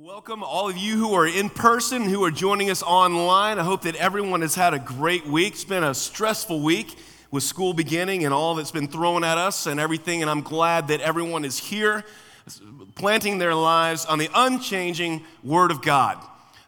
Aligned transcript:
Welcome, 0.00 0.44
all 0.44 0.68
of 0.68 0.76
you 0.76 0.96
who 0.96 1.14
are 1.14 1.26
in 1.26 1.50
person, 1.50 2.04
who 2.04 2.22
are 2.22 2.30
joining 2.30 2.70
us 2.70 2.84
online. 2.84 3.58
I 3.58 3.64
hope 3.64 3.82
that 3.82 3.96
everyone 3.96 4.42
has 4.42 4.54
had 4.54 4.72
a 4.72 4.78
great 4.78 5.26
week. 5.26 5.54
It's 5.54 5.64
been 5.64 5.82
a 5.82 5.92
stressful 5.92 6.60
week 6.60 6.96
with 7.32 7.42
school 7.42 7.72
beginning 7.72 8.24
and 8.24 8.32
all 8.32 8.54
that's 8.54 8.70
been 8.70 8.86
thrown 8.86 9.24
at 9.24 9.38
us 9.38 9.66
and 9.66 9.80
everything, 9.80 10.22
and 10.22 10.30
I'm 10.30 10.42
glad 10.42 10.86
that 10.88 11.00
everyone 11.00 11.44
is 11.44 11.58
here 11.58 12.04
planting 12.94 13.38
their 13.38 13.56
lives 13.56 14.04
on 14.04 14.20
the 14.20 14.30
unchanging 14.36 15.24
Word 15.42 15.72
of 15.72 15.82
God 15.82 16.24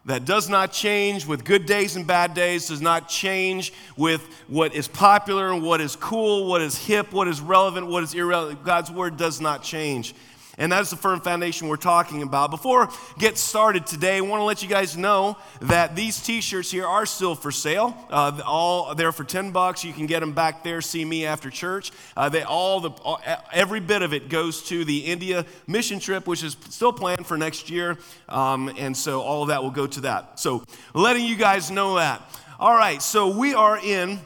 that 0.06 0.24
does 0.24 0.48
not 0.48 0.72
change 0.72 1.24
with 1.24 1.44
good 1.44 1.66
days 1.66 1.94
and 1.94 2.06
bad 2.06 2.34
days, 2.34 2.66
does 2.66 2.80
not 2.80 3.08
change 3.08 3.72
with 3.96 4.22
what 4.48 4.74
is 4.74 4.88
popular 4.88 5.52
and 5.52 5.62
what 5.62 5.80
is 5.80 5.94
cool, 5.94 6.48
what 6.48 6.62
is 6.62 6.76
hip, 6.76 7.12
what 7.12 7.28
is 7.28 7.40
relevant, 7.40 7.86
what 7.86 8.02
is 8.02 8.12
irrelevant. 8.12 8.64
God's 8.64 8.90
Word 8.90 9.16
does 9.16 9.40
not 9.40 9.62
change. 9.62 10.14
And 10.60 10.70
that's 10.70 10.90
the 10.90 10.96
firm 10.96 11.22
foundation 11.22 11.68
we're 11.68 11.76
talking 11.76 12.20
about. 12.20 12.50
Before 12.50 12.82
I 12.82 12.94
get 13.18 13.38
started 13.38 13.86
today, 13.86 14.18
I 14.18 14.20
want 14.20 14.40
to 14.40 14.44
let 14.44 14.62
you 14.62 14.68
guys 14.68 14.94
know 14.94 15.38
that 15.62 15.96
these 15.96 16.22
t-shirts 16.22 16.70
here 16.70 16.86
are 16.86 17.06
still 17.06 17.34
for 17.34 17.50
sale. 17.50 17.96
Uh, 18.10 18.42
all 18.44 18.94
there 18.94 19.10
for 19.10 19.24
10 19.24 19.52
bucks. 19.52 19.84
You 19.84 19.94
can 19.94 20.04
get 20.04 20.20
them 20.20 20.34
back 20.34 20.62
there. 20.62 20.82
See 20.82 21.02
me 21.02 21.24
after 21.24 21.48
church. 21.48 21.92
Uh, 22.14 22.28
they 22.28 22.42
all 22.42 22.80
the 22.80 22.90
all, 22.90 23.22
every 23.50 23.80
bit 23.80 24.02
of 24.02 24.12
it 24.12 24.28
goes 24.28 24.62
to 24.64 24.84
the 24.84 25.06
India 25.06 25.46
mission 25.66 25.98
trip, 25.98 26.26
which 26.26 26.44
is 26.44 26.58
still 26.68 26.92
planned 26.92 27.26
for 27.26 27.38
next 27.38 27.70
year. 27.70 27.96
Um, 28.28 28.70
and 28.76 28.94
so 28.94 29.22
all 29.22 29.40
of 29.40 29.48
that 29.48 29.62
will 29.62 29.70
go 29.70 29.86
to 29.86 30.02
that. 30.02 30.38
So 30.38 30.62
letting 30.92 31.24
you 31.24 31.36
guys 31.36 31.70
know 31.70 31.94
that. 31.94 32.20
All 32.58 32.74
right. 32.74 33.00
So 33.00 33.34
we 33.34 33.54
are 33.54 33.78
in 33.78 34.20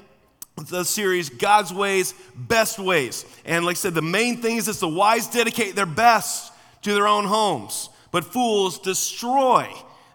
the 0.57 0.85
series 0.85 1.29
God's 1.31 1.73
Ways, 1.73 2.15
Best 2.35 2.79
Ways. 2.79 3.25
And 3.45 3.65
like 3.65 3.77
I 3.77 3.79
said, 3.79 3.95
the 3.95 4.03
main 4.03 4.41
thing 4.41 4.57
is 4.57 4.67
that 4.67 4.77
the 4.77 4.89
wise 4.89 5.27
dedicate 5.27 5.75
their 5.75 5.87
best 5.87 6.53
to 6.83 6.95
their 6.95 7.09
own 7.09 7.25
homes, 7.25 7.89
but 8.13 8.25
fools 8.25 8.79
destroy 8.79 9.69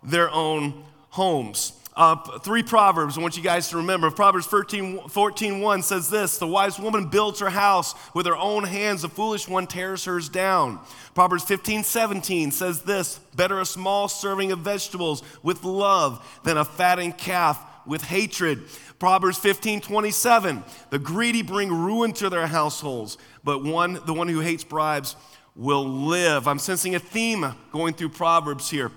their 0.03 0.29
own 0.31 0.85
homes. 1.09 1.73
Uh, 1.95 2.15
three 2.39 2.63
Proverbs 2.63 3.17
I 3.17 3.21
want 3.21 3.35
you 3.35 3.43
guys 3.43 3.69
to 3.71 3.77
remember. 3.77 4.09
Proverbs 4.09 4.47
13, 4.47 5.09
14 5.09 5.59
1 5.59 5.81
says 5.81 6.09
this 6.09 6.37
The 6.37 6.47
wise 6.47 6.79
woman 6.79 7.07
builds 7.09 7.41
her 7.41 7.49
house 7.49 7.93
with 8.13 8.25
her 8.25 8.37
own 8.37 8.63
hands, 8.63 9.01
the 9.01 9.09
foolish 9.09 9.49
one 9.49 9.67
tears 9.67 10.05
hers 10.05 10.29
down. 10.29 10.79
Proverbs 11.13 11.43
15 11.43 11.83
17 11.83 12.51
says 12.51 12.83
this 12.83 13.19
Better 13.35 13.59
a 13.59 13.65
small 13.65 14.07
serving 14.07 14.53
of 14.53 14.59
vegetables 14.59 15.23
with 15.43 15.65
love 15.65 16.25
than 16.45 16.55
a 16.55 16.63
fattened 16.63 17.17
calf 17.17 17.61
with 17.89 18.03
hatred. 18.03 18.61
Proverbs 18.99 19.37
15, 19.37 19.81
27. 19.81 20.63
The 20.91 20.99
greedy 20.99 21.41
bring 21.41 21.73
ruin 21.73 22.13
to 22.13 22.29
their 22.29 22.47
households, 22.47 23.17
but 23.43 23.63
one, 23.63 23.99
the 24.05 24.13
one 24.13 24.29
who 24.29 24.39
hates 24.39 24.63
bribes 24.63 25.15
will 25.55 25.83
live. 25.83 26.47
I'm 26.47 26.59
sensing 26.59 26.95
a 26.95 26.99
theme 26.99 27.53
going 27.73 27.95
through 27.95 28.09
Proverbs 28.09 28.69
here. 28.69 28.91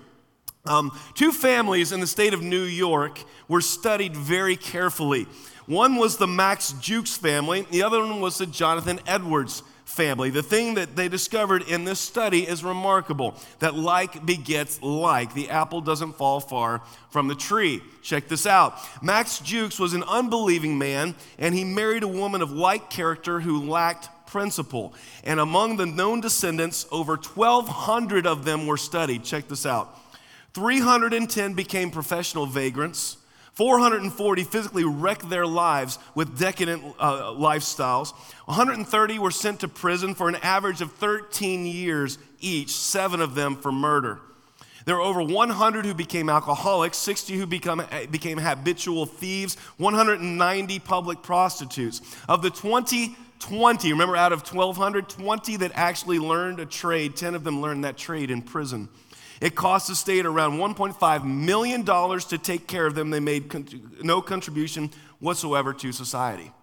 Um, 0.65 0.97
two 1.15 1.33
families 1.33 1.91
in 1.91 1.99
the 1.99 2.07
state 2.07 2.33
of 2.33 2.41
New 2.41 2.61
York 2.61 3.19
were 3.49 3.59
studied 3.59 4.15
very 4.15 4.55
carefully. 4.55 5.27
One 5.65 5.95
was 5.95 6.17
the 6.17 6.27
Max 6.27 6.73
Jukes 6.73 7.17
family, 7.17 7.65
the 7.71 7.83
other 7.83 7.99
one 7.99 8.21
was 8.21 8.37
the 8.37 8.45
Jonathan 8.45 8.99
Edwards 9.07 9.63
family. 9.93 10.29
The 10.29 10.43
thing 10.43 10.73
that 10.73 10.95
they 10.95 11.07
discovered 11.07 11.63
in 11.69 11.85
this 11.85 11.99
study 11.99 12.47
is 12.47 12.63
remarkable 12.63 13.35
that 13.59 13.75
like 13.75 14.25
begets 14.25 14.81
like. 14.81 15.33
The 15.33 15.49
apple 15.49 15.81
doesn't 15.81 16.13
fall 16.17 16.39
far 16.39 16.81
from 17.09 17.27
the 17.27 17.35
tree. 17.35 17.81
Check 18.01 18.27
this 18.27 18.45
out. 18.45 18.77
Max 19.01 19.39
Jukes 19.39 19.79
was 19.79 19.93
an 19.93 20.03
unbelieving 20.03 20.77
man, 20.77 21.15
and 21.37 21.55
he 21.55 21.63
married 21.63 22.03
a 22.03 22.07
woman 22.07 22.41
of 22.41 22.51
like 22.51 22.89
character 22.89 23.39
who 23.39 23.69
lacked 23.69 24.09
principle. 24.27 24.95
And 25.23 25.39
among 25.39 25.77
the 25.77 25.85
known 25.85 26.19
descendants, 26.19 26.87
over 26.91 27.15
1,200 27.15 28.25
of 28.25 28.45
them 28.45 28.65
were 28.65 28.77
studied. 28.77 29.23
Check 29.23 29.47
this 29.47 29.65
out. 29.65 29.99
310 30.53 31.53
became 31.53 31.91
professional 31.91 32.45
vagrants. 32.45 33.17
440 33.53 34.43
physically 34.43 34.83
wrecked 34.83 35.29
their 35.29 35.45
lives 35.45 35.99
with 36.15 36.39
decadent 36.39 36.83
uh, 36.99 37.33
lifestyles. 37.33 38.13
130 38.45 39.19
were 39.19 39.31
sent 39.31 39.59
to 39.59 39.67
prison 39.67 40.15
for 40.15 40.27
an 40.27 40.35
average 40.37 40.81
of 40.81 40.91
13 40.93 41.65
years 41.65 42.17
each, 42.39 42.71
seven 42.71 43.21
of 43.21 43.35
them 43.35 43.55
for 43.55 43.71
murder. 43.71 44.19
There 44.85 44.95
were 44.95 45.01
over 45.01 45.23
100 45.23 45.85
who 45.85 45.93
became 45.93 46.29
alcoholics, 46.29 46.97
60 46.97 47.37
who 47.37 47.45
become, 47.45 47.85
became 48.11 48.37
habitual 48.37 49.05
thieves, 49.05 49.55
190 49.77 50.79
public 50.79 51.21
prostitutes. 51.21 52.01
Of 52.27 52.41
the 52.41 52.49
20, 52.49 53.15
20, 53.39 53.91
remember 53.91 54.17
out 54.17 54.33
of 54.33 54.41
1,200, 54.41 55.07
20 55.07 55.57
that 55.57 55.71
actually 55.75 56.19
learned 56.19 56.59
a 56.59 56.65
trade, 56.65 57.15
10 57.15 57.35
of 57.35 57.43
them 57.43 57.61
learned 57.61 57.85
that 57.85 57.97
trade 57.97 58.29
in 58.29 58.41
prison. 58.41 58.89
It 59.43 59.55
cost 59.55 59.89
the 59.89 59.95
state 59.95 60.25
around 60.25 60.53
$1.5 60.53 61.25
million 61.25 61.83
to 61.83 62.37
take 62.37 62.65
care 62.65 62.85
of 62.85 62.95
them. 62.95 63.09
They 63.09 63.19
made 63.19 63.49
con- 63.49 63.67
no 64.01 64.21
contribution 64.21 64.89
whatsoever 65.19 65.73
to 65.73 65.91
society. 65.91 66.53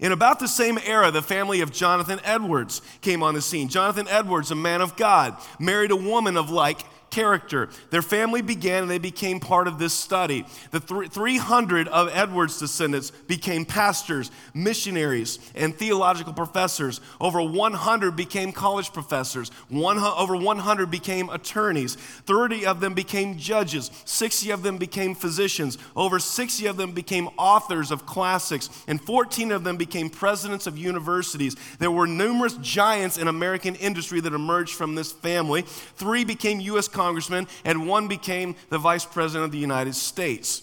In 0.00 0.10
about 0.10 0.40
the 0.40 0.48
same 0.48 0.76
era, 0.84 1.12
the 1.12 1.22
family 1.22 1.60
of 1.60 1.70
Jonathan 1.70 2.18
Edwards 2.24 2.82
came 3.00 3.22
on 3.22 3.34
the 3.34 3.40
scene. 3.40 3.68
Jonathan 3.68 4.08
Edwards, 4.08 4.50
a 4.50 4.56
man 4.56 4.80
of 4.80 4.96
God, 4.96 5.36
married 5.60 5.92
a 5.92 5.96
woman 5.96 6.36
of 6.36 6.50
like 6.50 6.80
character. 7.12 7.68
Their 7.90 8.02
family 8.02 8.42
began 8.42 8.82
and 8.82 8.90
they 8.90 8.98
became 8.98 9.38
part 9.38 9.68
of 9.68 9.78
this 9.78 9.92
study. 9.92 10.44
The 10.72 10.80
300 10.80 11.86
of 11.88 12.08
Edwards' 12.12 12.58
descendants 12.58 13.10
became 13.10 13.64
pastors, 13.64 14.30
missionaries, 14.54 15.38
and 15.54 15.76
theological 15.76 16.32
professors. 16.32 17.00
Over 17.20 17.42
100 17.42 18.16
became 18.16 18.50
college 18.50 18.92
professors. 18.92 19.50
One, 19.68 19.98
over 19.98 20.34
100 20.34 20.90
became 20.90 21.28
attorneys. 21.28 21.96
30 21.96 22.66
of 22.66 22.80
them 22.80 22.94
became 22.94 23.36
judges. 23.36 23.90
60 24.06 24.50
of 24.50 24.62
them 24.62 24.78
became 24.78 25.14
physicians. 25.14 25.76
Over 25.94 26.18
60 26.18 26.66
of 26.66 26.78
them 26.78 26.92
became 26.92 27.28
authors 27.36 27.90
of 27.90 28.06
classics. 28.06 28.70
And 28.88 29.00
14 29.00 29.52
of 29.52 29.64
them 29.64 29.76
became 29.76 30.08
presidents 30.08 30.66
of 30.66 30.78
universities. 30.78 31.56
There 31.78 31.90
were 31.90 32.06
numerous 32.06 32.54
giants 32.54 33.18
in 33.18 33.28
American 33.28 33.74
industry 33.74 34.20
that 34.20 34.32
emerged 34.32 34.74
from 34.74 34.94
this 34.94 35.12
family. 35.12 35.62
Three 35.62 36.24
became 36.24 36.58
U.S 36.60 36.88
congressman, 37.02 37.46
and 37.64 37.86
one 37.88 38.08
became 38.08 38.54
the 38.68 38.78
vice 38.78 39.04
president 39.04 39.44
of 39.44 39.52
the 39.52 39.58
United 39.58 39.94
States. 39.94 40.62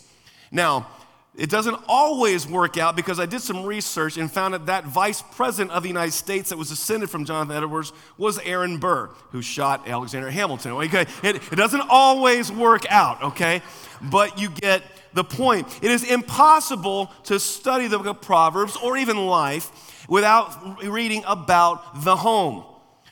Now, 0.52 0.88
it 1.36 1.50
doesn't 1.50 1.78
always 1.88 2.48
work 2.48 2.78
out 2.78 2.96
because 2.96 3.20
I 3.20 3.26
did 3.26 3.42
some 3.42 3.64
research 3.66 4.18
and 4.18 4.30
found 4.32 4.54
that 4.56 4.66
that 4.66 4.86
vice 4.86 5.22
president 5.22 5.72
of 5.72 5.84
the 5.84 5.90
United 5.90 6.12
States 6.12 6.50
that 6.50 6.58
was 6.58 6.70
descended 6.70 7.10
from 7.10 7.24
Jonathan 7.24 7.56
Edwards 7.56 7.94
was 8.18 8.40
Aaron 8.40 8.78
Burr, 8.78 9.10
who 9.32 9.42
shot 9.42 9.88
Alexander 9.88 10.30
Hamilton. 10.30 10.72
Okay, 10.72 11.06
it, 11.24 11.36
it 11.52 11.56
doesn't 11.56 11.84
always 11.90 12.52
work 12.52 12.84
out, 12.90 13.22
okay? 13.24 13.62
But 14.02 14.40
you 14.40 14.50
get 14.50 14.84
the 15.14 15.24
point. 15.24 15.68
It 15.82 15.92
is 15.92 16.04
impossible 16.04 17.12
to 17.26 17.40
study 17.40 17.88
the 17.88 17.98
book 17.98 18.08
of 18.08 18.22
Proverbs 18.22 18.76
or 18.76 18.98
even 18.98 19.18
life 19.28 19.72
without 20.10 20.84
reading 20.84 21.24
about 21.26 22.04
the 22.04 22.16
home. 22.16 22.66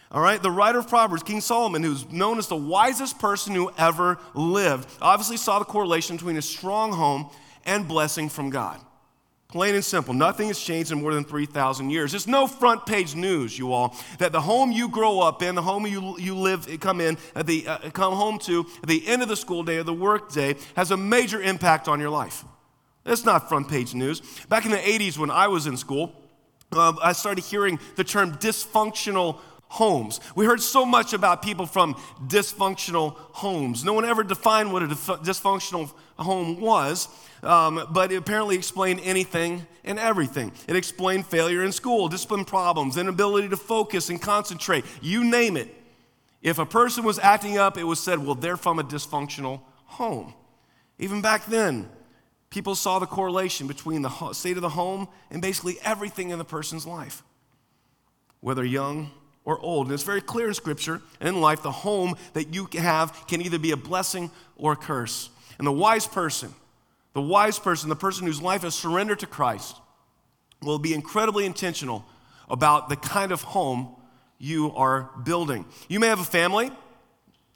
All 0.09 0.22
right, 0.22 0.41
the 0.41 0.51
writer 0.51 0.79
of 0.79 0.88
Proverbs, 0.88 1.23
King 1.23 1.41
Solomon, 1.41 1.84
who's 1.84 2.09
known 2.09 2.38
as 2.38 2.47
the 2.47 2.56
wisest 2.56 3.19
person 3.19 3.53
who 3.53 3.72
ever 3.78 4.18
lived, 4.34 4.90
obviously 5.01 5.35
saw 5.35 5.59
the 5.59 5.66
correlation 5.66 6.16
between 6.16 6.38
a 6.38 6.41
strong 6.41 6.94
home 6.94 7.29
and 7.66 7.88
blessing 7.88 8.29
from 8.29 8.50
God. 8.50 8.79
Plain 9.50 9.75
and 9.75 9.84
simple, 9.84 10.13
nothing 10.13 10.47
has 10.47 10.59
changed 10.59 10.91
in 10.91 11.01
more 11.01 11.13
than 11.13 11.23
3,000 11.23 11.90
years. 11.90 12.13
It's 12.13 12.28
no 12.28 12.47
front 12.47 12.85
page 12.85 13.16
news, 13.16 13.57
you 13.57 13.72
all, 13.72 13.95
that 14.19 14.34
the 14.34 14.41
home 14.41 14.72
you 14.72 14.90
grow 14.90 15.22
up 15.22 15.41
in, 15.41 15.56
the 15.56 15.62
home 15.62 15.88
you, 15.88 16.18
you 16.19 16.35
live, 16.35 16.68
come 16.81 17.00
in, 17.00 17.18
at 17.34 17.47
the, 17.47 17.66
uh, 17.66 17.89
come 17.91 18.13
home 18.13 18.39
to 18.39 18.66
at 18.84 18.89
the 18.89 19.07
end 19.07 19.22
of 19.22 19.29
the 19.29 19.38
school 19.38 19.63
day 19.63 19.78
or 19.78 19.84
the 19.84 19.94
work 19.94 20.31
day 20.34 20.56
has 20.75 20.91
a 20.91 20.97
major 20.97 21.41
impact 21.41 21.88
on 21.88 22.00
your 22.00 22.09
life. 22.09 22.44
It's 23.06 23.24
not 23.24 23.47
front 23.47 23.69
page 23.69 23.94
news. 23.94 24.22
Back 24.50 24.66
in 24.66 24.72
the 24.72 24.78
80s 24.78 25.18
when 25.18 25.31
I 25.31 25.47
was 25.47 25.66
in 25.66 25.78
school, 25.78 26.13
uh, 26.74 26.94
I 27.01 27.13
started 27.13 27.45
hearing 27.45 27.79
the 27.95 28.03
term 28.03 28.34
dysfunctional 28.34 29.39
homes. 29.69 30.19
We 30.35 30.45
heard 30.45 30.61
so 30.61 30.85
much 30.85 31.13
about 31.13 31.41
people 31.41 31.66
from 31.66 31.95
dysfunctional 32.28 33.16
homes. 33.16 33.83
No 33.83 33.94
one 33.94 34.05
ever 34.05 34.24
defined 34.24 34.71
what 34.71 34.83
a 34.83 34.88
dysfunctional 34.88 35.92
home 36.18 36.59
was, 36.59 37.07
um, 37.44 37.88
but 37.92 38.12
it 38.12 38.15
apparently 38.15 38.56
explained 38.56 39.01
anything 39.03 39.65
and 39.83 40.00
everything. 40.00 40.51
It 40.68 40.75
explained 40.75 41.25
failure 41.27 41.63
in 41.63 41.71
school, 41.71 42.07
discipline 42.07 42.45
problems, 42.45 42.97
inability 42.97 43.50
to 43.50 43.57
focus 43.57 44.09
and 44.09 44.21
concentrate, 44.21 44.86
you 45.01 45.24
name 45.24 45.57
it. 45.57 45.74
If 46.42 46.59
a 46.59 46.65
person 46.65 47.03
was 47.03 47.19
acting 47.19 47.57
up, 47.57 47.77
it 47.77 47.83
was 47.83 48.00
said, 48.00 48.19
well, 48.19 48.36
they're 48.36 48.57
from 48.57 48.80
a 48.80 48.83
dysfunctional 48.83 49.62
home. 49.86 50.33
Even 51.00 51.21
back 51.21 51.45
then, 51.45 51.89
people 52.50 52.75
saw 52.75 53.00
the 53.00 53.06
correlation 53.06 53.68
between 53.68 54.01
the 54.01 54.33
state 54.33 54.56
of 54.56 54.62
the 54.62 54.69
home 54.69 55.07
and 55.30 55.42
basically 55.42 55.77
everything 55.83 56.30
in 56.30 56.38
the 56.38 56.45
person's 56.45 56.86
life, 56.86 57.24
whether 58.39 58.63
young 58.63 59.12
or 59.47 59.57
old. 59.61 59.88
And 59.88 59.94
it's 59.94 60.03
very 60.03 60.19
clear 60.19 60.49
in 60.49 60.53
Scripture 60.53 61.01
and 61.21 61.29
in 61.29 61.41
life 61.41 61.63
the 61.63 61.71
home 61.71 62.15
that 62.33 62.53
you 62.53 62.67
have 62.73 63.25
can 63.27 63.41
either 63.41 63.57
be 63.57 63.71
a 63.71 63.77
blessing 63.77 64.29
or 64.57 64.73
a 64.73 64.75
curse. 64.75 65.29
And 65.57 65.65
the 65.65 65.71
wise 65.71 66.05
person, 66.05 66.53
the 67.13 67.21
wise 67.21 67.57
person, 67.57 67.88
the 67.88 67.95
person 67.95 68.27
whose 68.27 68.41
life 68.41 68.65
is 68.65 68.75
surrendered 68.75 69.19
to 69.19 69.25
Christ, 69.25 69.77
will 70.61 70.79
be 70.79 70.94
incredibly 70.94 71.45
intentional 71.45 72.05
about 72.49 72.89
the 72.89 72.97
kind 72.97 73.31
of 73.31 73.41
home 73.41 73.95
you 74.38 74.73
are 74.75 75.09
building. 75.23 75.65
You 75.88 76.01
may 76.01 76.07
have 76.07 76.19
a 76.19 76.25
family. 76.25 76.69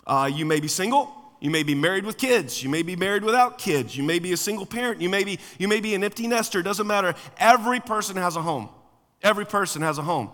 Uh, 0.07 0.31
you 0.33 0.45
may 0.45 0.61
be 0.61 0.69
single. 0.69 1.13
You 1.41 1.49
may 1.49 1.63
be 1.63 1.75
married 1.75 2.05
with 2.05 2.17
kids. 2.17 2.63
You 2.63 2.69
may 2.69 2.83
be 2.83 2.95
married 2.95 3.25
without 3.25 3.57
kids. 3.57 3.97
You 3.97 4.03
may 4.03 4.19
be 4.19 4.31
a 4.31 4.38
single 4.38 4.65
parent. 4.65 5.01
You 5.01 5.09
may 5.09 5.25
be, 5.25 5.39
you 5.57 5.67
may 5.67 5.81
be 5.81 5.93
an 5.93 6.05
empty 6.05 6.27
nester. 6.27 6.59
It 6.59 6.63
doesn't 6.63 6.88
matter. 6.88 7.15
Every 7.38 7.81
person 7.81 8.15
has 8.15 8.38
a 8.38 8.41
home. 8.41 8.69
Every 9.21 9.45
person 9.45 9.81
has 9.81 9.97
a 9.97 10.03
home. 10.03 10.29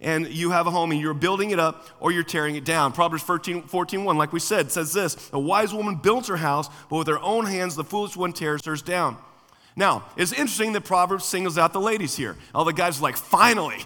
And 0.00 0.28
you 0.28 0.50
have 0.50 0.66
a 0.66 0.70
home 0.70 0.90
and 0.92 1.00
you're 1.00 1.14
building 1.14 1.50
it 1.50 1.58
up 1.58 1.86
or 2.00 2.12
you're 2.12 2.22
tearing 2.22 2.56
it 2.56 2.64
down. 2.64 2.92
Proverbs 2.92 3.22
14, 3.22 3.62
14 3.62 4.04
1, 4.04 4.18
like 4.18 4.32
we 4.32 4.40
said, 4.40 4.70
says 4.70 4.92
this 4.92 5.30
A 5.32 5.38
wise 5.38 5.72
woman 5.72 5.96
builds 5.96 6.28
her 6.28 6.36
house, 6.36 6.68
but 6.90 6.96
with 6.96 7.08
her 7.08 7.18
own 7.20 7.46
hands 7.46 7.76
the 7.76 7.84
foolish 7.84 8.16
one 8.16 8.32
tears 8.32 8.64
hers 8.64 8.82
down. 8.82 9.16
Now, 9.76 10.04
it's 10.16 10.32
interesting 10.32 10.72
that 10.72 10.84
Proverbs 10.84 11.24
singles 11.26 11.58
out 11.58 11.72
the 11.72 11.80
ladies 11.80 12.16
here. 12.16 12.36
All 12.54 12.64
the 12.64 12.72
guys 12.72 12.98
are 12.98 13.02
like, 13.02 13.16
finally, 13.16 13.76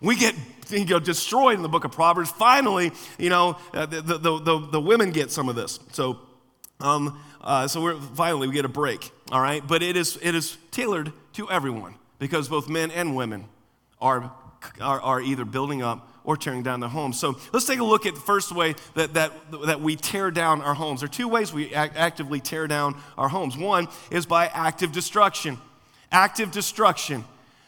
we 0.00 0.14
get 0.14 0.34
you 0.70 0.84
know, 0.84 1.00
destroyed 1.00 1.56
in 1.56 1.62
the 1.62 1.68
book 1.68 1.84
of 1.84 1.92
Proverbs. 1.92 2.30
Finally, 2.30 2.92
you 3.18 3.30
know, 3.30 3.56
uh, 3.74 3.86
the, 3.86 4.00
the, 4.00 4.38
the, 4.38 4.68
the, 4.72 4.80
women 4.80 5.10
get 5.10 5.32
some 5.32 5.48
of 5.48 5.56
this. 5.56 5.80
So, 5.92 6.20
um, 6.78 7.20
uh, 7.40 7.66
so 7.66 7.82
we're, 7.82 8.00
finally, 8.00 8.46
we 8.46 8.54
get 8.54 8.64
a 8.64 8.68
break, 8.68 9.10
all 9.32 9.40
right? 9.40 9.66
But 9.66 9.82
it 9.82 9.96
is, 9.96 10.18
it 10.22 10.34
is 10.34 10.56
tailored 10.70 11.12
to 11.34 11.50
everyone 11.50 11.96
because 12.18 12.48
both 12.48 12.68
men 12.68 12.90
and 12.92 13.16
women 13.16 13.46
are, 14.00 14.32
are, 14.80 15.00
are 15.00 15.20
either 15.20 15.44
building 15.44 15.82
up 15.82 16.08
or 16.24 16.36
tearing 16.36 16.62
down 16.62 16.80
their 16.80 16.88
homes. 16.88 17.18
So 17.18 17.38
let's 17.52 17.66
take 17.66 17.78
a 17.78 17.84
look 17.84 18.06
at 18.06 18.14
the 18.14 18.20
first 18.20 18.52
way 18.52 18.74
that, 18.94 19.14
that, 19.14 19.32
that 19.66 19.80
we 19.80 19.96
tear 19.96 20.30
down 20.30 20.60
our 20.62 20.74
homes. 20.74 21.00
There 21.00 21.06
are 21.06 21.12
two 21.12 21.28
ways 21.28 21.52
we 21.52 21.74
act, 21.74 21.96
actively 21.96 22.40
tear 22.40 22.66
down 22.66 23.00
our 23.16 23.28
homes. 23.28 23.56
One 23.56 23.88
is 24.10 24.26
by 24.26 24.46
active 24.48 24.92
destruction. 24.92 25.58
Active 26.12 26.50
destruction. 26.50 27.24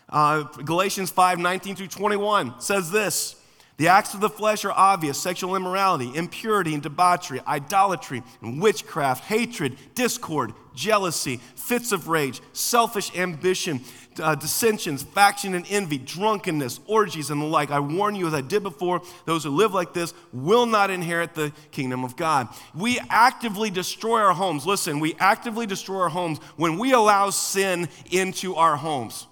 Uh, 0.09 0.43
Galatians 0.43 1.11
5 1.11 1.39
19 1.39 1.77
through 1.77 1.87
21 1.89 2.61
says 2.61 2.91
this 2.91 3.37
The 3.79 3.89
acts 3.89 4.13
of 4.13 4.21
the 4.21 4.29
flesh 4.29 4.65
are 4.65 4.73
obvious 4.73 5.17
sexual 5.17 5.57
immorality, 5.57 6.13
impurity 6.15 6.75
and 6.75 6.83
debauchery, 6.83 7.41
idolatry 7.47 8.23
and 8.43 8.61
witchcraft, 8.61 9.25
hatred, 9.25 9.79
discord, 9.95 10.53
jealousy, 10.75 11.39
fits 11.57 11.93
of 11.93 12.09
rage, 12.09 12.43
selfish 12.53 13.17
ambition 13.17 13.81
uh, 14.21 14.35
dissensions, 14.35 15.03
faction 15.03 15.55
and 15.55 15.67
envy, 15.69 15.99
drunkenness, 15.99 16.81
orgies, 16.87 17.31
and 17.31 17.41
the 17.41 17.47
like. 17.47 17.71
I 17.71 17.81
warn 17.81 18.15
you, 18.15 18.27
as 18.27 18.35
I 18.35 18.41
did 18.41 18.63
before, 18.63 19.03
those 19.25 19.45
who 19.45 19.51
live 19.51 19.75
like 19.75 19.93
this 19.93 20.15
will 20.33 20.67
not 20.67 20.91
inherit 20.91 21.35
the 21.35 21.53
kingdom 21.71 22.05
of 22.05 22.17
God. 22.17 22.49
We 22.75 22.99
actively 23.11 23.71
destroy 23.71 24.21
our 24.21 24.35
homes. 24.35 24.67
Listen, 24.67 25.01
we 25.01 25.15
actively 25.19 25.67
destroy 25.67 26.01
our 26.01 26.09
homes 26.09 26.39
when 26.57 26.79
we 26.79 26.93
allow 26.93 27.31
sin 27.31 27.89
into 28.11 28.55
our 28.55 28.77
homes. 28.77 29.27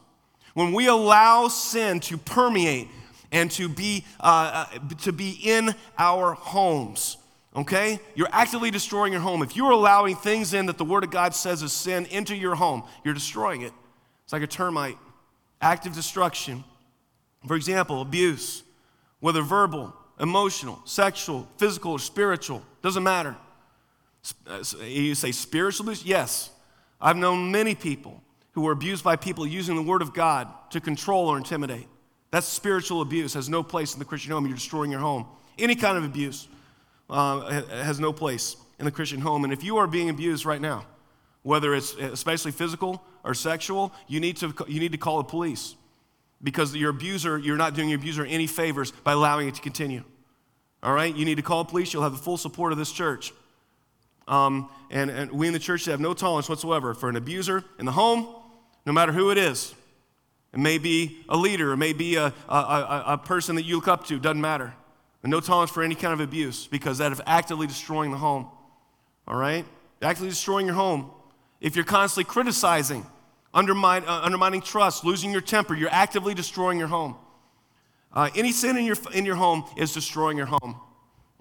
When 0.54 0.72
we 0.72 0.88
allow 0.88 1.48
sin 1.48 2.00
to 2.00 2.18
permeate 2.18 2.88
and 3.32 3.50
to 3.52 3.68
be, 3.68 4.04
uh, 4.18 4.66
uh, 4.72 4.78
to 5.02 5.12
be 5.12 5.38
in 5.42 5.74
our 5.98 6.34
homes. 6.34 7.16
Okay? 7.54 8.00
You're 8.14 8.28
actively 8.32 8.70
destroying 8.70 9.12
your 9.12 9.22
home. 9.22 9.42
If 9.42 9.56
you're 9.56 9.70
allowing 9.70 10.16
things 10.16 10.54
in 10.54 10.66
that 10.66 10.78
the 10.78 10.84
Word 10.84 11.04
of 11.04 11.10
God 11.10 11.34
says 11.34 11.62
is 11.62 11.72
sin 11.72 12.06
into 12.06 12.36
your 12.36 12.54
home, 12.54 12.84
you're 13.04 13.14
destroying 13.14 13.62
it. 13.62 13.72
It's 14.30 14.32
like 14.32 14.42
a 14.42 14.46
termite, 14.46 14.96
active 15.60 15.92
destruction. 15.92 16.62
For 17.48 17.56
example, 17.56 18.00
abuse, 18.00 18.62
whether 19.18 19.42
verbal, 19.42 19.92
emotional, 20.20 20.80
sexual, 20.84 21.48
physical, 21.56 21.90
or 21.90 21.98
spiritual, 21.98 22.62
doesn't 22.80 23.02
matter. 23.02 23.34
Uh, 24.46 24.62
you 24.84 25.16
say 25.16 25.32
spiritual 25.32 25.86
abuse? 25.86 26.04
Yes. 26.04 26.50
I've 27.00 27.16
known 27.16 27.50
many 27.50 27.74
people 27.74 28.22
who 28.52 28.60
were 28.60 28.70
abused 28.70 29.02
by 29.02 29.16
people 29.16 29.44
using 29.44 29.74
the 29.74 29.82
word 29.82 30.00
of 30.00 30.14
God 30.14 30.46
to 30.70 30.80
control 30.80 31.26
or 31.26 31.36
intimidate. 31.36 31.88
That's 32.30 32.46
spiritual 32.46 33.02
abuse, 33.02 33.34
has 33.34 33.48
no 33.48 33.64
place 33.64 33.94
in 33.94 33.98
the 33.98 34.04
Christian 34.04 34.30
home. 34.30 34.46
You're 34.46 34.54
destroying 34.54 34.92
your 34.92 35.00
home. 35.00 35.26
Any 35.58 35.74
kind 35.74 35.98
of 35.98 36.04
abuse 36.04 36.46
uh, 37.08 37.62
has 37.82 37.98
no 37.98 38.12
place 38.12 38.54
in 38.78 38.84
the 38.84 38.92
Christian 38.92 39.20
home. 39.20 39.42
And 39.42 39.52
if 39.52 39.64
you 39.64 39.78
are 39.78 39.88
being 39.88 40.08
abused 40.08 40.44
right 40.44 40.60
now, 40.60 40.84
whether 41.42 41.74
it's 41.74 41.94
especially 41.94 42.52
physical 42.52 43.02
or 43.24 43.34
sexual, 43.34 43.92
you 44.06 44.20
need 44.20 44.36
to, 44.38 44.54
you 44.68 44.80
need 44.80 44.92
to 44.92 44.98
call 44.98 45.18
the 45.18 45.24
police 45.24 45.76
because 46.42 46.74
your 46.74 46.90
abuser, 46.90 47.38
you're 47.38 47.56
not 47.56 47.74
doing 47.74 47.88
your 47.88 47.98
abuser 47.98 48.24
any 48.24 48.46
favors 48.46 48.90
by 48.90 49.12
allowing 49.12 49.48
it 49.48 49.54
to 49.54 49.60
continue. 49.60 50.02
All 50.82 50.92
right? 50.92 51.14
You 51.14 51.24
need 51.24 51.36
to 51.36 51.42
call 51.42 51.64
the 51.64 51.70
police. 51.70 51.92
You'll 51.92 52.02
have 52.02 52.12
the 52.12 52.18
full 52.18 52.36
support 52.36 52.72
of 52.72 52.78
this 52.78 52.92
church. 52.92 53.32
Um, 54.26 54.70
and, 54.90 55.10
and 55.10 55.32
we 55.32 55.46
in 55.46 55.52
the 55.52 55.58
church 55.58 55.84
have 55.86 56.00
no 56.00 56.14
tolerance 56.14 56.48
whatsoever 56.48 56.94
for 56.94 57.08
an 57.08 57.16
abuser 57.16 57.64
in 57.78 57.86
the 57.86 57.92
home, 57.92 58.34
no 58.86 58.92
matter 58.92 59.12
who 59.12 59.30
it 59.30 59.38
is. 59.38 59.74
It 60.52 60.58
may 60.58 60.78
be 60.78 61.24
a 61.28 61.36
leader, 61.36 61.72
it 61.72 61.76
may 61.76 61.92
be 61.92 62.16
a, 62.16 62.32
a, 62.48 62.54
a, 62.54 63.04
a 63.08 63.18
person 63.18 63.56
that 63.56 63.62
you 63.64 63.76
look 63.76 63.88
up 63.88 64.06
to, 64.06 64.18
doesn't 64.18 64.40
matter. 64.40 64.74
And 65.22 65.30
no 65.30 65.40
tolerance 65.40 65.70
for 65.70 65.82
any 65.82 65.94
kind 65.94 66.14
of 66.14 66.20
abuse 66.20 66.66
because 66.66 66.98
that 66.98 67.12
is 67.12 67.20
actively 67.26 67.66
destroying 67.66 68.10
the 68.10 68.16
home. 68.16 68.48
All 69.28 69.36
right? 69.36 69.66
Actively 70.00 70.30
destroying 70.30 70.66
your 70.66 70.74
home 70.74 71.10
if 71.60 71.76
you're 71.76 71.84
constantly 71.84 72.24
criticizing, 72.24 73.06
undermine, 73.52 74.04
uh, 74.06 74.20
undermining 74.22 74.62
trust, 74.62 75.04
losing 75.04 75.30
your 75.30 75.40
temper, 75.40 75.74
you're 75.74 75.92
actively 75.92 76.34
destroying 76.34 76.78
your 76.78 76.88
home. 76.88 77.16
Uh, 78.12 78.30
any 78.34 78.52
sin 78.52 78.76
in 78.76 78.84
your, 78.84 78.96
in 79.12 79.24
your 79.24 79.36
home 79.36 79.64
is 79.76 79.92
destroying 79.92 80.36
your 80.36 80.46
home. 80.46 80.80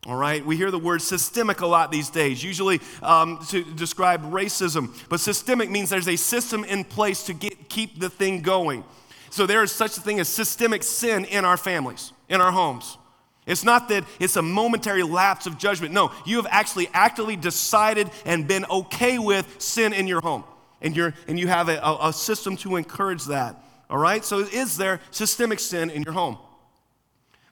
All 0.06 0.16
right, 0.16 0.46
we 0.46 0.56
hear 0.56 0.72
the 0.72 0.80
word 0.80 1.02
systemic 1.02 1.60
a 1.60 1.68
lot 1.68 1.92
these 1.92 2.10
days, 2.10 2.42
usually 2.42 2.80
um, 3.02 3.40
to 3.50 3.64
describe 3.74 4.24
racism. 4.32 4.98
But 5.10 5.20
systemic 5.20 5.70
means 5.70 5.90
there's 5.90 6.08
a 6.08 6.16
system 6.16 6.64
in 6.64 6.86
place 6.86 7.24
to 7.24 7.34
get, 7.34 7.68
keep 7.68 8.00
the 8.00 8.10
thing 8.10 8.42
going. 8.42 8.86
So 9.30 9.46
there 9.46 9.62
is 9.62 9.72
such 9.72 9.98
a 9.98 10.02
thing 10.02 10.20
as 10.20 10.30
systemic 10.30 10.84
sin 10.84 11.26
in 11.26 11.44
our 11.44 11.58
families, 11.58 12.14
in 12.30 12.40
our 12.40 12.52
homes. 12.52 12.98
It's 13.46 13.64
not 13.64 13.90
that 13.90 14.04
it's 14.20 14.36
a 14.36 14.42
momentary 14.42 15.04
lapse 15.04 15.48
of 15.48 15.58
judgment. 15.58 15.94
No, 15.94 16.12
you 16.26 16.38
have 16.38 16.48
actually 16.50 16.90
actively 16.94 17.36
decided 17.36 18.12
and 18.26 18.48
been 18.48 18.66
okay 18.70 19.18
with 19.18 19.62
sin 19.62 19.94
in 19.94 20.08
your 20.08 20.22
home. 20.22 20.44
And, 20.82 20.96
you're, 20.96 21.14
and 21.28 21.40
you 21.40 21.48
have 21.48 21.68
a, 21.68 21.80
a, 22.02 22.14
system 22.14 22.56
to 22.58 22.76
encourage 22.76 23.26
that. 23.26 23.62
All 23.90 23.98
right? 23.98 24.24
So 24.24 24.40
is 24.40 24.78
there 24.78 25.02
systemic 25.12 25.60
sin 25.60 25.90
in 25.90 26.04
your 26.04 26.14
home? 26.14 26.38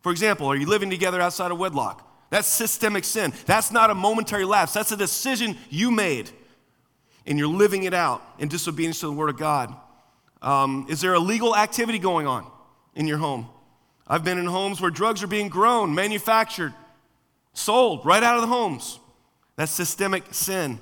For 0.01 0.11
example, 0.11 0.47
are 0.47 0.55
you 0.55 0.67
living 0.67 0.89
together 0.89 1.19
outside 1.19 1.51
of 1.51 1.57
wedlock? 1.57 2.07
That's 2.29 2.47
systemic 2.47 3.03
sin. 3.03 3.33
That's 3.45 3.71
not 3.71 3.89
a 3.89 3.95
momentary 3.95 4.45
lapse. 4.45 4.73
That's 4.73 4.91
a 4.91 4.97
decision 4.97 5.57
you 5.69 5.91
made. 5.91 6.29
And 7.25 7.37
you're 7.37 7.47
living 7.47 7.83
it 7.83 7.93
out 7.93 8.21
in 8.39 8.47
disobedience 8.47 8.99
to 9.01 9.07
the 9.07 9.13
Word 9.13 9.29
of 9.29 9.37
God. 9.37 9.75
Um, 10.41 10.85
is 10.89 11.01
there 11.01 11.13
a 11.13 11.19
legal 11.19 11.55
activity 11.55 11.99
going 11.99 12.27
on 12.27 12.45
in 12.95 13.07
your 13.07 13.17
home? 13.17 13.49
I've 14.09 14.23
been 14.23 14.37
in 14.37 14.45
homes 14.45 14.79
where 14.79 14.91
drugs 14.91 15.21
are 15.23 15.27
being 15.27 15.49
grown, 15.49 15.93
manufactured, 15.93 16.73
sold 17.53 18.05
right 18.05 18.23
out 18.23 18.35
of 18.35 18.41
the 18.41 18.47
homes. 18.47 18.99
That's 19.55 19.71
systemic 19.71 20.33
sin. 20.33 20.79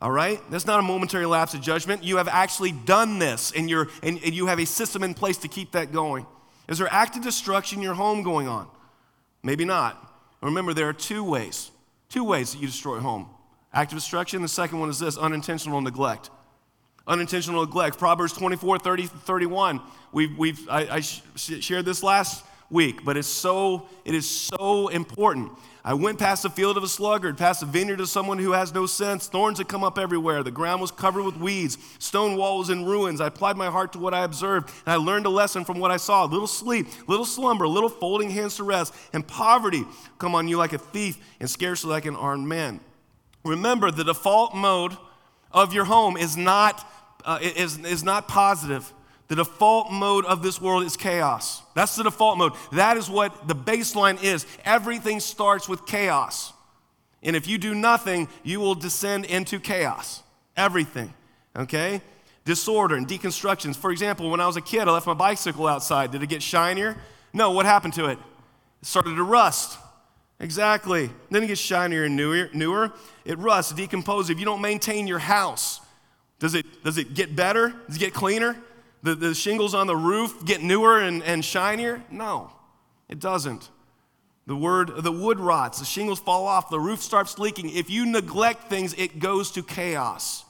All 0.00 0.10
right? 0.10 0.40
That's 0.50 0.66
not 0.66 0.80
a 0.80 0.82
momentary 0.82 1.26
lapse 1.26 1.54
of 1.54 1.60
judgment. 1.60 2.02
You 2.02 2.16
have 2.16 2.28
actually 2.28 2.72
done 2.72 3.18
this, 3.18 3.52
and, 3.52 3.70
you're, 3.70 3.88
and, 4.02 4.18
and 4.24 4.34
you 4.34 4.46
have 4.46 4.58
a 4.58 4.66
system 4.66 5.02
in 5.02 5.14
place 5.14 5.36
to 5.38 5.48
keep 5.48 5.72
that 5.72 5.92
going. 5.92 6.26
Is 6.68 6.78
there 6.78 6.88
active 6.90 7.22
destruction 7.22 7.78
in 7.78 7.82
your 7.84 7.94
home 7.94 8.22
going 8.22 8.48
on? 8.48 8.66
Maybe 9.42 9.64
not. 9.64 10.12
Remember, 10.42 10.74
there 10.74 10.88
are 10.88 10.92
two 10.92 11.22
ways, 11.22 11.70
two 12.08 12.24
ways 12.24 12.52
that 12.52 12.60
you 12.60 12.66
destroy 12.66 12.98
home 12.98 13.28
active 13.74 13.98
destruction. 13.98 14.42
The 14.42 14.48
second 14.48 14.80
one 14.80 14.90
is 14.90 14.98
this 14.98 15.16
unintentional 15.16 15.80
neglect. 15.80 16.30
Unintentional 17.06 17.64
neglect. 17.64 17.98
Proverbs 17.98 18.32
24, 18.32 18.78
30, 18.78 19.06
31. 19.06 19.80
We've, 20.12 20.36
we've, 20.38 20.68
I, 20.68 20.96
I 20.96 21.00
shared 21.00 21.84
this 21.84 22.02
last 22.02 22.44
week, 22.70 23.04
but 23.04 23.16
it's 23.16 23.28
so, 23.28 23.88
it 24.04 24.14
is 24.14 24.28
so 24.28 24.88
important. 24.88 25.52
I 25.84 25.94
went 25.94 26.18
past 26.20 26.44
the 26.44 26.50
field 26.50 26.76
of 26.76 26.84
a 26.84 26.88
sluggard, 26.88 27.36
past 27.36 27.60
the 27.60 27.66
vineyard 27.66 28.00
of 28.00 28.08
someone 28.08 28.38
who 28.38 28.52
has 28.52 28.72
no 28.72 28.86
sense. 28.86 29.26
Thorns 29.26 29.58
had 29.58 29.66
come 29.66 29.82
up 29.82 29.98
everywhere. 29.98 30.44
The 30.44 30.52
ground 30.52 30.80
was 30.80 30.92
covered 30.92 31.24
with 31.24 31.36
weeds. 31.36 31.76
Stone 31.98 32.36
walls 32.36 32.70
in 32.70 32.84
ruins. 32.84 33.20
I 33.20 33.26
applied 33.26 33.56
my 33.56 33.66
heart 33.66 33.92
to 33.94 33.98
what 33.98 34.14
I 34.14 34.22
observed, 34.22 34.70
and 34.86 34.92
I 34.92 34.96
learned 34.96 35.26
a 35.26 35.30
lesson 35.30 35.64
from 35.64 35.80
what 35.80 35.90
I 35.90 35.96
saw. 35.96 36.24
Little 36.24 36.46
sleep, 36.46 36.86
little 37.08 37.24
slumber, 37.24 37.66
little 37.66 37.88
folding 37.88 38.30
hands 38.30 38.56
to 38.56 38.64
rest, 38.64 38.94
and 39.12 39.26
poverty 39.26 39.84
come 40.18 40.36
on 40.36 40.46
you 40.46 40.56
like 40.56 40.72
a 40.72 40.78
thief 40.78 41.18
and 41.40 41.50
scarcely 41.50 41.90
like 41.90 42.06
an 42.06 42.14
armed 42.14 42.46
man. 42.46 42.78
Remember, 43.44 43.90
the 43.90 44.04
default 44.04 44.54
mode 44.54 44.96
of 45.52 45.74
your 45.74 45.84
home 45.84 46.16
is 46.16 46.36
not, 46.36 46.86
uh, 47.24 47.38
is, 47.40 47.78
is 47.78 48.02
not 48.02 48.28
positive. 48.28 48.92
The 49.28 49.36
default 49.36 49.90
mode 49.90 50.24
of 50.26 50.42
this 50.42 50.60
world 50.60 50.84
is 50.84 50.96
chaos. 50.96 51.62
That's 51.74 51.96
the 51.96 52.02
default 52.02 52.36
mode. 52.38 52.52
That 52.72 52.96
is 52.96 53.08
what 53.08 53.48
the 53.48 53.54
baseline 53.54 54.22
is. 54.22 54.46
Everything 54.64 55.20
starts 55.20 55.68
with 55.68 55.86
chaos. 55.86 56.52
And 57.22 57.36
if 57.36 57.46
you 57.46 57.56
do 57.56 57.74
nothing, 57.74 58.28
you 58.42 58.60
will 58.60 58.74
descend 58.74 59.24
into 59.24 59.58
chaos. 59.58 60.22
Everything. 60.56 61.14
Okay? 61.56 62.02
Disorder 62.44 62.96
and 62.96 63.06
deconstructions. 63.06 63.76
For 63.76 63.90
example, 63.90 64.28
when 64.28 64.40
I 64.40 64.46
was 64.46 64.56
a 64.56 64.60
kid, 64.60 64.88
I 64.88 64.92
left 64.92 65.06
my 65.06 65.14
bicycle 65.14 65.66
outside. 65.66 66.10
Did 66.10 66.22
it 66.22 66.28
get 66.28 66.42
shinier? 66.42 66.96
No, 67.32 67.52
what 67.52 67.64
happened 67.64 67.94
to 67.94 68.06
it? 68.06 68.18
It 68.82 68.86
started 68.86 69.14
to 69.14 69.22
rust. 69.22 69.78
Exactly. 70.42 71.08
Then 71.30 71.44
it 71.44 71.46
gets 71.46 71.60
shinier 71.60 72.04
and 72.04 72.16
newer. 72.16 72.50
newer. 72.52 72.92
It 73.24 73.38
rusts, 73.38 73.72
decomposes. 73.72 74.28
If 74.28 74.40
you 74.40 74.44
don't 74.44 74.60
maintain 74.60 75.06
your 75.06 75.20
house, 75.20 75.80
does 76.40 76.54
it, 76.54 76.66
does 76.82 76.98
it 76.98 77.14
get 77.14 77.36
better? 77.36 77.72
Does 77.86 77.96
it 77.96 78.00
get 78.00 78.12
cleaner? 78.12 78.56
The, 79.04 79.14
the 79.14 79.34
shingles 79.34 79.72
on 79.72 79.86
the 79.86 79.96
roof 79.96 80.44
get 80.44 80.60
newer 80.60 80.98
and, 80.98 81.22
and 81.22 81.44
shinier? 81.44 82.02
No, 82.10 82.50
it 83.08 83.20
doesn't. 83.20 83.70
The 84.46 84.56
word, 84.56 85.04
the 85.04 85.12
wood 85.12 85.38
rots, 85.38 85.78
the 85.78 85.84
shingles 85.84 86.18
fall 86.18 86.48
off, 86.48 86.68
the 86.68 86.80
roof 86.80 87.00
starts 87.00 87.38
leaking. 87.38 87.70
If 87.70 87.88
you 87.88 88.04
neglect 88.04 88.68
things, 88.68 88.92
it 88.94 89.20
goes 89.20 89.52
to 89.52 89.62
chaos 89.62 90.44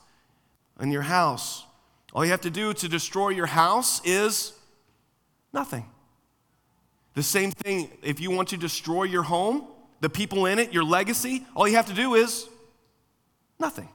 in 0.81 0.91
your 0.91 1.03
house. 1.03 1.63
All 2.13 2.25
you 2.25 2.31
have 2.31 2.41
to 2.41 2.49
do 2.49 2.73
to 2.73 2.89
destroy 2.89 3.29
your 3.29 3.45
house 3.45 4.01
is 4.03 4.53
nothing. 5.53 5.85
The 7.13 7.21
same 7.21 7.51
thing, 7.51 7.91
if 8.01 8.19
you 8.19 8.31
want 8.31 8.49
to 8.49 8.57
destroy 8.57 9.03
your 9.03 9.23
home, 9.23 9.67
the 10.03 10.09
people 10.09 10.45
in 10.47 10.59
it, 10.59 10.73
your 10.73 10.83
legacy, 10.83 11.45
all 11.55 11.65
you 11.65 11.77
have 11.77 11.85
to 11.85 11.93
do 11.93 12.15
is 12.15 12.49
nothing. 13.57 13.87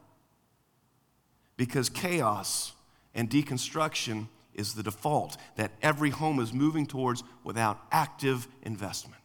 Because 1.59 1.91
chaos 1.91 2.73
and 3.15 3.29
deconstruction 3.29 4.29
is 4.55 4.73
the 4.73 4.83
default 4.83 5.37
that 5.57 5.71
every 5.83 6.09
home 6.09 6.41
is 6.41 6.51
moving 6.51 6.87
towards 6.87 7.23
without 7.45 7.79
active 7.93 8.49
investment. 8.63 9.21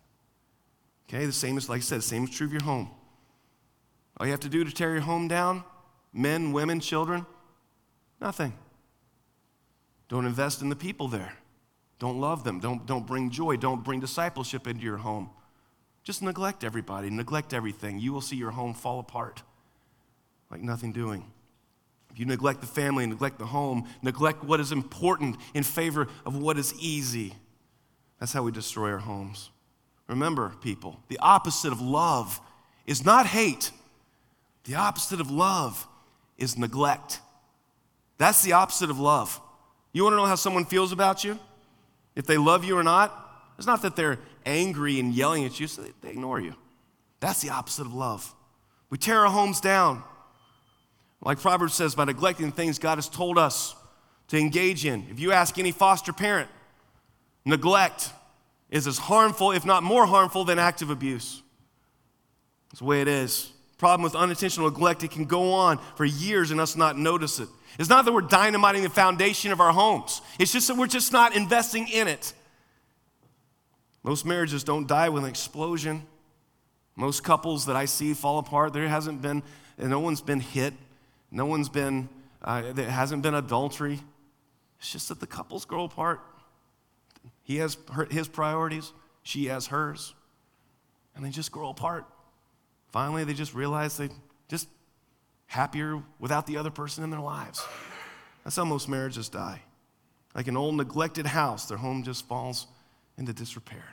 Okay, 1.08 1.26
the 1.26 1.32
same 1.32 1.58
is, 1.58 1.70
like 1.70 1.78
I 1.78 1.82
said, 1.82 2.00
the 2.00 2.02
same 2.02 2.26
is 2.26 2.32
true 2.32 2.48
of 2.48 2.52
your 2.52 2.64
home. 2.64 2.90
All 4.18 4.26
you 4.26 4.32
have 4.32 4.42
to 4.42 4.50
do 4.50 4.66
to 4.66 4.72
tear 4.72 4.92
your 4.92 5.02
home 5.02 5.30
down, 5.30 5.64
men, 6.12 6.52
women, 6.52 6.82
children, 6.82 7.26
nothing. 8.20 8.52
Don't 10.10 10.26
invest 10.26 10.62
in 10.62 10.68
the 10.68 10.76
people 10.76 11.08
there. 11.08 11.32
Don't 11.98 12.20
love 12.20 12.44
them. 12.44 12.60
Don't, 12.60 12.86
don't 12.86 13.08
bring 13.08 13.30
joy. 13.30 13.56
Don't 13.56 13.86
bring 13.86 14.02
discipleship 14.02 14.68
into 14.68 14.84
your 14.84 14.98
home. 14.98 15.30
Just 16.04 16.22
neglect 16.22 16.64
everybody, 16.64 17.10
neglect 17.10 17.54
everything. 17.54 18.00
You 18.00 18.14
will 18.14 18.22
see 18.22 18.36
your 18.36 18.52
home 18.52 18.74
fall 18.74 19.00
apart 19.00 19.42
like 20.52 20.62
nothing 20.62 20.92
doing. 20.92 21.26
If 22.12 22.20
you 22.20 22.26
neglect 22.26 22.62
the 22.62 22.68
family, 22.68 23.08
neglect 23.08 23.40
the 23.40 23.46
home, 23.46 23.88
neglect 24.04 24.44
what 24.44 24.60
is 24.60 24.72
important 24.72 25.38
in 25.56 25.64
favor 25.64 26.08
of 26.26 26.38
what 26.38 26.60
is 26.60 26.74
easy, 26.80 27.34
that's 28.20 28.32
how 28.32 28.44
we 28.44 28.52
destroy 28.52 28.92
our 28.92 29.00
homes. 29.00 29.50
Remember, 30.08 30.54
people, 30.62 31.00
the 31.08 31.18
opposite 31.20 31.72
of 31.72 31.82
love 31.82 32.40
is 32.86 33.04
not 33.04 33.26
hate. 33.26 33.72
The 34.66 34.76
opposite 34.76 35.20
of 35.20 35.32
love 35.32 35.88
is 36.38 36.58
neglect. 36.58 37.20
That's 38.18 38.44
the 38.44 38.54
opposite 38.54 38.90
of 38.90 39.00
love. 39.00 39.42
You 39.92 40.04
want 40.04 40.14
to 40.14 40.18
know 40.18 40.26
how 40.26 40.36
someone 40.36 40.66
feels 40.66 40.92
about 40.92 41.24
you? 41.24 41.40
If 42.16 42.26
they 42.28 42.38
love 42.38 42.64
you 42.64 42.78
or 42.78 42.84
not? 42.84 43.12
It's 43.58 43.68
not 43.68 43.82
that 43.82 43.96
they're 43.96 44.20
angry 44.46 45.00
and 45.00 45.14
yelling 45.14 45.46
at 45.46 45.60
you, 45.60 45.68
so 45.68 45.84
they, 46.02 46.10
ignore 46.10 46.40
you. 46.40 46.56
That's 47.20 47.42
the 47.42 47.50
opposite 47.50 47.86
of 47.86 47.94
love. 47.94 48.34
We 48.90 48.98
tear 48.98 49.20
our 49.20 49.32
homes 49.32 49.62
down. 49.62 50.04
Like 51.22 51.40
Proverbs 51.40 51.74
says, 51.74 51.96
by 51.96 52.06
neglecting 52.06 52.52
things 52.52 52.80
God 52.80 52.98
has 52.98 53.08
told 53.08 53.38
us 53.38 53.76
to 54.28 54.38
engage 54.38 54.86
in. 54.86 55.06
If 55.10 55.20
you 55.20 55.32
ask 55.32 55.58
any 55.58 55.72
foster 55.72 56.12
parent, 56.12 56.50
neglect 57.46 58.12
is 58.70 58.88
as 58.88 58.98
harmful, 58.98 59.52
if 59.52 59.66
not 59.66 59.84
more 59.84 60.06
harmful, 60.06 60.44
than 60.44 60.60
active 60.60 60.90
abuse. 60.90 61.42
That's 62.70 62.80
the 62.80 62.86
way 62.86 63.02
it 63.02 63.08
is. 63.08 63.52
Problem 63.78 64.04
with 64.04 64.16
unintentional 64.16 64.70
neglect, 64.70 65.04
it 65.04 65.12
can 65.12 65.26
go 65.26 65.54
on 65.54 65.80
for 65.96 66.06
years 66.06 66.52
and 66.52 66.60
us 66.60 66.76
not 66.76 66.98
notice 66.98 67.40
it. 67.40 67.50
It's 67.78 67.90
not 67.90 68.06
that 68.06 68.12
we're 68.12 68.22
dynamiting 68.22 68.84
the 68.84 68.90
foundation 68.90 69.52
of 69.52 69.60
our 69.60 69.72
homes, 69.72 70.22
it's 70.40 70.52
just 70.52 70.68
that 70.68 70.78
we're 70.78 70.88
just 70.88 71.12
not 71.12 71.36
investing 71.36 71.88
in 71.88 72.08
it. 72.08 72.34
Most 74.04 74.26
marriages 74.26 74.64
don't 74.64 74.88
die 74.88 75.10
with 75.10 75.24
an 75.24 75.30
explosion. 75.30 76.06
Most 76.96 77.24
couples 77.24 77.66
that 77.66 77.76
I 77.76 77.86
see 77.86 78.14
fall 78.14 78.38
apart, 78.38 78.74
there 78.74 78.88
hasn't 78.88 79.22
been, 79.22 79.42
no 79.78 80.00
one's 80.00 80.22
been 80.22 80.42
hit, 80.42 80.74
no 81.32 81.46
one's 81.46 81.70
been, 81.70 82.10
uh, 82.44 82.74
there 82.74 82.90
hasn't 82.90 83.24
been 83.24 83.34
adultery. 83.34 84.00
It's 84.80 84.92
just 84.92 85.10
that 85.10 85.20
the 85.20 85.26
couples 85.28 85.66
grow 85.66 85.86
apart. 85.86 86.20
He 87.42 87.58
has 87.58 87.78
her, 87.94 88.06
his 88.06 88.28
priorities, 88.28 88.92
she 89.24 89.46
has 89.46 89.68
hers, 89.68 90.14
and 91.16 91.26
they 91.26 91.30
just 91.30 91.52
grow 91.52 91.70
apart. 91.70 92.06
Finally, 92.92 93.24
they 93.24 93.34
just 93.34 93.56
realize 93.56 93.98
they 93.98 94.10
just 94.50 94.68
happier 95.48 96.04
without 96.20 96.46
the 96.46 96.58
other 96.58 96.70
person 96.70 97.04
in 97.04 97.10
their 97.10 97.20
lives. 97.20 97.66
That's 98.44 98.56
how 98.56 98.66
most 98.66 98.88
marriages 98.88 99.30
die. 99.30 99.62
Like 100.36 100.48
an 100.48 100.58
old 100.58 100.76
neglected 100.76 101.26
house, 101.26 101.66
their 101.66 101.78
home 101.78 102.04
just 102.04 102.28
falls 102.28 102.68
into 103.18 103.34
disrepair. 103.34 103.86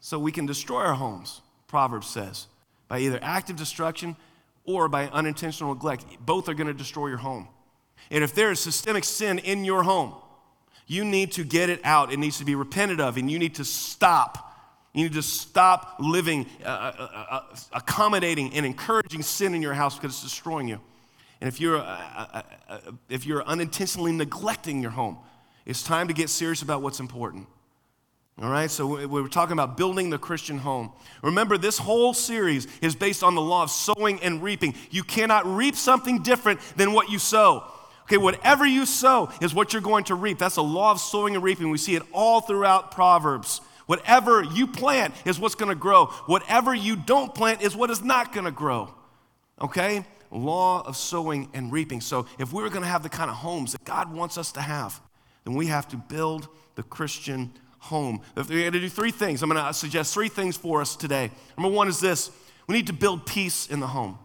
So 0.00 0.18
we 0.18 0.32
can 0.32 0.46
destroy 0.46 0.82
our 0.82 0.94
homes, 0.94 1.40
Proverbs 1.66 2.06
says, 2.06 2.46
by 2.88 3.00
either 3.00 3.18
active 3.22 3.56
destruction 3.56 4.16
or 4.64 4.88
by 4.88 5.08
unintentional 5.08 5.74
neglect. 5.74 6.04
Both 6.20 6.48
are 6.48 6.54
going 6.54 6.66
to 6.68 6.74
destroy 6.74 7.08
your 7.08 7.18
home. 7.18 7.48
And 8.10 8.22
if 8.22 8.34
there 8.34 8.50
is 8.50 8.60
systemic 8.60 9.04
sin 9.04 9.38
in 9.38 9.64
your 9.64 9.82
home, 9.82 10.14
you 10.86 11.04
need 11.04 11.32
to 11.32 11.44
get 11.44 11.68
it 11.68 11.80
out. 11.84 12.12
It 12.12 12.18
needs 12.18 12.38
to 12.38 12.44
be 12.44 12.54
repented 12.54 13.00
of, 13.00 13.16
and 13.16 13.30
you 13.30 13.38
need 13.38 13.56
to 13.56 13.64
stop. 13.64 14.44
You 14.94 15.04
need 15.04 15.12
to 15.14 15.22
stop 15.22 15.96
living, 15.98 16.46
uh, 16.64 16.68
uh, 16.68 16.92
uh, 16.98 17.24
uh 17.30 17.56
accommodating, 17.72 18.54
and 18.54 18.64
encouraging 18.64 19.22
sin 19.22 19.54
in 19.54 19.60
your 19.60 19.74
house 19.74 19.96
because 19.96 20.12
it's 20.12 20.22
destroying 20.22 20.68
you. 20.68 20.80
And 21.40 21.48
if 21.48 21.60
you're, 21.60 21.78
uh, 21.78 22.42
uh, 22.68 22.78
if 23.08 23.26
you're 23.26 23.44
unintentionally 23.44 24.12
neglecting 24.12 24.80
your 24.80 24.90
home, 24.90 25.18
it's 25.66 25.82
time 25.82 26.08
to 26.08 26.14
get 26.14 26.30
serious 26.30 26.62
about 26.62 26.82
what's 26.82 27.00
important. 27.00 27.46
All 28.40 28.50
right, 28.50 28.70
so 28.70 29.04
we 29.04 29.20
are 29.20 29.26
talking 29.26 29.54
about 29.54 29.76
building 29.76 30.10
the 30.10 30.18
Christian 30.18 30.58
home. 30.58 30.92
Remember, 31.22 31.58
this 31.58 31.76
whole 31.76 32.14
series 32.14 32.68
is 32.80 32.94
based 32.94 33.24
on 33.24 33.34
the 33.34 33.40
law 33.40 33.64
of 33.64 33.70
sowing 33.70 34.22
and 34.22 34.40
reaping. 34.40 34.74
You 34.92 35.02
cannot 35.02 35.44
reap 35.44 35.74
something 35.74 36.22
different 36.22 36.60
than 36.76 36.92
what 36.92 37.10
you 37.10 37.18
sow. 37.18 37.64
Okay, 38.04 38.16
whatever 38.16 38.64
you 38.64 38.86
sow 38.86 39.28
is 39.42 39.52
what 39.54 39.72
you're 39.72 39.82
going 39.82 40.04
to 40.04 40.14
reap. 40.14 40.38
That's 40.38 40.54
the 40.54 40.62
law 40.62 40.92
of 40.92 41.00
sowing 41.00 41.34
and 41.34 41.42
reaping. 41.42 41.68
We 41.70 41.78
see 41.78 41.96
it 41.96 42.02
all 42.12 42.40
throughout 42.40 42.92
Proverbs. 42.92 43.60
Whatever 43.86 44.44
you 44.44 44.68
plant 44.68 45.14
is 45.24 45.40
what's 45.40 45.56
going 45.56 45.70
to 45.70 45.74
grow. 45.74 46.06
Whatever 46.26 46.72
you 46.72 46.94
don't 46.94 47.34
plant 47.34 47.60
is 47.60 47.74
what 47.74 47.90
is 47.90 48.04
not 48.04 48.32
going 48.32 48.44
to 48.44 48.52
grow. 48.52 48.94
Okay? 49.60 50.06
Law 50.30 50.86
of 50.86 50.96
sowing 50.96 51.48
and 51.54 51.72
reaping. 51.72 52.00
So, 52.00 52.26
if 52.38 52.52
we're 52.52 52.68
going 52.68 52.82
to 52.82 52.88
have 52.88 53.02
the 53.02 53.08
kind 53.08 53.30
of 53.30 53.36
homes 53.36 53.72
that 53.72 53.84
God 53.84 54.12
wants 54.12 54.38
us 54.38 54.52
to 54.52 54.60
have, 54.60 55.00
then 55.44 55.54
we 55.54 55.66
have 55.66 55.88
to 55.88 55.96
build 55.96 56.46
the 56.76 56.84
Christian 56.84 57.52
home. 57.78 58.20
We're 58.36 58.44
going 58.44 58.72
to 58.72 58.80
do 58.80 58.88
three 58.88 59.10
things, 59.10 59.42
I'm 59.42 59.50
going 59.50 59.64
to 59.64 59.74
suggest 59.74 60.14
three 60.14 60.28
things 60.28 60.56
for 60.56 60.80
us 60.80 60.96
today. 60.96 61.30
Number 61.56 61.74
one 61.74 61.88
is 61.88 62.00
this 62.00 62.30
we 62.66 62.74
need 62.74 62.86
to 62.88 62.92
build 62.92 63.26
peace 63.26 63.66
in 63.66 63.80
the 63.80 63.86
home. 63.86 64.18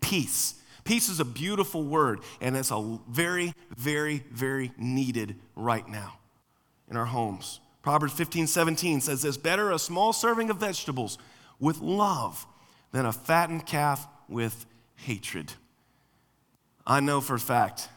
Peace. 0.00 0.54
Peace 0.84 1.08
is 1.08 1.20
a 1.20 1.24
beautiful 1.24 1.84
word, 1.84 2.20
and 2.40 2.56
it's 2.56 2.72
a 2.72 2.98
very, 3.08 3.54
very, 3.76 4.24
very 4.30 4.72
needed 4.76 5.36
right 5.54 5.86
now 5.88 6.18
in 6.90 6.96
our 6.96 7.04
homes. 7.04 7.60
Proverbs 7.82 8.12
15, 8.14 8.46
17 8.46 9.00
says 9.00 9.22
this 9.22 9.36
Better 9.36 9.70
a 9.70 9.78
small 9.78 10.12
serving 10.12 10.50
of 10.50 10.58
vegetables 10.58 11.18
with 11.60 11.80
love 11.80 12.46
than 12.92 13.06
a 13.06 13.12
fattened 13.12 13.66
calf 13.66 14.06
with 14.28 14.66
hatred. 14.96 15.52
I 16.86 17.00
know 17.00 17.20
for 17.20 17.34
a 17.34 17.40
fact 17.40 17.88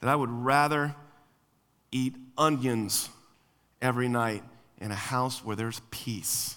that 0.00 0.08
I 0.08 0.16
would 0.16 0.30
rather 0.30 0.94
eat 1.90 2.14
onions 2.36 3.08
every 3.80 4.08
night 4.08 4.42
in 4.78 4.90
a 4.90 4.96
house 4.96 5.44
where 5.44 5.56
there's 5.56 5.80
peace 5.90 6.56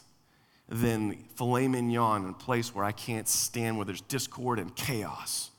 than 0.67 1.15
filet 1.35 1.67
mignon 1.67 2.25
in 2.25 2.29
a 2.29 2.33
place 2.33 2.73
where 2.75 2.85
I 2.85 2.91
can't 2.91 3.27
stand, 3.27 3.77
where 3.77 3.85
there's 3.85 4.01
discord 4.01 4.59
and 4.59 4.75
chaos. 4.75 5.49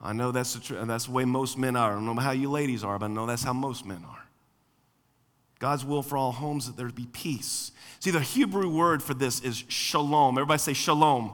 I 0.00 0.12
know 0.12 0.32
that's 0.32 0.54
the, 0.54 0.60
tr- 0.60 0.84
that's 0.84 1.06
the 1.06 1.12
way 1.12 1.24
most 1.24 1.56
men 1.56 1.76
are. 1.76 1.92
I 1.92 1.94
don't 1.94 2.04
know 2.04 2.14
how 2.16 2.32
you 2.32 2.50
ladies 2.50 2.82
are, 2.82 2.98
but 2.98 3.06
I 3.06 3.08
know 3.08 3.26
that's 3.26 3.44
how 3.44 3.52
most 3.52 3.86
men 3.86 4.04
are. 4.08 4.26
God's 5.60 5.84
will 5.84 6.02
for 6.02 6.18
all 6.18 6.32
homes 6.32 6.66
that 6.66 6.76
there 6.76 6.88
be 6.88 7.06
peace. 7.12 7.70
See, 8.00 8.10
the 8.10 8.20
Hebrew 8.20 8.68
word 8.68 9.00
for 9.00 9.14
this 9.14 9.40
is 9.40 9.62
shalom. 9.68 10.36
Everybody 10.36 10.58
say 10.58 10.72
shalom. 10.72 11.32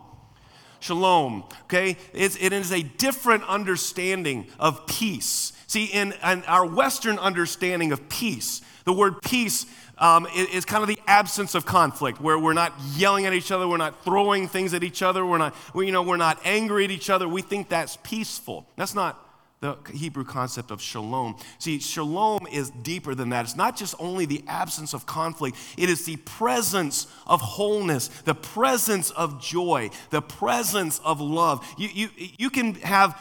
Shalom, 0.80 1.44
okay? 1.64 1.96
It's, 2.12 2.36
it 2.36 2.52
is 2.52 2.70
a 2.70 2.82
different 2.82 3.42
understanding 3.44 4.46
of 4.60 4.86
peace. 4.86 5.52
See, 5.68 5.84
in, 5.84 6.12
in 6.12 6.44
our 6.44 6.66
Western 6.66 7.18
understanding 7.18 7.92
of 7.92 8.08
peace, 8.08 8.62
the 8.84 8.92
word 8.92 9.20
peace 9.20 9.66
um, 9.98 10.26
is 10.34 10.64
kind 10.64 10.82
of 10.82 10.88
the 10.88 10.98
absence 11.06 11.54
of 11.54 11.66
conflict, 11.66 12.22
where 12.22 12.38
we're 12.38 12.54
not 12.54 12.72
yelling 12.96 13.26
at 13.26 13.34
each 13.34 13.52
other, 13.52 13.68
we're 13.68 13.76
not 13.76 14.02
throwing 14.02 14.48
things 14.48 14.72
at 14.72 14.82
each 14.82 15.02
other, 15.02 15.26
we're 15.26 15.38
not, 15.38 15.54
we, 15.74 15.84
you 15.84 15.92
know, 15.92 16.02
we're 16.02 16.16
not 16.16 16.40
angry 16.44 16.84
at 16.84 16.90
each 16.90 17.10
other. 17.10 17.28
We 17.28 17.42
think 17.42 17.68
that's 17.68 17.98
peaceful. 18.02 18.66
That's 18.76 18.94
not 18.94 19.22
the 19.60 19.76
Hebrew 19.92 20.24
concept 20.24 20.70
of 20.70 20.80
shalom. 20.80 21.36
See, 21.58 21.80
shalom 21.80 22.46
is 22.50 22.70
deeper 22.70 23.14
than 23.14 23.28
that. 23.30 23.44
It's 23.44 23.56
not 23.56 23.76
just 23.76 23.94
only 23.98 24.24
the 24.24 24.44
absence 24.46 24.94
of 24.94 25.04
conflict, 25.04 25.58
it 25.76 25.90
is 25.90 26.06
the 26.06 26.16
presence 26.16 27.08
of 27.26 27.40
wholeness, 27.42 28.08
the 28.24 28.36
presence 28.36 29.10
of 29.10 29.42
joy, 29.42 29.90
the 30.10 30.22
presence 30.22 31.00
of 31.04 31.20
love. 31.20 31.66
You, 31.76 31.88
you, 31.92 32.08
you 32.16 32.50
can 32.50 32.74
have 32.76 33.20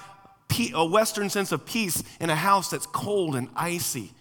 a 0.74 0.86
Western 0.86 1.30
sense 1.30 1.52
of 1.52 1.66
peace 1.66 2.04
in 2.20 2.30
a 2.30 2.36
house 2.36 2.70
that's 2.70 2.86
cold 2.88 3.36
and 3.36 3.50
icy 3.56 4.14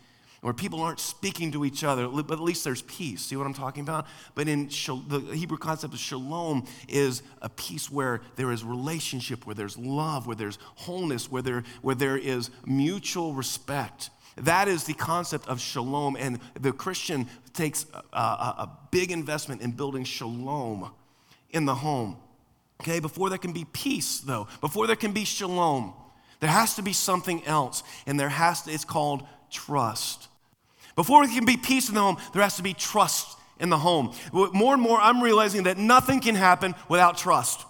where 0.47 0.53
people 0.53 0.81
aren't 0.81 1.01
speaking 1.01 1.51
to 1.51 1.65
each 1.65 1.83
other, 1.83 2.07
but 2.07 2.31
at 2.31 2.41
least 2.41 2.63
there's 2.63 2.83
peace. 2.83 3.23
See 3.23 3.35
what 3.37 3.47
I'm 3.47 3.55
talking 3.55 3.83
about? 3.83 4.07
But 4.37 4.47
in 4.47 4.67
the 4.69 5.31
Hebrew 5.35 5.59
concept 5.59 5.93
of 5.93 5.99
shalom 5.99 6.67
is 6.89 7.23
a 7.43 7.49
peace 7.49 7.91
where 7.91 8.21
there 8.37 8.53
is 8.53 8.63
relationship, 8.63 9.45
where 9.45 9.57
there's 9.57 9.77
love, 9.77 10.27
where 10.29 10.37
there's 10.37 10.59
wholeness, 10.77 11.31
where 11.31 11.43
there, 11.43 11.65
where 11.83 11.97
there 11.97 12.17
is 12.17 12.51
mutual 12.65 13.33
respect. 13.33 14.11
That 14.37 14.69
is 14.69 14.85
the 14.85 14.95
concept 14.95 15.49
of 15.49 15.61
shalom. 15.61 16.17
And 16.17 16.39
the 16.61 16.73
Christian 16.73 17.27
takes 17.53 17.87
a, 17.93 18.17
a, 18.17 18.19
a 18.19 18.79
big 18.91 19.11
investment 19.11 19.63
in 19.63 19.73
building 19.73 20.05
shalom 20.05 20.93
in 21.51 21.65
the 21.65 21.75
home. 21.75 22.19
Okay, 22.83 23.01
before 23.01 23.31
there 23.31 23.39
can 23.39 23.53
be 23.53 23.65
peace, 23.73 24.21
though, 24.21 24.47
before 24.61 24.87
there 24.87 24.95
can 24.95 25.13
be 25.13 25.25
shalom, 25.25 25.95
there 26.41 26.51
has 26.51 26.75
to 26.77 26.83
be 26.83 26.93
something 26.93 27.45
else, 27.47 27.83
and 28.07 28.19
there 28.19 28.29
has 28.29 28.63
to, 28.63 28.73
it's 28.73 28.85
called 28.85 29.27
trust. 29.51 30.29
Before 30.95 31.25
there 31.25 31.35
can 31.35 31.45
be 31.45 31.57
peace 31.57 31.89
in 31.89 31.95
the 31.95 32.01
home, 32.01 32.17
there 32.33 32.43
has 32.43 32.57
to 32.57 32.63
be 32.63 32.75
trust 32.75 33.39
in 33.61 33.71
the 33.71 33.79
home. 33.79 34.13
More 34.33 34.75
and 34.75 34.83
more, 34.83 34.99
I'm 34.99 35.23
realizing 35.23 35.65
that 35.65 35.79
nothing 35.79 36.21
can 36.21 36.35
happen 36.35 36.75
without 36.89 37.17
trust. 37.19 37.65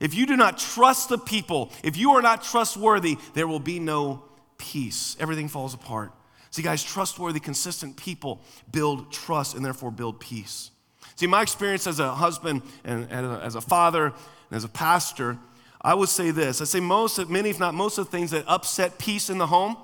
If 0.00 0.14
you 0.14 0.26
do 0.26 0.36
not 0.36 0.58
trust 0.58 1.08
the 1.08 1.18
people, 1.18 1.72
if 1.82 1.96
you 1.96 2.12
are 2.12 2.22
not 2.22 2.44
trustworthy, 2.44 3.18
there 3.34 3.48
will 3.48 3.60
be 3.60 3.80
no 3.80 4.24
peace. 4.56 5.16
Everything 5.18 5.48
falls 5.48 5.74
apart. 5.74 6.12
See, 6.50 6.62
guys, 6.62 6.82
trustworthy, 6.82 7.40
consistent 7.40 7.96
people 7.96 8.40
build 8.70 9.12
trust 9.12 9.54
and 9.54 9.64
therefore 9.64 9.90
build 9.90 10.20
peace. 10.20 10.70
See, 11.16 11.26
my 11.26 11.42
experience 11.42 11.86
as 11.86 11.98
a 11.98 12.14
husband 12.14 12.62
and 12.84 13.10
as 13.10 13.54
a 13.54 13.60
father 13.60 14.06
and 14.06 14.14
as 14.52 14.64
a 14.64 14.68
pastor, 14.68 15.36
I 15.80 15.94
would 15.94 16.08
say 16.08 16.30
this. 16.30 16.60
I 16.60 16.64
say 16.64 16.80
most, 16.80 17.18
of, 17.18 17.30
many, 17.30 17.50
if 17.50 17.60
not 17.60 17.74
most 17.74 17.98
of 17.98 18.06
the 18.06 18.10
things 18.10 18.30
that 18.32 18.44
upset 18.46 18.98
peace 18.98 19.30
in 19.30 19.38
the 19.38 19.46
home 19.46 19.76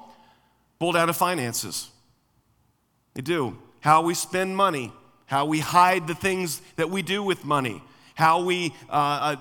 boil 0.78 0.92
down 0.92 1.06
to 1.06 1.12
finances. 1.12 1.90
They 3.14 3.22
do. 3.22 3.56
How 3.80 4.02
we 4.02 4.14
spend 4.14 4.56
money, 4.56 4.92
how 5.26 5.46
we 5.46 5.60
hide 5.60 6.06
the 6.06 6.14
things 6.14 6.60
that 6.76 6.90
we 6.90 7.02
do 7.02 7.22
with 7.22 7.44
money, 7.44 7.82
how 8.14 8.44
we 8.44 8.73
uh, 8.88 8.92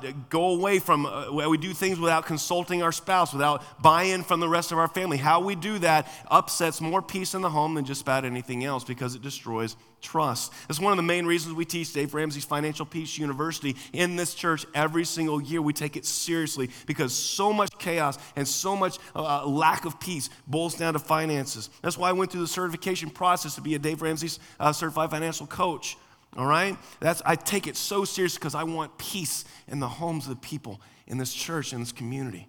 uh, 0.03 0.11
go 0.29 0.49
away 0.49 0.79
from, 0.79 1.05
uh, 1.05 1.31
we 1.31 1.57
do 1.57 1.73
things 1.73 1.99
without 1.99 2.25
consulting 2.25 2.81
our 2.81 2.91
spouse, 2.91 3.31
without 3.31 3.81
buy 3.81 4.03
in 4.03 4.23
from 4.23 4.39
the 4.39 4.49
rest 4.49 4.71
of 4.71 4.79
our 4.79 4.87
family. 4.87 5.17
How 5.17 5.39
we 5.39 5.55
do 5.55 5.79
that 5.79 6.07
upsets 6.27 6.81
more 6.81 7.01
peace 7.01 7.35
in 7.35 7.41
the 7.41 7.49
home 7.49 7.75
than 7.75 7.85
just 7.85 8.01
about 8.01 8.25
anything 8.25 8.63
else 8.63 8.83
because 8.83 9.13
it 9.15 9.21
destroys 9.21 9.75
trust. 10.01 10.53
That's 10.67 10.79
one 10.79 10.91
of 10.91 10.97
the 10.97 11.03
main 11.03 11.25
reasons 11.25 11.55
we 11.55 11.65
teach 11.65 11.93
Dave 11.93 12.13
Ramsey's 12.13 12.43
Financial 12.45 12.85
Peace 12.85 13.17
University 13.17 13.75
in 13.93 14.15
this 14.15 14.33
church 14.33 14.65
every 14.73 15.05
single 15.05 15.41
year. 15.41 15.61
We 15.61 15.71
take 15.71 15.95
it 15.95 16.05
seriously 16.05 16.69
because 16.87 17.13
so 17.13 17.53
much 17.53 17.77
chaos 17.77 18.17
and 18.35 18.47
so 18.47 18.75
much 18.75 18.97
uh, 19.15 19.43
uh 19.43 19.47
lack 19.47 19.85
of 19.85 19.99
peace 19.99 20.29
boils 20.45 20.75
down 20.75 20.93
to 20.93 20.99
finances. 20.99 21.69
That's 21.81 21.97
why 21.97 22.09
I 22.09 22.11
went 22.11 22.31
through 22.31 22.41
the 22.41 22.47
certification 22.47 23.09
process 23.09 23.55
to 23.55 23.61
be 23.61 23.75
a 23.75 23.79
Dave 23.79 24.01
Ramsey's 24.01 24.39
uh, 24.59 24.73
certified 24.73 25.09
financial 25.09 25.47
coach. 25.47 25.95
All 26.35 26.45
right? 26.45 26.77
That's, 26.99 27.21
I 27.25 27.35
take 27.35 27.67
it 27.67 27.77
so 27.77 28.05
serious 28.05 28.35
because 28.35 28.55
I 28.55 28.63
want 28.63 28.97
peace 28.97 29.45
in 29.67 29.79
the 29.79 29.87
homes 29.87 30.25
of 30.25 30.29
the 30.31 30.47
people 30.47 30.81
in 31.07 31.17
this 31.17 31.33
church, 31.33 31.73
in 31.73 31.79
this 31.79 31.91
community. 31.91 32.47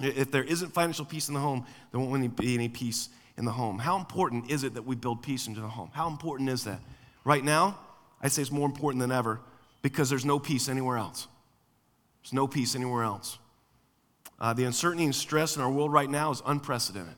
If 0.00 0.30
there 0.30 0.44
isn't 0.44 0.72
financial 0.72 1.04
peace 1.04 1.28
in 1.28 1.34
the 1.34 1.40
home, 1.40 1.66
there 1.90 2.00
won't 2.00 2.36
be 2.36 2.54
any 2.54 2.68
peace 2.68 3.08
in 3.36 3.44
the 3.44 3.52
home. 3.52 3.78
How 3.78 3.98
important 3.98 4.50
is 4.50 4.64
it 4.64 4.74
that 4.74 4.84
we 4.84 4.96
build 4.96 5.22
peace 5.22 5.46
into 5.46 5.60
the 5.60 5.68
home? 5.68 5.90
How 5.92 6.08
important 6.08 6.48
is 6.48 6.64
that? 6.64 6.80
Right 7.24 7.44
now, 7.44 7.78
I'd 8.20 8.32
say 8.32 8.42
it's 8.42 8.50
more 8.50 8.66
important 8.66 9.00
than 9.00 9.12
ever 9.12 9.40
because 9.82 10.10
there's 10.10 10.24
no 10.24 10.38
peace 10.38 10.68
anywhere 10.68 10.96
else. 10.96 11.28
There's 12.22 12.32
no 12.32 12.46
peace 12.46 12.74
anywhere 12.74 13.04
else. 13.04 13.38
Uh, 14.40 14.52
the 14.52 14.64
uncertainty 14.64 15.04
and 15.04 15.14
stress 15.14 15.56
in 15.56 15.62
our 15.62 15.70
world 15.70 15.92
right 15.92 16.10
now 16.10 16.30
is 16.30 16.42
unprecedented. 16.46 17.14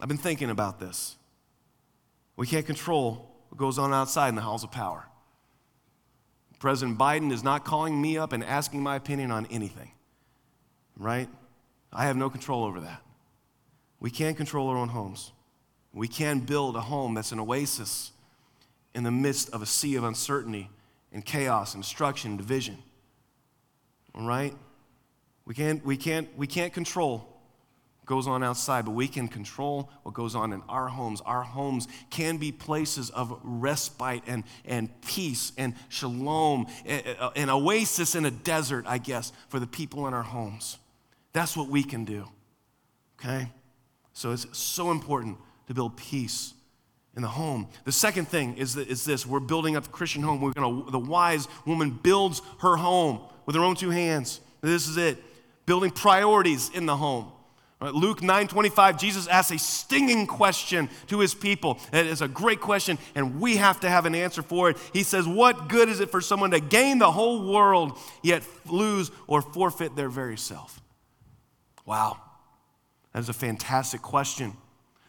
I've 0.00 0.08
been 0.08 0.16
thinking 0.16 0.50
about 0.50 0.78
this. 0.78 1.16
We 2.36 2.46
can't 2.46 2.66
control 2.66 3.35
what 3.56 3.60
goes 3.68 3.78
on 3.78 3.94
outside 3.94 4.28
in 4.28 4.34
the 4.34 4.42
halls 4.42 4.64
of 4.64 4.70
power. 4.70 5.06
President 6.58 6.98
Biden 6.98 7.32
is 7.32 7.42
not 7.42 7.64
calling 7.64 8.00
me 8.00 8.18
up 8.18 8.34
and 8.34 8.44
asking 8.44 8.82
my 8.82 8.96
opinion 8.96 9.30
on 9.30 9.46
anything, 9.46 9.92
right? 10.98 11.28
I 11.90 12.04
have 12.04 12.16
no 12.16 12.28
control 12.28 12.64
over 12.64 12.80
that. 12.80 13.02
We 13.98 14.10
can't 14.10 14.36
control 14.36 14.68
our 14.68 14.76
own 14.76 14.88
homes. 14.88 15.32
We 15.94 16.06
can 16.06 16.40
build 16.40 16.76
a 16.76 16.82
home 16.82 17.14
that's 17.14 17.32
an 17.32 17.40
oasis 17.40 18.12
in 18.94 19.04
the 19.04 19.10
midst 19.10 19.48
of 19.50 19.62
a 19.62 19.66
sea 19.66 19.94
of 19.96 20.04
uncertainty 20.04 20.68
and 21.10 21.24
chaos 21.24 21.72
and 21.72 21.82
destruction 21.82 22.32
and 22.32 22.38
division. 22.38 22.76
All 24.14 24.26
right? 24.26 24.54
We 25.46 25.54
can't, 25.54 25.82
we 25.82 25.96
can't, 25.96 26.28
we 26.36 26.46
can't 26.46 26.74
control 26.74 27.35
goes 28.06 28.28
on 28.28 28.42
outside, 28.42 28.84
but 28.84 28.92
we 28.92 29.08
can 29.08 29.28
control 29.28 29.90
what 30.04 30.14
goes 30.14 30.34
on 30.34 30.52
in 30.52 30.62
our 30.68 30.88
homes. 30.88 31.20
Our 31.22 31.42
homes 31.42 31.88
can 32.08 32.36
be 32.36 32.52
places 32.52 33.10
of 33.10 33.38
respite 33.42 34.22
and, 34.26 34.44
and 34.64 34.88
peace 35.02 35.52
and 35.58 35.74
shalom, 35.88 36.68
an 36.86 37.50
oasis 37.50 38.14
in 38.14 38.24
a 38.24 38.30
desert, 38.30 38.84
I 38.86 38.98
guess, 38.98 39.32
for 39.48 39.58
the 39.58 39.66
people 39.66 40.06
in 40.06 40.14
our 40.14 40.22
homes. 40.22 40.78
That's 41.32 41.56
what 41.56 41.68
we 41.68 41.82
can 41.82 42.04
do. 42.04 42.28
Okay? 43.20 43.50
So 44.12 44.32
it's 44.32 44.46
so 44.56 44.92
important 44.92 45.36
to 45.66 45.74
build 45.74 45.96
peace 45.96 46.54
in 47.16 47.22
the 47.22 47.28
home. 47.28 47.68
The 47.84 47.92
second 47.92 48.28
thing 48.28 48.56
is, 48.56 48.76
is 48.76 49.04
this 49.04 49.26
we're 49.26 49.40
building 49.40 49.76
up 49.76 49.84
the 49.84 49.90
Christian 49.90 50.22
home. 50.22 50.40
We're 50.40 50.52
gonna, 50.52 50.90
the 50.90 50.98
wise 50.98 51.48
woman 51.64 51.90
builds 51.90 52.40
her 52.60 52.76
home 52.76 53.20
with 53.46 53.56
her 53.56 53.62
own 53.62 53.74
two 53.74 53.90
hands. 53.90 54.40
This 54.60 54.86
is 54.86 54.96
it 54.96 55.18
building 55.66 55.90
priorities 55.90 56.70
in 56.70 56.86
the 56.86 56.96
home. 56.96 57.32
Luke 57.80 58.22
9:25 58.22 58.98
Jesus 58.98 59.26
asks 59.26 59.52
a 59.52 59.58
stinging 59.58 60.26
question 60.26 60.88
to 61.08 61.20
his 61.20 61.34
people. 61.34 61.78
It 61.92 62.06
is 62.06 62.22
a 62.22 62.28
great 62.28 62.60
question, 62.60 62.98
and 63.14 63.38
we 63.38 63.56
have 63.56 63.80
to 63.80 63.90
have 63.90 64.06
an 64.06 64.14
answer 64.14 64.42
for 64.42 64.70
it. 64.70 64.78
He 64.94 65.02
says, 65.02 65.28
What 65.28 65.68
good 65.68 65.88
is 65.90 66.00
it 66.00 66.10
for 66.10 66.22
someone 66.22 66.52
to 66.52 66.60
gain 66.60 66.98
the 66.98 67.12
whole 67.12 67.52
world, 67.52 67.98
yet 68.22 68.42
lose 68.64 69.10
or 69.26 69.42
forfeit 69.42 69.94
their 69.94 70.08
very 70.08 70.38
self? 70.38 70.80
Wow, 71.84 72.18
that 73.12 73.18
is 73.18 73.28
a 73.28 73.34
fantastic 73.34 74.00
question. 74.00 74.56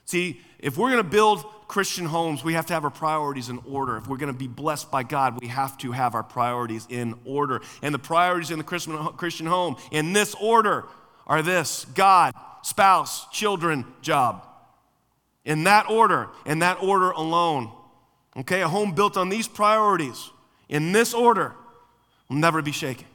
See, 0.03 0.41
if 0.60 0.77
we're 0.77 0.91
going 0.91 1.03
to 1.03 1.10
build 1.10 1.45
Christian 1.67 2.06
homes, 2.06 2.43
we 2.43 2.53
have 2.53 2.65
to 2.67 2.73
have 2.73 2.84
our 2.84 2.89
priorities 2.89 3.49
in 3.49 3.60
order. 3.65 3.97
If 3.97 4.08
we're 4.08 4.17
going 4.17 4.32
to 4.32 4.38
be 4.38 4.47
blessed 4.47 4.89
by 4.89 5.03
God, 5.03 5.39
we 5.41 5.47
have 5.47 5.77
to 5.80 5.91
have 5.91 6.15
our 6.15 6.23
priorities 6.23 6.88
in 6.89 7.15
order. 7.25 7.62
And 7.82 7.93
the 7.93 7.99
priorities 7.99 8.51
in 8.51 8.58
the 8.58 8.63
Christian 8.63 9.45
home, 9.45 9.75
in 9.91 10.13
this 10.13 10.34
order, 10.36 10.86
are 11.27 11.41
this 11.41 11.86
God, 11.93 12.34
spouse, 12.67 13.30
children, 13.30 13.86
job. 14.01 14.45
In 15.45 15.63
that 15.63 15.89
order, 15.89 16.27
in 16.45 16.60
that 16.60 16.84
order 16.84 17.12
alone. 17.12 17.71
Okay, 18.36 18.62
a 18.62 18.67
home 18.67 18.93
built 18.93 19.15
on 19.15 19.30
these 19.30 19.47
priorities, 19.47 20.32
in 20.67 20.91
this 20.91 21.13
order, 21.13 21.53
will 22.27 22.36
never 22.36 22.62
be 22.62 22.73
shaken. 22.73 23.08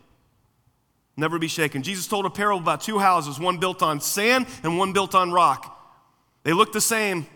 Never 1.18 1.38
be 1.38 1.48
shaken. 1.48 1.82
Jesus 1.82 2.06
told 2.06 2.24
a 2.24 2.30
parable 2.30 2.60
about 2.60 2.80
two 2.80 2.98
houses, 2.98 3.38
one 3.38 3.58
built 3.58 3.82
on 3.82 4.00
sand 4.00 4.46
and 4.62 4.78
one 4.78 4.94
built 4.94 5.14
on 5.14 5.30
rock. 5.30 5.78
They 6.44 6.54
looked 6.54 6.72
the 6.72 6.80
same, 6.80 7.26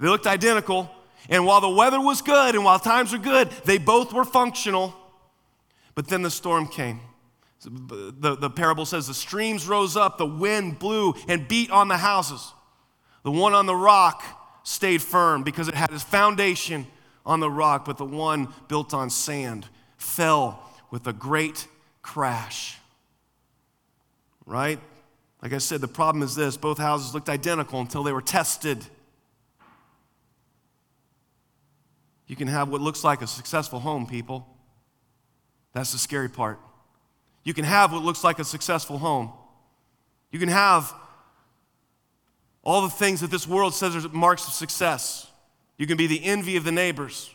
they 0.00 0.08
looked 0.08 0.26
identical, 0.26 0.90
and 1.28 1.44
while 1.44 1.60
the 1.60 1.68
weather 1.68 2.00
was 2.00 2.22
good 2.22 2.54
and 2.54 2.64
while 2.64 2.78
times 2.78 3.12
were 3.12 3.18
good, 3.18 3.50
they 3.66 3.76
both 3.76 4.14
were 4.14 4.24
functional. 4.24 4.94
But 5.94 6.08
then 6.08 6.22
the 6.22 6.30
storm 6.30 6.68
came. 6.68 7.00
The, 7.64 8.36
the 8.38 8.50
parable 8.50 8.84
says 8.84 9.06
the 9.06 9.14
streams 9.14 9.66
rose 9.66 9.96
up, 9.96 10.18
the 10.18 10.26
wind 10.26 10.78
blew 10.78 11.14
and 11.26 11.48
beat 11.48 11.70
on 11.70 11.88
the 11.88 11.96
houses. 11.96 12.52
The 13.22 13.30
one 13.30 13.54
on 13.54 13.66
the 13.66 13.74
rock 13.74 14.22
stayed 14.62 15.02
firm 15.02 15.42
because 15.42 15.68
it 15.68 15.74
had 15.74 15.90
its 15.90 16.02
foundation 16.02 16.86
on 17.24 17.40
the 17.40 17.50
rock, 17.50 17.84
but 17.84 17.96
the 17.96 18.04
one 18.04 18.52
built 18.68 18.94
on 18.94 19.10
sand 19.10 19.66
fell 19.96 20.62
with 20.90 21.06
a 21.06 21.12
great 21.12 21.66
crash. 22.02 22.78
Right? 24.44 24.78
Like 25.42 25.52
I 25.52 25.58
said, 25.58 25.80
the 25.80 25.88
problem 25.88 26.22
is 26.22 26.34
this 26.34 26.56
both 26.56 26.78
houses 26.78 27.14
looked 27.14 27.28
identical 27.28 27.80
until 27.80 28.02
they 28.02 28.12
were 28.12 28.22
tested. 28.22 28.84
You 32.26 32.36
can 32.36 32.48
have 32.48 32.68
what 32.68 32.80
looks 32.80 33.02
like 33.02 33.22
a 33.22 33.26
successful 33.26 33.80
home, 33.80 34.06
people. 34.06 34.46
That's 35.72 35.92
the 35.92 35.98
scary 35.98 36.28
part. 36.28 36.58
You 37.46 37.54
can 37.54 37.64
have 37.64 37.92
what 37.92 38.02
looks 38.02 38.24
like 38.24 38.40
a 38.40 38.44
successful 38.44 38.98
home. 38.98 39.30
You 40.32 40.40
can 40.40 40.48
have 40.48 40.92
all 42.64 42.82
the 42.82 42.90
things 42.90 43.20
that 43.20 43.30
this 43.30 43.46
world 43.46 43.72
says 43.72 43.94
are 43.94 44.08
marks 44.08 44.48
of 44.48 44.52
success. 44.52 45.30
You 45.78 45.86
can 45.86 45.96
be 45.96 46.08
the 46.08 46.24
envy 46.24 46.56
of 46.56 46.64
the 46.64 46.72
neighbors. 46.72 47.32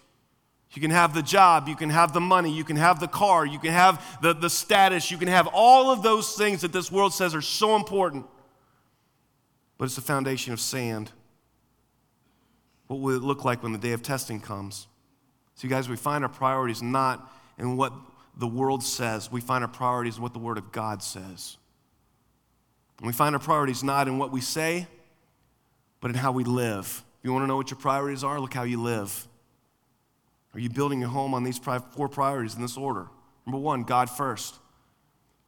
You 0.74 0.82
can 0.82 0.92
have 0.92 1.14
the 1.14 1.22
job, 1.22 1.70
you 1.70 1.78
can 1.78 1.90
have 1.90 2.12
the 2.12 2.20
money, 2.20 2.52
you 2.52 2.66
can 2.66 2.76
have 2.76 3.00
the 3.00 3.08
car, 3.08 3.46
you 3.46 3.58
can 3.58 3.72
have 3.72 4.20
the, 4.22 4.34
the 4.34 4.50
status, 4.50 5.12
you 5.12 5.18
can 5.18 5.30
have 5.30 5.48
all 5.54 5.92
of 5.92 6.04
those 6.04 6.34
things 6.34 6.60
that 6.62 6.74
this 6.74 6.92
world 6.92 7.14
says 7.14 7.34
are 7.34 7.42
so 7.42 7.78
important. 7.78 8.26
But 9.78 9.86
it's 9.86 9.98
a 9.98 10.02
foundation 10.02 10.52
of 10.52 10.60
sand. 10.60 11.10
What 12.88 13.00
will 13.00 13.16
it 13.16 13.24
look 13.24 13.46
like 13.46 13.64
when 13.64 13.72
the 13.72 13.78
day 13.78 13.94
of 13.94 14.04
testing 14.04 14.42
comes? 14.42 14.88
So, 15.56 15.68
you 15.68 15.70
guys, 15.70 15.88
we 15.88 15.96
find 15.96 16.26
our 16.26 16.30
priorities 16.30 16.82
not 16.82 17.32
in 17.58 17.78
what 17.78 17.94
the 18.38 18.48
world 18.48 18.84
says. 18.84 19.32
We 19.32 19.42
find 19.42 19.64
our 19.64 19.70
priorities 19.70 20.18
in 20.18 20.24
what 20.24 20.34
the 20.34 20.40
Word 20.40 20.58
of 20.58 20.72
God 20.72 21.04
says. 21.04 21.58
And 22.98 23.08
we 23.08 23.14
find 23.14 23.36
our 23.36 23.42
priorities 23.42 23.84
not 23.84 24.08
in 24.08 24.18
what 24.18 24.32
we 24.32 24.42
say, 24.42 24.88
but 26.00 26.12
in 26.12 26.18
how 26.18 26.32
we 26.32 26.44
live. 26.44 27.04
If 27.20 27.26
you 27.26 27.34
want 27.34 27.44
to 27.44 27.48
know 27.48 27.58
what 27.58 27.72
your 27.72 27.80
priorities 27.80 28.24
are, 28.24 28.40
look 28.40 28.54
how 28.54 28.64
you 28.64 28.82
live. 28.82 29.28
Are 30.54 30.60
you 30.60 30.70
building 30.70 31.00
your 31.00 31.10
home 31.10 31.34
on 31.34 31.44
these 31.44 31.58
four 31.58 32.10
priorities 32.10 32.56
in 32.56 32.62
this 32.62 32.78
order? 32.78 33.08
Number 33.46 33.60
one, 33.60 33.84
God 33.84 34.10
first, 34.10 34.56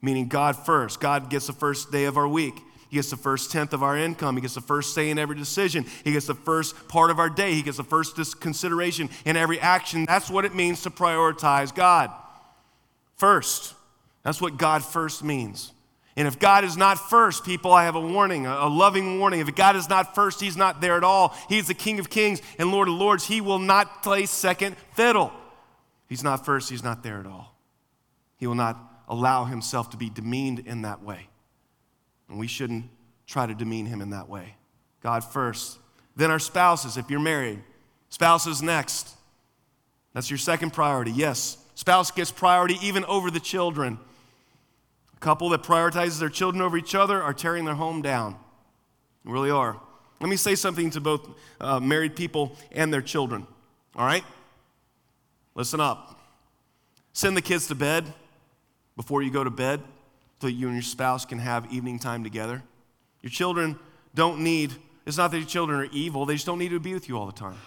meaning 0.02 0.28
God 0.28 0.56
first. 0.56 1.00
God 1.00 1.30
gets 1.30 1.48
the 1.48 1.54
first 1.54 1.92
day 1.92 2.06
of 2.06 2.18
our 2.18 2.28
week. 2.28 2.56
He 2.90 2.98
gets 2.98 3.10
the 3.10 3.18
first 3.18 3.52
tenth 3.52 3.74
of 3.74 3.84
our 3.84 3.98
income. 3.98 4.36
He 4.36 4.42
gets 4.42 4.54
the 4.54 4.62
first 4.62 4.94
say 4.94 5.10
in 5.10 5.18
every 5.18 5.36
decision. 5.36 5.86
He 6.04 6.12
gets 6.12 6.28
the 6.28 6.36
first 6.36 6.88
part 6.88 7.10
of 7.12 7.20
our 7.20 7.30
day. 7.30 7.54
He 7.54 7.64
gets 7.64 7.78
the 7.78 7.84
first 7.84 8.40
consideration 8.40 9.10
in 9.26 9.36
every 9.36 9.60
action. 9.60 10.06
That's 10.06 10.30
what 10.30 10.46
it 10.46 10.54
means 10.54 10.84
to 10.84 10.90
prioritize 10.90 11.74
God. 11.74 12.12
First. 13.24 13.74
That's 14.24 14.42
what 14.42 14.58
God 14.58 14.84
first 14.84 15.24
means. 15.24 15.72
And 16.18 16.28
if 16.28 16.40
God 16.40 16.66
is 16.66 16.76
not 16.76 16.96
first, 17.10 17.46
people, 17.46 17.72
I 17.72 17.86
have 17.86 17.96
a 17.96 18.02
warning, 18.02 18.46
a 18.46 18.68
loving 18.68 19.18
warning. 19.18 19.40
If 19.40 19.56
God 19.56 19.78
is 19.78 19.88
not 19.88 20.14
first, 20.14 20.42
He's 20.42 20.58
not 20.58 20.82
there 20.82 20.98
at 20.98 21.06
all. 21.06 21.34
He's 21.48 21.68
the 21.68 21.74
King 21.74 22.00
of 22.00 22.10
kings 22.10 22.42
and 22.60 22.70
Lord 22.70 22.90
of 22.90 22.96
lords. 22.96 23.26
He 23.26 23.40
will 23.40 23.60
not 23.60 24.04
play 24.04 24.26
second 24.26 24.76
fiddle. 24.92 25.32
He's 26.10 26.22
not 26.22 26.46
first, 26.46 26.70
He's 26.70 26.84
not 26.84 27.02
there 27.02 27.18
at 27.18 27.26
all. 27.26 27.56
He 28.36 28.46
will 28.46 28.56
not 28.56 28.78
allow 29.08 29.46
Himself 29.46 29.92
to 29.92 29.98
be 29.98 30.10
demeaned 30.10 30.60
in 30.60 30.82
that 30.82 31.02
way. 31.02 31.30
And 32.28 32.38
we 32.38 32.48
shouldn't 32.48 32.90
try 33.26 33.46
to 33.46 33.56
demean 33.56 33.86
him 33.86 34.02
in 34.02 34.10
that 34.10 34.28
way. 34.28 34.56
God 35.02 35.24
first. 35.24 35.80
Then 36.18 36.30
our 36.30 36.40
spouses, 36.40 36.98
if 36.98 37.10
you're 37.10 37.22
married. 37.22 37.64
Spouses 38.10 38.62
next. 38.62 39.16
That's 40.12 40.30
your 40.30 40.40
second 40.40 40.74
priority. 40.74 41.12
Yes, 41.12 41.63
spouse 41.76 42.12
gets 42.12 42.32
priority 42.32 42.78
even 42.82 43.06
over 43.06 43.32
the 43.32 43.40
children. 43.40 44.00
A 45.16 45.20
couple 45.20 45.50
that 45.50 45.64
prioritizes 45.64 46.20
their 46.20 46.30
children 46.30 46.62
over 46.62 46.78
each 46.78 46.96
other 46.96 47.22
are 47.22 47.34
tearing 47.34 47.66
their 47.66 47.76
home 47.76 48.02
down. 48.02 48.36
They 49.26 49.32
really 49.32 49.52
are. 49.52 49.80
Let 50.20 50.30
me 50.30 50.36
say 50.36 50.56
something 50.56 50.90
to 50.92 51.02
both 51.02 51.28
uh, 51.60 51.80
married 51.80 52.16
people 52.16 52.56
and 52.72 52.94
their 52.94 53.02
children. 53.02 53.46
All 53.96 54.06
right? 54.06 54.24
Listen 55.56 55.80
up. 55.80 56.20
Send 57.14 57.38
the 57.38 57.42
kids 57.42 57.68
to 57.68 57.76
bed 57.76 58.12
before 58.96 59.22
you 59.22 59.32
go 59.32 59.44
to 59.44 59.50
bed 59.50 59.82
so 60.40 60.48
that 60.48 60.54
you 60.54 60.68
and 60.68 60.76
your 60.76 60.84
spouse 60.84 61.26
can 61.26 61.40
have 61.40 61.72
evening 61.72 62.00
time 62.00 62.24
together. 62.24 62.64
Your 63.22 63.30
children 63.30 63.78
don't 64.16 64.40
need, 64.40 64.74
it's 65.06 65.18
not 65.18 65.32
that 65.32 65.38
your 65.38 65.48
children 65.48 65.80
are 65.80 65.90
evil, 65.92 66.26
they 66.26 66.34
just 66.34 66.46
don't 66.46 66.60
need 66.60 66.70
to 66.70 66.80
be 66.80 66.94
with 66.94 67.08
you 67.08 67.18
all 67.18 67.26
the 67.26 67.32
time. 67.32 67.58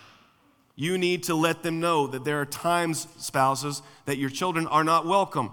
You 0.79 0.99
need 0.99 1.23
to 1.25 1.35
let 1.35 1.63
them 1.63 1.81
know 1.81 2.07
that 2.07 2.25
there 2.25 2.39
are 2.39 2.47
times, 2.47 3.09
spouses, 3.17 3.81
that 4.05 4.19
your 4.19 4.29
children 4.29 4.67
are 4.67 4.85
not 4.85 5.07
welcome. 5.07 5.51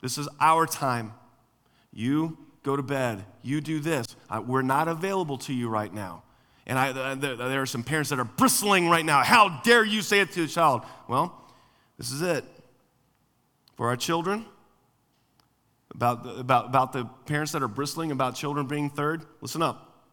This 0.00 0.16
is 0.16 0.28
our 0.40 0.64
time. 0.64 1.12
You 1.92 2.38
go 2.62 2.76
to 2.76 2.82
bed. 2.82 3.24
You 3.42 3.60
do 3.60 3.80
this. 3.80 4.06
we're 4.46 4.62
not 4.62 4.86
available 4.86 5.38
to 5.38 5.52
you 5.52 5.68
right 5.68 5.92
now. 5.92 6.22
And 6.68 6.78
I, 6.78 6.90
uh, 6.90 7.14
there, 7.16 7.60
are 7.60 7.66
some 7.66 7.82
parents 7.82 8.10
that 8.10 8.20
are 8.20 8.24
bristling 8.24 8.88
right 8.88 9.04
now. 9.04 9.24
How 9.24 9.60
dare 9.64 9.84
you 9.84 10.02
say 10.02 10.20
it 10.20 10.30
to 10.32 10.44
a 10.44 10.46
child? 10.46 10.82
Well, 11.08 11.34
this 11.98 12.12
is 12.12 12.22
it. 12.22 12.44
For 13.76 13.88
our 13.88 13.96
children, 13.96 14.44
about, 15.92 16.24
about, 16.38 16.66
about 16.66 16.92
the 16.92 17.06
parents 17.26 17.50
that 17.52 17.62
are 17.64 17.68
bristling 17.68 18.12
about 18.12 18.36
children 18.36 18.68
being 18.68 18.88
third, 18.88 19.24
listen 19.40 19.62
up. 19.62 20.04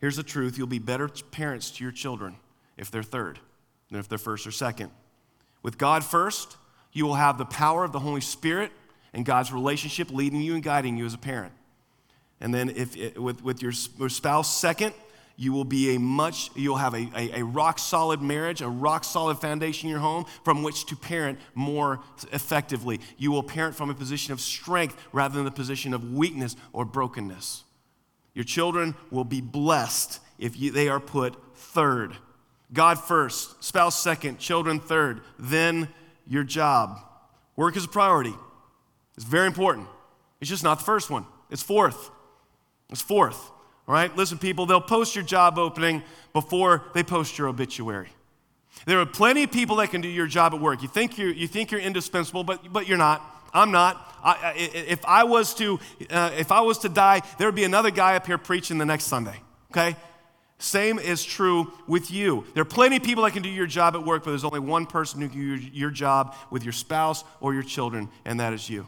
Here's 0.00 0.16
the 0.16 0.24
truth 0.24 0.58
you'll 0.58 0.66
be 0.66 0.80
better 0.80 1.08
parents 1.08 1.70
to 1.72 1.84
your 1.84 1.92
children 1.92 2.36
if 2.76 2.90
they're 2.90 3.04
third 3.04 3.38
than 3.90 4.00
if 4.00 4.08
they're 4.08 4.18
first 4.18 4.46
or 4.46 4.50
second. 4.50 4.90
With 5.62 5.78
God 5.78 6.04
first, 6.04 6.56
you 6.92 7.06
will 7.06 7.14
have 7.14 7.38
the 7.38 7.44
power 7.44 7.84
of 7.84 7.92
the 7.92 7.98
Holy 7.98 8.20
Spirit 8.20 8.72
and 9.12 9.24
God's 9.24 9.52
relationship 9.52 10.10
leading 10.10 10.40
you 10.40 10.54
and 10.54 10.62
guiding 10.62 10.96
you 10.96 11.04
as 11.04 11.14
a 11.14 11.18
parent. 11.18 11.52
And 12.40 12.54
then 12.54 12.70
if 12.70 12.96
it, 12.96 13.20
with, 13.20 13.42
with 13.42 13.62
your 13.62 13.72
spouse 13.72 14.54
second, 14.58 14.94
you 15.36 15.52
will 15.52 15.64
be 15.64 15.94
a 15.94 15.98
much, 15.98 16.50
you'll 16.54 16.76
have 16.76 16.94
a, 16.94 17.08
a, 17.16 17.40
a, 17.40 17.44
rock 17.44 17.78
solid 17.78 18.20
marriage, 18.20 18.60
a 18.60 18.68
rock 18.68 19.04
solid 19.04 19.38
foundation 19.38 19.88
in 19.88 19.90
your 19.90 20.00
home 20.00 20.26
from 20.44 20.62
which 20.62 20.84
to 20.86 20.96
parent 20.96 21.38
more 21.54 22.00
effectively. 22.30 23.00
You 23.16 23.32
will 23.32 23.42
parent 23.42 23.74
from 23.74 23.88
a 23.88 23.94
position 23.94 24.34
of 24.34 24.40
strength 24.40 24.96
rather 25.12 25.36
than 25.36 25.46
the 25.46 25.50
position 25.50 25.94
of 25.94 26.12
weakness 26.12 26.56
or 26.74 26.84
brokenness. 26.84 27.64
Your 28.34 28.44
children 28.44 28.94
will 29.10 29.24
be 29.24 29.40
blessed 29.40 30.20
if 30.38 30.58
you, 30.60 30.72
they 30.72 30.88
are 30.88 31.00
put 31.00 31.36
third. 31.56 32.16
God 32.72 33.02
first, 33.02 33.62
spouse 33.62 34.00
second, 34.00 34.38
children 34.38 34.80
third, 34.80 35.22
then 35.38 35.88
your 36.26 36.44
job. 36.44 36.98
Work 37.56 37.76
is 37.76 37.84
a 37.84 37.88
priority. 37.88 38.34
It's 39.16 39.24
very 39.24 39.46
important. 39.46 39.88
It's 40.40 40.48
just 40.48 40.64
not 40.64 40.78
the 40.78 40.84
first 40.84 41.10
one, 41.10 41.26
it's 41.50 41.62
fourth. 41.62 42.10
It's 42.90 43.02
fourth. 43.02 43.50
All 43.86 43.94
right, 43.94 44.14
listen, 44.16 44.38
people, 44.38 44.66
they'll 44.66 44.80
post 44.80 45.14
your 45.14 45.24
job 45.24 45.58
opening 45.58 46.02
before 46.32 46.84
they 46.94 47.02
post 47.02 47.38
your 47.38 47.48
obituary. 47.48 48.08
There 48.86 49.00
are 49.00 49.06
plenty 49.06 49.42
of 49.42 49.52
people 49.52 49.76
that 49.76 49.90
can 49.90 50.00
do 50.00 50.08
your 50.08 50.26
job 50.26 50.54
at 50.54 50.60
work. 50.60 50.82
You 50.82 50.88
think 50.88 51.18
you're, 51.18 51.32
you 51.32 51.46
think 51.46 51.70
you're 51.70 51.80
indispensable, 51.80 52.44
but, 52.44 52.72
but 52.72 52.88
you're 52.88 52.98
not. 52.98 53.22
I'm 53.52 53.72
not. 53.72 54.06
I, 54.22 54.54
if, 54.56 55.04
I 55.04 55.24
was 55.24 55.54
to, 55.54 55.80
uh, 56.10 56.30
if 56.36 56.52
I 56.52 56.60
was 56.60 56.78
to 56.78 56.88
die, 56.88 57.22
there 57.38 57.48
would 57.48 57.54
be 57.54 57.64
another 57.64 57.90
guy 57.90 58.16
up 58.16 58.26
here 58.26 58.38
preaching 58.38 58.78
the 58.78 58.86
next 58.86 59.04
Sunday, 59.04 59.40
okay? 59.72 59.96
Same 60.60 60.98
is 60.98 61.24
true 61.24 61.72
with 61.86 62.10
you. 62.10 62.44
There 62.54 62.60
are 62.60 62.66
plenty 62.66 62.96
of 62.96 63.02
people 63.02 63.24
that 63.24 63.32
can 63.32 63.42
do 63.42 63.48
your 63.48 63.66
job 63.66 63.94
at 63.94 64.04
work, 64.04 64.24
but 64.24 64.30
there's 64.30 64.44
only 64.44 64.60
one 64.60 64.86
person 64.86 65.20
who 65.20 65.28
can 65.28 65.38
do 65.38 65.68
your, 65.72 65.90
job 65.90 66.36
with 66.50 66.62
your 66.62 66.72
spouse 66.72 67.24
or 67.40 67.54
your 67.54 67.62
children, 67.62 68.10
and 68.24 68.38
that 68.40 68.52
is 68.52 68.68
you, 68.68 68.86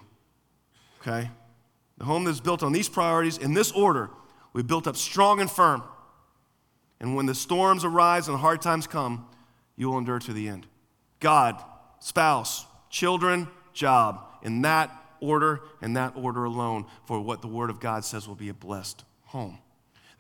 okay? 1.01 1.31
The 1.97 2.05
home 2.05 2.25
that's 2.25 2.41
built 2.41 2.63
on 2.63 2.73
these 2.73 2.89
priorities 2.89 3.39
in 3.39 3.55
this 3.55 3.73
order 3.73 4.11
we 4.53 4.63
built 4.63 4.87
up 4.87 4.97
strong 4.97 5.41
and 5.41 5.51
firm. 5.51 5.83
And 7.01 7.17
when 7.17 7.27
the 7.27 7.35
storms 7.35 7.85
arise 7.85 8.29
and 8.29 8.39
hard 8.39 8.63
times 8.63 8.87
come, 8.87 9.27
you 9.77 9.91
will 9.91 9.99
endure 9.99 10.19
to 10.21 10.33
the 10.33 10.49
end. 10.49 10.67
God, 11.21 11.63
spouse, 12.01 12.67
children, 12.91 13.49
job, 13.73 14.27
in 14.43 14.63
that 14.63 14.91
order 15.21 15.63
and 15.81 15.97
that 15.97 16.13
order 16.17 16.45
alone 16.45 16.85
for 17.07 17.21
what 17.21 17.41
the 17.43 17.49
Word 17.49 17.71
of 17.71 17.81
God 17.81 18.05
says 18.05 18.29
will 18.29 18.35
be 18.35 18.49
a 18.49 18.55
blessed 18.55 19.05
home. 19.25 19.59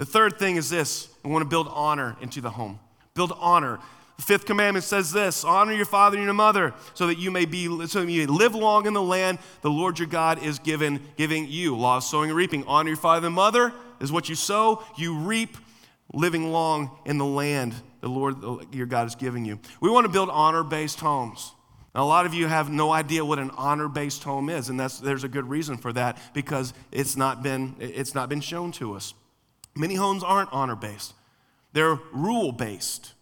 The 0.02 0.06
third 0.06 0.36
thing 0.36 0.56
is 0.56 0.68
this 0.68 1.08
we 1.22 1.30
want 1.30 1.44
to 1.44 1.48
build 1.48 1.68
honor 1.70 2.16
into 2.20 2.40
the 2.40 2.50
home. 2.50 2.80
Build 3.14 3.32
honor. 3.38 3.78
The 4.16 4.24
fifth 4.24 4.46
commandment 4.46 4.84
says 4.84 5.12
this 5.12 5.44
honor 5.44 5.72
your 5.74 5.84
father 5.84 6.16
and 6.16 6.24
your 6.24 6.34
mother 6.34 6.74
so 6.94 7.06
that 7.06 7.18
you 7.18 7.30
may 7.30 7.44
be 7.44 7.66
so 7.86 8.00
that 8.00 8.10
you 8.10 8.26
may 8.26 8.26
live 8.26 8.56
long 8.56 8.86
in 8.86 8.94
the 8.94 9.00
land 9.00 9.38
the 9.60 9.70
Lord 9.70 10.00
your 10.00 10.08
God 10.08 10.42
is 10.42 10.58
given, 10.58 11.00
giving 11.16 11.46
you. 11.46 11.76
Law 11.76 11.98
of 11.98 12.02
sowing 12.02 12.30
and 12.30 12.36
reaping. 12.36 12.64
Honor 12.64 12.88
your 12.88 12.96
father 12.96 13.28
and 13.28 13.36
mother 13.36 13.72
is 14.00 14.10
what 14.10 14.28
you 14.28 14.34
sow, 14.34 14.82
you 14.96 15.18
reap 15.18 15.56
living 16.12 16.50
long 16.50 16.98
in 17.06 17.16
the 17.18 17.24
land 17.24 17.72
the 18.00 18.08
Lord 18.08 18.74
your 18.74 18.86
God 18.86 19.06
is 19.06 19.14
giving 19.14 19.44
you. 19.44 19.60
We 19.80 19.88
want 19.88 20.06
to 20.06 20.12
build 20.12 20.30
honor 20.30 20.64
based 20.64 20.98
homes. 20.98 21.52
Now, 21.94 22.02
a 22.02 22.06
lot 22.06 22.26
of 22.26 22.34
you 22.34 22.48
have 22.48 22.70
no 22.70 22.90
idea 22.90 23.24
what 23.24 23.38
an 23.38 23.52
honor 23.52 23.86
based 23.86 24.24
home 24.24 24.50
is, 24.50 24.68
and 24.68 24.80
that's, 24.80 24.98
there's 24.98 25.22
a 25.22 25.28
good 25.28 25.48
reason 25.48 25.76
for 25.76 25.92
that 25.92 26.18
because 26.34 26.74
it's 26.90 27.16
not, 27.16 27.44
been, 27.44 27.76
it's 27.78 28.16
not 28.16 28.28
been 28.28 28.40
shown 28.40 28.72
to 28.72 28.94
us. 28.94 29.14
Many 29.74 29.94
homes 29.94 30.22
aren't 30.22 30.52
honor 30.52 30.76
based, 30.76 31.14
they're 31.72 31.98
rule 32.12 32.52
based. 32.52 33.14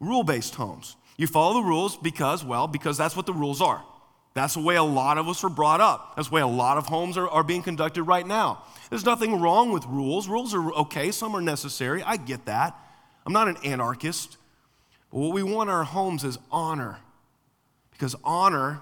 Rule 0.00 0.22
based 0.22 0.54
homes. 0.54 0.94
You 1.16 1.26
follow 1.26 1.54
the 1.54 1.68
rules 1.68 1.96
because, 1.96 2.44
well, 2.44 2.68
because 2.68 2.96
that's 2.96 3.16
what 3.16 3.26
the 3.26 3.32
rules 3.32 3.60
are. 3.60 3.84
That's 4.34 4.54
the 4.54 4.60
way 4.60 4.76
a 4.76 4.84
lot 4.84 5.18
of 5.18 5.26
us 5.26 5.42
are 5.42 5.50
brought 5.50 5.80
up. 5.80 6.14
That's 6.14 6.28
the 6.28 6.36
way 6.36 6.40
a 6.40 6.46
lot 6.46 6.78
of 6.78 6.86
homes 6.86 7.16
are, 7.16 7.28
are 7.28 7.42
being 7.42 7.62
conducted 7.62 8.04
right 8.04 8.24
now. 8.24 8.62
There's 8.88 9.04
nothing 9.04 9.40
wrong 9.40 9.72
with 9.72 9.84
rules. 9.86 10.28
Rules 10.28 10.54
are 10.54 10.72
okay, 10.74 11.10
some 11.10 11.34
are 11.34 11.40
necessary. 11.40 12.04
I 12.04 12.16
get 12.16 12.44
that. 12.44 12.78
I'm 13.26 13.32
not 13.32 13.48
an 13.48 13.56
anarchist. 13.64 14.36
But 15.10 15.18
what 15.18 15.32
we 15.32 15.42
want 15.42 15.70
our 15.70 15.82
homes 15.82 16.22
is 16.22 16.38
honor, 16.52 16.98
because 17.90 18.14
honor 18.22 18.80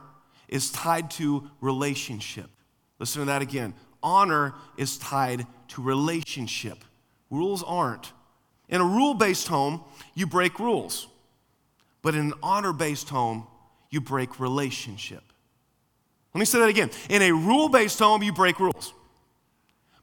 is 0.48 0.70
tied 0.70 1.10
to 1.12 1.50
relationship. 1.62 2.50
Listen 2.98 3.22
to 3.22 3.26
that 3.26 3.40
again. 3.40 3.72
Honor 4.02 4.54
is 4.76 4.98
tied 4.98 5.46
to 5.68 5.82
relationship. 5.82 6.84
Rules 7.30 7.62
aren't. 7.62 8.12
In 8.68 8.80
a 8.80 8.84
rule 8.84 9.14
based 9.14 9.48
home, 9.48 9.82
you 10.14 10.26
break 10.26 10.58
rules. 10.58 11.06
But 12.02 12.14
in 12.14 12.26
an 12.26 12.34
honor 12.42 12.72
based 12.72 13.08
home, 13.08 13.46
you 13.90 14.00
break 14.00 14.40
relationship. 14.40 15.22
Let 16.34 16.40
me 16.40 16.44
say 16.44 16.58
that 16.60 16.68
again. 16.68 16.90
In 17.08 17.22
a 17.22 17.32
rule 17.32 17.68
based 17.68 17.98
home, 17.98 18.22
you 18.22 18.32
break 18.32 18.60
rules. 18.60 18.92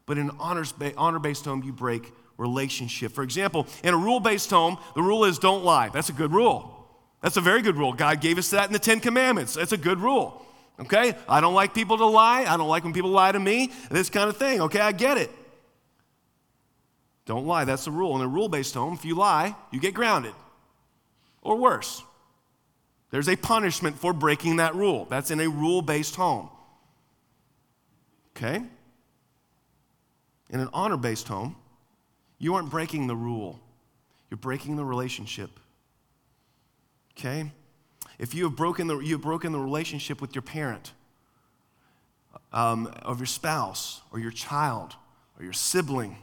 But 0.06 0.18
in 0.18 0.30
an 0.30 0.36
honor 0.38 1.18
based 1.18 1.44
home, 1.44 1.62
you 1.62 1.72
break 1.72 2.12
relationship. 2.36 3.12
For 3.12 3.22
example, 3.22 3.66
in 3.82 3.94
a 3.94 3.96
rule 3.96 4.20
based 4.20 4.50
home, 4.50 4.78
the 4.94 5.02
rule 5.02 5.24
is 5.24 5.38
don't 5.38 5.64
lie. 5.64 5.88
That's 5.90 6.08
a 6.08 6.12
good 6.12 6.32
rule. 6.32 6.88
That's 7.22 7.36
a 7.36 7.40
very 7.40 7.62
good 7.62 7.76
rule. 7.76 7.92
God 7.92 8.20
gave 8.20 8.36
us 8.36 8.50
that 8.50 8.66
in 8.66 8.72
the 8.72 8.78
Ten 8.78 9.00
Commandments. 9.00 9.54
That's 9.54 9.72
a 9.72 9.78
good 9.78 10.00
rule. 10.00 10.44
Okay? 10.80 11.14
I 11.28 11.40
don't 11.40 11.54
like 11.54 11.74
people 11.74 11.98
to 11.98 12.06
lie. 12.06 12.44
I 12.46 12.56
don't 12.56 12.68
like 12.68 12.84
when 12.84 12.92
people 12.92 13.10
lie 13.10 13.32
to 13.32 13.38
me. 13.38 13.72
This 13.90 14.10
kind 14.10 14.28
of 14.28 14.36
thing. 14.36 14.60
Okay? 14.62 14.80
I 14.80 14.92
get 14.92 15.16
it. 15.16 15.30
Don't 17.26 17.46
lie. 17.46 17.64
That's 17.64 17.84
the 17.84 17.90
rule. 17.90 18.16
In 18.16 18.22
a 18.22 18.28
rule 18.28 18.48
based 18.48 18.74
home, 18.74 18.94
if 18.94 19.04
you 19.04 19.14
lie, 19.14 19.54
you 19.70 19.80
get 19.80 19.94
grounded. 19.94 20.34
Or 21.42 21.56
worse, 21.56 22.02
there's 23.10 23.28
a 23.28 23.36
punishment 23.36 23.98
for 23.98 24.12
breaking 24.12 24.56
that 24.56 24.74
rule. 24.74 25.06
That's 25.08 25.30
in 25.30 25.40
a 25.40 25.48
rule 25.48 25.82
based 25.82 26.16
home. 26.16 26.48
Okay? 28.36 28.62
In 30.50 30.60
an 30.60 30.68
honor 30.72 30.96
based 30.96 31.28
home, 31.28 31.56
you 32.38 32.54
aren't 32.54 32.70
breaking 32.70 33.06
the 33.06 33.16
rule, 33.16 33.60
you're 34.30 34.38
breaking 34.38 34.76
the 34.76 34.84
relationship. 34.84 35.50
Okay? 37.12 37.50
If 38.24 38.32
you 38.32 38.44
have 38.44 38.56
broken 38.56 38.86
the, 38.86 39.00
you 39.00 39.16
have 39.16 39.20
broken 39.20 39.52
the 39.52 39.58
relationship 39.58 40.22
with 40.22 40.34
your 40.34 40.40
parent, 40.40 40.94
um, 42.54 42.90
of 43.02 43.18
your 43.18 43.26
spouse, 43.26 44.00
or 44.10 44.18
your 44.18 44.30
child, 44.30 44.96
or 45.38 45.44
your 45.44 45.52
sibling. 45.52 46.16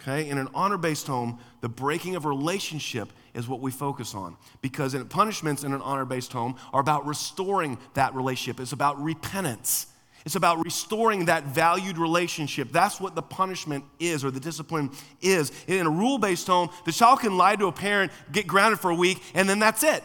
Okay? 0.00 0.30
In 0.30 0.38
an 0.38 0.48
honor 0.54 0.78
based 0.78 1.06
home, 1.06 1.38
the 1.60 1.68
breaking 1.68 2.16
of 2.16 2.24
relationship 2.24 3.10
is 3.34 3.46
what 3.46 3.60
we 3.60 3.70
focus 3.70 4.14
on 4.14 4.38
because 4.62 4.94
in 4.94 5.04
punishments 5.04 5.64
in 5.64 5.74
an 5.74 5.82
honor 5.82 6.06
based 6.06 6.32
home 6.32 6.56
are 6.72 6.80
about 6.80 7.04
restoring 7.04 7.76
that 7.92 8.14
relationship, 8.14 8.58
it's 8.58 8.72
about 8.72 8.98
repentance. 9.02 9.88
It's 10.24 10.36
about 10.36 10.64
restoring 10.64 11.26
that 11.26 11.44
valued 11.44 11.98
relationship. 11.98 12.72
That's 12.72 12.98
what 12.98 13.14
the 13.14 13.20
punishment 13.20 13.84
is 14.00 14.24
or 14.24 14.30
the 14.30 14.40
discipline 14.40 14.92
is. 15.20 15.52
In 15.66 15.86
a 15.86 15.90
rule 15.90 16.16
based 16.16 16.46
home, 16.46 16.70
the 16.86 16.92
child 16.92 17.20
can 17.20 17.36
lie 17.36 17.56
to 17.56 17.66
a 17.66 17.72
parent, 17.72 18.12
get 18.32 18.46
grounded 18.46 18.80
for 18.80 18.90
a 18.90 18.94
week, 18.94 19.22
and 19.34 19.46
then 19.46 19.58
that's 19.58 19.82
it. 19.82 20.02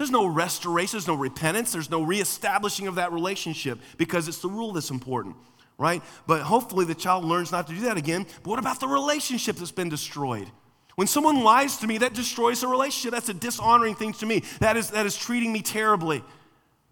There's 0.00 0.10
no 0.10 0.24
restoration, 0.24 0.92
there's 0.92 1.06
no 1.06 1.14
repentance, 1.14 1.72
there's 1.72 1.90
no 1.90 2.02
reestablishing 2.02 2.86
of 2.86 2.94
that 2.94 3.12
relationship 3.12 3.78
because 3.98 4.28
it's 4.28 4.38
the 4.38 4.48
rule 4.48 4.72
that's 4.72 4.88
important, 4.88 5.36
right? 5.76 6.02
But 6.26 6.40
hopefully 6.40 6.86
the 6.86 6.94
child 6.94 7.22
learns 7.22 7.52
not 7.52 7.66
to 7.66 7.74
do 7.74 7.80
that 7.80 7.98
again. 7.98 8.24
But 8.42 8.48
what 8.48 8.58
about 8.58 8.80
the 8.80 8.88
relationship 8.88 9.56
that's 9.56 9.72
been 9.72 9.90
destroyed? 9.90 10.50
When 10.94 11.06
someone 11.06 11.44
lies 11.44 11.76
to 11.76 11.86
me, 11.86 11.98
that 11.98 12.14
destroys 12.14 12.62
the 12.62 12.66
relationship. 12.66 13.10
That's 13.10 13.28
a 13.28 13.34
dishonoring 13.34 13.94
thing 13.94 14.14
to 14.14 14.24
me. 14.24 14.42
That 14.60 14.78
is, 14.78 14.88
that 14.92 15.04
is 15.04 15.18
treating 15.18 15.52
me 15.52 15.60
terribly. 15.60 16.24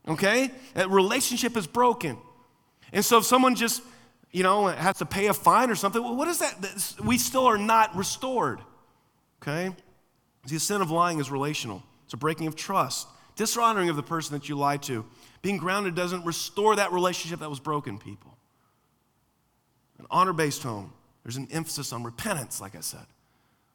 Okay? 0.07 0.51
That 0.75 0.90
relationship 0.90 1.57
is 1.57 1.66
broken. 1.66 2.18
And 2.92 3.03
so 3.03 3.16
if 3.16 3.25
someone 3.25 3.55
just, 3.55 3.81
you 4.33 4.42
know, 4.42 4.66
has 4.66 4.99
to 4.99 5.07
pay 5.07 5.29
a 5.29 5.33
fine 5.33 5.71
or 5.71 5.77
something, 5.77 6.03
what 6.03 6.29
is 6.29 6.40
that? 6.40 6.92
We 7.03 7.16
still 7.16 7.47
are 7.47 7.57
not 7.57 7.97
restored. 7.97 8.61
Okay? 9.40 9.75
The 10.47 10.59
sin 10.59 10.83
of 10.83 10.90
lying 10.90 11.21
is 11.21 11.31
relational. 11.31 11.83
It's 12.09 12.14
a 12.14 12.16
breaking 12.16 12.47
of 12.47 12.57
trust, 12.57 13.07
dishonoring 13.37 13.90
of 13.90 13.97
the 13.97 14.03
person 14.03 14.33
that 14.33 14.49
you 14.49 14.57
lied 14.57 14.83
to. 14.85 15.05
Being 15.42 15.59
grounded 15.59 15.94
doesn't 15.94 16.25
restore 16.25 16.75
that 16.77 16.90
relationship 16.90 17.40
that 17.40 17.51
was 17.51 17.61
broken, 17.61 17.99
people. 17.99 18.35
An 19.99 20.07
honor 20.11 20.33
based 20.33 20.62
home, 20.62 20.94
there's 21.23 21.37
an 21.37 21.49
emphasis 21.51 21.92
on 21.92 22.05
repentance, 22.05 22.62
like 22.62 22.75
I 22.75 22.81
said, 22.81 23.05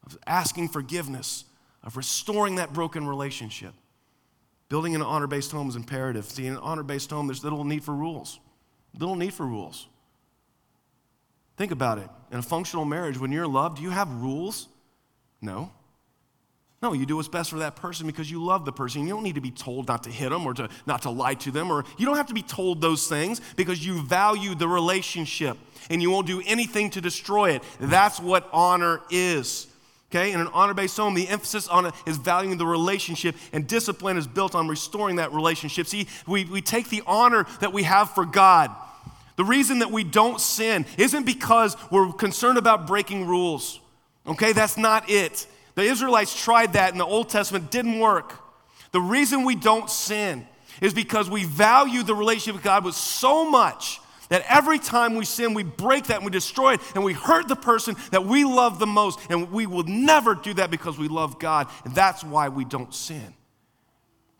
of 0.04 0.18
asking 0.26 0.70
forgiveness, 0.70 1.46
of 1.84 1.96
restoring 1.96 2.56
that 2.56 2.74
broken 2.74 3.06
relationship. 3.06 3.76
Building 4.68 4.96
an 4.96 5.04
honor 5.04 5.28
based 5.28 5.52
home 5.52 5.70
is 5.70 5.76
imperative. 5.76 6.26
See, 6.26 6.48
in 6.48 6.54
an 6.54 6.60
honor 6.60 6.82
based 6.82 7.12
home, 7.12 7.28
there's 7.28 7.44
little 7.44 7.64
need 7.64 7.84
for 7.84 7.94
rules. 7.94 8.40
Little 8.98 9.16
need 9.16 9.36
for 9.36 9.46
rules. 9.46 9.88
Think 11.56 11.72
about 11.72 12.00
it. 12.00 12.10
In 12.32 12.40
a 12.40 12.42
functional 12.42 12.86
marriage, 12.86 13.20
when 13.20 13.32
you're 13.32 13.46
loved, 13.46 13.78
do 13.78 13.84
you 13.84 13.92
have 13.92 14.10
rules? 14.10 14.70
No. 15.40 15.72
No, 16.84 16.92
you 16.92 17.06
do 17.06 17.16
what's 17.16 17.30
best 17.30 17.50
for 17.50 17.60
that 17.60 17.78
person 17.78 18.06
because 18.08 18.30
you 18.30 18.44
love 18.44 18.66
the 18.66 18.74
person. 18.74 19.04
You 19.04 19.14
don't 19.14 19.24
need 19.24 19.36
to 19.36 19.42
be 19.42 19.52
told 19.52 19.88
not 19.88 20.04
to 20.04 20.10
hit 20.10 20.32
them 20.32 20.46
or 20.46 20.54
to 20.56 20.68
not 20.86 21.04
to 21.04 21.12
lie 21.12 21.36
to 21.36 21.50
them, 21.50 21.72
or 21.72 21.86
you 21.98 22.06
don't 22.06 22.18
have 22.18 22.28
to 22.28 22.34
be 22.34 22.42
told 22.42 22.82
those 22.82 23.08
things 23.08 23.40
because 23.56 23.84
you 23.84 24.02
value 24.02 24.54
the 24.54 24.68
relationship 24.68 25.58
and 25.90 26.02
you 26.02 26.12
won't 26.12 26.28
do 26.28 26.44
anything 26.46 26.90
to 26.90 27.00
destroy 27.00 27.52
it. 27.52 27.64
That's 27.80 28.20
what 28.20 28.50
honor 28.52 29.00
is. 29.10 29.68
Okay, 30.12 30.34
in 30.34 30.42
an 30.42 30.50
honor 30.54 30.74
based 30.74 30.98
home, 30.98 31.14
the 31.14 31.26
emphasis 31.30 31.70
on 31.70 31.86
it 31.86 31.94
is 32.06 32.18
valuing 32.18 32.58
the 32.58 32.66
relationship, 32.66 33.38
and 33.54 33.66
discipline 33.66 34.18
is 34.18 34.28
built 34.28 34.54
on 34.54 34.68
restoring 34.68 35.16
that 35.16 35.32
relationship. 35.32 35.88
See, 35.88 36.08
we, 36.28 36.44
we 36.44 36.62
take 36.62 36.90
the 36.90 37.02
honor 37.08 37.48
that 37.62 37.72
we 37.72 37.84
have 37.84 38.12
for 38.12 38.26
God. 38.26 38.70
The 39.38 39.46
reason 39.46 39.80
that 39.80 39.90
we 39.90 40.04
don't 40.04 40.42
sin 40.42 40.86
isn't 40.98 41.26
because 41.26 41.78
we're 41.90 42.12
concerned 42.12 42.58
about 42.58 42.88
breaking 42.88 43.26
rules. 43.26 43.80
Okay, 44.28 44.52
that's 44.52 44.78
not 44.78 45.10
it. 45.10 45.48
The 45.76 45.84
Israelites 45.84 46.40
tried 46.40 46.74
that 46.74 46.92
in 46.92 46.98
the 46.98 47.06
Old 47.06 47.30
Testament, 47.30 47.72
didn't 47.72 48.00
work. 48.00 48.34
The 48.92 49.02
reason 49.02 49.44
we 49.44 49.56
don't 49.56 49.90
sin 49.90 50.48
is 50.82 50.94
because 50.94 51.30
we 51.30 51.46
value 51.46 52.04
the 52.04 52.16
relationship 52.16 52.56
with 52.56 52.64
God 52.64 52.86
with 52.86 52.96
so 52.96 53.50
much 53.50 54.00
that 54.30 54.44
every 54.48 54.80
time 54.80 55.16
we 55.16 55.26
sin, 55.26 55.54
we 55.54 55.64
break 55.64 56.06
that 56.06 56.18
and 56.18 56.26
we 56.26 56.32
destroy 56.32 56.74
it 56.74 56.82
and 56.96 57.04
we 57.04 57.14
hurt 57.14 57.48
the 57.48 57.56
person 57.56 57.96
that 58.12 58.26
we 58.26 58.44
love 58.44 58.80
the 58.80 58.88
most. 58.88 59.20
And 59.30 59.52
we 59.52 59.66
will 59.66 59.84
never 59.84 60.36
do 60.36 60.54
that 60.56 60.72
because 60.72 60.98
we 60.98 61.08
love 61.08 61.40
God. 61.40 61.68
And 61.86 61.94
that's 61.94 62.24
why 62.24 62.50
we 62.50 62.66
don't 62.66 62.94
sin. 62.94 63.34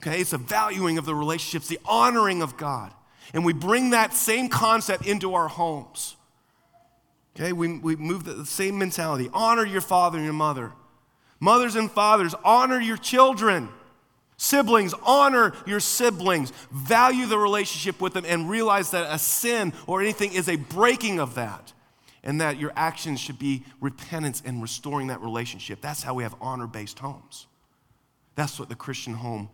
Okay, 0.02 0.20
it's 0.20 0.34
a 0.34 0.38
valuing 0.38 0.98
of 0.98 1.06
the 1.06 1.16
relationships, 1.16 1.68
the 1.68 1.80
honoring 1.86 2.42
of 2.42 2.58
God. 2.58 2.94
And 3.34 3.46
we 3.46 3.54
bring 3.54 3.92
that 3.92 4.14
same 4.14 4.50
concept 4.50 5.06
into 5.06 5.34
our 5.34 5.48
homes. 5.48 6.16
Okay, 7.36 7.54
we, 7.54 7.80
we 7.80 7.96
move 7.96 8.26
the, 8.26 8.34
the 8.34 8.46
same 8.46 8.78
mentality 8.78 9.30
honor 9.34 9.66
your 9.66 9.82
father 9.82 10.18
and 10.18 10.26
your 10.26 10.34
mother. 10.34 10.72
Mothers 11.44 11.76
and 11.76 11.92
fathers, 11.92 12.34
honor 12.46 12.80
your 12.80 12.96
children. 12.96 13.68
Siblings, 14.38 14.94
honor 15.04 15.52
your 15.68 15.82
siblings. 15.82 16.54
Value 16.72 17.26
the 17.26 17.38
relationship 17.38 18.00
with 18.00 18.14
them 18.14 18.24
and 18.26 18.50
realize 18.50 18.92
that 18.92 19.14
a 19.14 19.20
sin 19.20 19.74
or 19.86 20.02
anything 20.02 20.32
is 20.32 20.48
a 20.48 20.56
breaking 20.56 21.20
of 21.20 21.36
that. 21.36 21.74
And 22.24 22.40
that 22.40 22.58
your 22.58 22.72
actions 22.78 23.20
should 23.20 23.40
be 23.40 23.66
repentance 23.82 24.42
and 24.46 24.62
restoring 24.62 25.08
that 25.08 25.20
relationship. 25.20 25.82
That's 25.82 26.02
how 26.02 26.14
we 26.14 26.24
have 26.24 26.34
honor 26.40 26.66
based 26.66 27.00
homes. 27.00 27.48
That's 28.36 28.58
what 28.58 28.70
the 28.70 28.76
Christian 28.76 29.14
home 29.14 29.50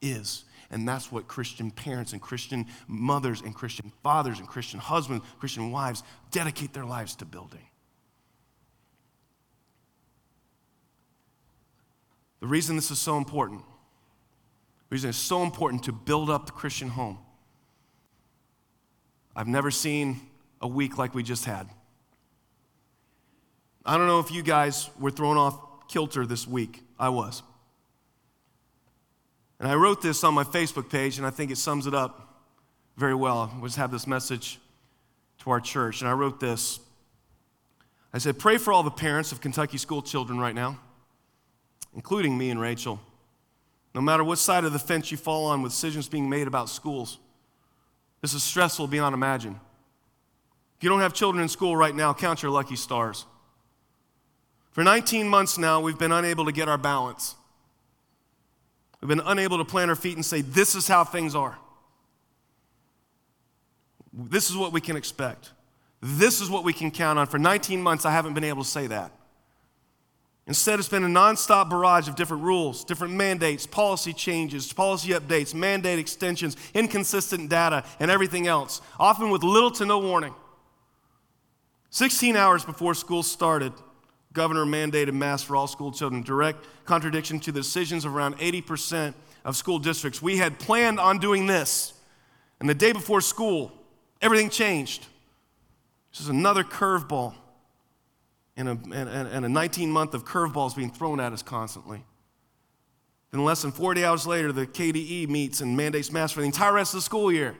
is. 0.00 0.44
And 0.70 0.88
that's 0.88 1.12
what 1.12 1.28
Christian 1.28 1.70
parents 1.70 2.14
and 2.14 2.22
Christian 2.22 2.64
mothers 2.88 3.42
and 3.42 3.54
Christian 3.54 3.92
fathers 4.02 4.38
and 4.38 4.48
Christian 4.48 4.80
husbands, 4.80 5.22
Christian 5.38 5.70
wives 5.70 6.02
dedicate 6.30 6.72
their 6.72 6.86
lives 6.86 7.14
to 7.16 7.26
building. 7.26 7.66
The 12.40 12.46
reason 12.46 12.74
this 12.74 12.90
is 12.90 12.98
so 12.98 13.18
important, 13.18 13.60
the 13.60 14.94
reason 14.94 15.10
it's 15.10 15.18
so 15.18 15.42
important 15.42 15.84
to 15.84 15.92
build 15.92 16.30
up 16.30 16.46
the 16.46 16.52
Christian 16.52 16.88
home, 16.88 17.18
I've 19.36 19.46
never 19.46 19.70
seen 19.70 20.20
a 20.60 20.66
week 20.66 20.98
like 20.98 21.14
we 21.14 21.22
just 21.22 21.44
had. 21.44 21.68
I 23.84 23.96
don't 23.96 24.06
know 24.06 24.20
if 24.20 24.30
you 24.30 24.42
guys 24.42 24.90
were 24.98 25.10
thrown 25.10 25.36
off 25.36 25.88
kilter 25.88 26.26
this 26.26 26.46
week. 26.46 26.82
I 26.98 27.10
was. 27.10 27.42
And 29.58 29.68
I 29.68 29.74
wrote 29.74 30.02
this 30.02 30.24
on 30.24 30.34
my 30.34 30.44
Facebook 30.44 30.90
page, 30.90 31.18
and 31.18 31.26
I 31.26 31.30
think 31.30 31.50
it 31.50 31.58
sums 31.58 31.86
it 31.86 31.94
up 31.94 32.42
very 32.96 33.14
well. 33.14 33.52
I 33.54 33.60
just 33.62 33.76
have 33.76 33.90
this 33.90 34.06
message 34.06 34.58
to 35.40 35.50
our 35.50 35.60
church, 35.60 36.00
and 36.00 36.08
I 36.08 36.12
wrote 36.12 36.40
this. 36.40 36.80
I 38.12 38.18
said, 38.18 38.38
Pray 38.38 38.56
for 38.56 38.72
all 38.72 38.82
the 38.82 38.90
parents 38.90 39.32
of 39.32 39.40
Kentucky 39.40 39.78
school 39.78 40.02
children 40.02 40.38
right 40.38 40.54
now 40.54 40.78
including 41.94 42.36
me 42.36 42.50
and 42.50 42.60
Rachel. 42.60 43.00
No 43.94 44.00
matter 44.00 44.22
what 44.22 44.38
side 44.38 44.64
of 44.64 44.72
the 44.72 44.78
fence 44.78 45.10
you 45.10 45.16
fall 45.16 45.46
on 45.46 45.62
with 45.62 45.72
decisions 45.72 46.08
being 46.08 46.28
made 46.28 46.46
about 46.46 46.68
schools, 46.68 47.18
this 48.20 48.34
is 48.34 48.42
stressful 48.42 48.86
beyond 48.86 49.14
imagine. 49.14 49.58
If 50.78 50.84
you 50.84 50.90
don't 50.90 51.00
have 51.00 51.12
children 51.12 51.42
in 51.42 51.48
school 51.48 51.76
right 51.76 51.94
now, 51.94 52.14
count 52.14 52.42
your 52.42 52.50
lucky 52.50 52.76
stars. 52.76 53.26
For 54.70 54.84
19 54.84 55.28
months 55.28 55.58
now, 55.58 55.80
we've 55.80 55.98
been 55.98 56.12
unable 56.12 56.44
to 56.46 56.52
get 56.52 56.68
our 56.68 56.78
balance. 56.78 57.34
We've 59.00 59.08
been 59.08 59.22
unable 59.24 59.58
to 59.58 59.64
plant 59.64 59.90
our 59.90 59.96
feet 59.96 60.16
and 60.16 60.24
say, 60.24 60.42
This 60.42 60.74
is 60.74 60.86
how 60.86 61.04
things 61.04 61.34
are. 61.34 61.58
This 64.12 64.50
is 64.50 64.56
what 64.56 64.72
we 64.72 64.80
can 64.80 64.96
expect. 64.96 65.50
This 66.00 66.40
is 66.40 66.48
what 66.48 66.64
we 66.64 66.72
can 66.72 66.90
count 66.90 67.18
on. 67.18 67.26
For 67.26 67.38
19 67.38 67.82
months, 67.82 68.04
I 68.04 68.10
haven't 68.10 68.34
been 68.34 68.44
able 68.44 68.62
to 68.62 68.68
say 68.68 68.86
that. 68.86 69.12
Instead, 70.50 70.80
it's 70.80 70.88
been 70.88 71.04
a 71.04 71.06
nonstop 71.06 71.70
barrage 71.70 72.08
of 72.08 72.16
different 72.16 72.42
rules, 72.42 72.84
different 72.84 73.14
mandates, 73.14 73.68
policy 73.68 74.12
changes, 74.12 74.72
policy 74.72 75.10
updates, 75.10 75.54
mandate 75.54 75.96
extensions, 75.96 76.56
inconsistent 76.74 77.48
data, 77.48 77.84
and 78.00 78.10
everything 78.10 78.48
else, 78.48 78.80
often 78.98 79.30
with 79.30 79.44
little 79.44 79.70
to 79.70 79.86
no 79.86 80.00
warning. 80.00 80.34
16 81.90 82.34
hours 82.34 82.64
before 82.64 82.94
school 82.94 83.22
started, 83.22 83.72
governor 84.32 84.64
mandated 84.64 85.12
masks 85.12 85.46
for 85.46 85.54
all 85.54 85.68
school 85.68 85.92
children, 85.92 86.20
direct 86.20 86.66
contradiction 86.84 87.38
to 87.38 87.52
the 87.52 87.60
decisions 87.60 88.04
of 88.04 88.16
around 88.16 88.36
80% 88.38 89.14
of 89.44 89.54
school 89.54 89.78
districts. 89.78 90.20
We 90.20 90.38
had 90.38 90.58
planned 90.58 90.98
on 90.98 91.18
doing 91.18 91.46
this, 91.46 91.92
and 92.58 92.68
the 92.68 92.74
day 92.74 92.90
before 92.90 93.20
school, 93.20 93.70
everything 94.20 94.50
changed. 94.50 95.06
This 96.10 96.22
is 96.22 96.28
another 96.28 96.64
curveball 96.64 97.34
and 98.60 98.68
a, 98.68 98.94
and, 98.94 99.28
and 99.28 99.44
a 99.44 99.48
19 99.48 99.90
month 99.90 100.14
of 100.14 100.24
curveballs 100.24 100.76
being 100.76 100.90
thrown 100.90 101.18
at 101.18 101.32
us 101.32 101.42
constantly. 101.42 102.04
Then, 103.30 103.44
less 103.44 103.62
than 103.62 103.72
40 103.72 104.04
hours 104.04 104.26
later, 104.26 104.52
the 104.52 104.66
KDE 104.66 105.28
meets 105.28 105.60
and 105.60 105.76
mandates 105.76 106.12
masks 106.12 106.34
for 106.34 106.40
the 106.40 106.46
entire 106.46 106.72
rest 106.72 106.94
of 106.94 106.98
the 106.98 107.02
school 107.02 107.32
year. 107.32 107.56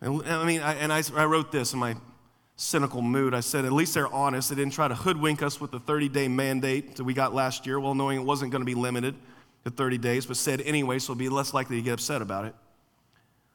And, 0.00 0.22
I 0.24 0.44
mean, 0.44 0.60
I, 0.60 0.74
and 0.74 0.92
I, 0.92 1.02
I 1.14 1.24
wrote 1.24 1.52
this 1.52 1.72
in 1.72 1.78
my 1.78 1.96
cynical 2.56 3.02
mood. 3.02 3.34
I 3.34 3.40
said, 3.40 3.64
at 3.64 3.72
least 3.72 3.94
they're 3.94 4.12
honest. 4.12 4.48
They 4.48 4.56
didn't 4.56 4.72
try 4.72 4.88
to 4.88 4.94
hoodwink 4.94 5.42
us 5.42 5.60
with 5.60 5.70
the 5.70 5.80
30 5.80 6.08
day 6.08 6.28
mandate 6.28 6.96
that 6.96 7.04
we 7.04 7.14
got 7.14 7.34
last 7.34 7.66
year, 7.66 7.78
well 7.78 7.94
knowing 7.94 8.18
it 8.18 8.24
wasn't 8.24 8.52
going 8.52 8.62
to 8.62 8.66
be 8.66 8.74
limited 8.74 9.14
to 9.64 9.70
30 9.70 9.98
days, 9.98 10.26
but 10.26 10.36
said 10.36 10.60
anyway, 10.62 10.98
so 10.98 11.14
be 11.14 11.28
less 11.28 11.52
likely 11.52 11.76
to 11.76 11.82
get 11.82 11.94
upset 11.94 12.22
about 12.22 12.44
it. 12.44 12.54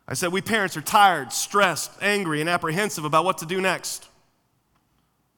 I 0.07 0.13
said, 0.13 0.33
we 0.33 0.41
parents 0.41 0.75
are 0.75 0.81
tired, 0.81 1.31
stressed, 1.31 1.91
angry, 2.01 2.41
and 2.41 2.49
apprehensive 2.49 3.05
about 3.05 3.23
what 3.23 3.37
to 3.37 3.45
do 3.45 3.61
next. 3.61 4.09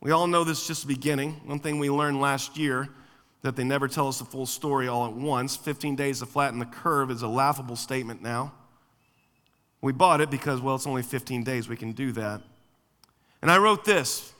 We 0.03 0.11
all 0.11 0.27
know 0.27 0.43
this 0.43 0.61
is 0.61 0.67
just 0.67 0.81
the 0.81 0.93
beginning. 0.93 1.31
One 1.45 1.59
thing 1.59 1.79
we 1.79 1.89
learned 1.89 2.19
last 2.19 2.57
year 2.57 2.89
that 3.41 3.55
they 3.55 3.63
never 3.63 3.87
tell 3.87 4.09
us 4.09 4.19
the 4.19 4.25
full 4.25 4.45
story 4.45 4.89
all 4.89 5.05
at 5.05 5.13
once. 5.13 5.55
15 5.55 5.95
days 5.95 6.19
to 6.19 6.25
flatten 6.25 6.59
the 6.59 6.65
curve 6.65 7.09
is 7.09 7.21
a 7.21 7.27
laughable 7.29 7.77
statement 7.77 8.21
now. 8.21 8.53
We 9.79 9.93
bought 9.93 10.19
it 10.19 10.29
because, 10.29 10.59
well, 10.59 10.75
it's 10.75 10.85
only 10.85 11.03
15 11.03 11.45
days, 11.45 11.69
we 11.69 11.77
can 11.77 11.93
do 11.93 12.11
that. 12.13 12.41
And 13.41 13.49
I 13.49 13.57
wrote 13.57 13.85
this 13.85 14.33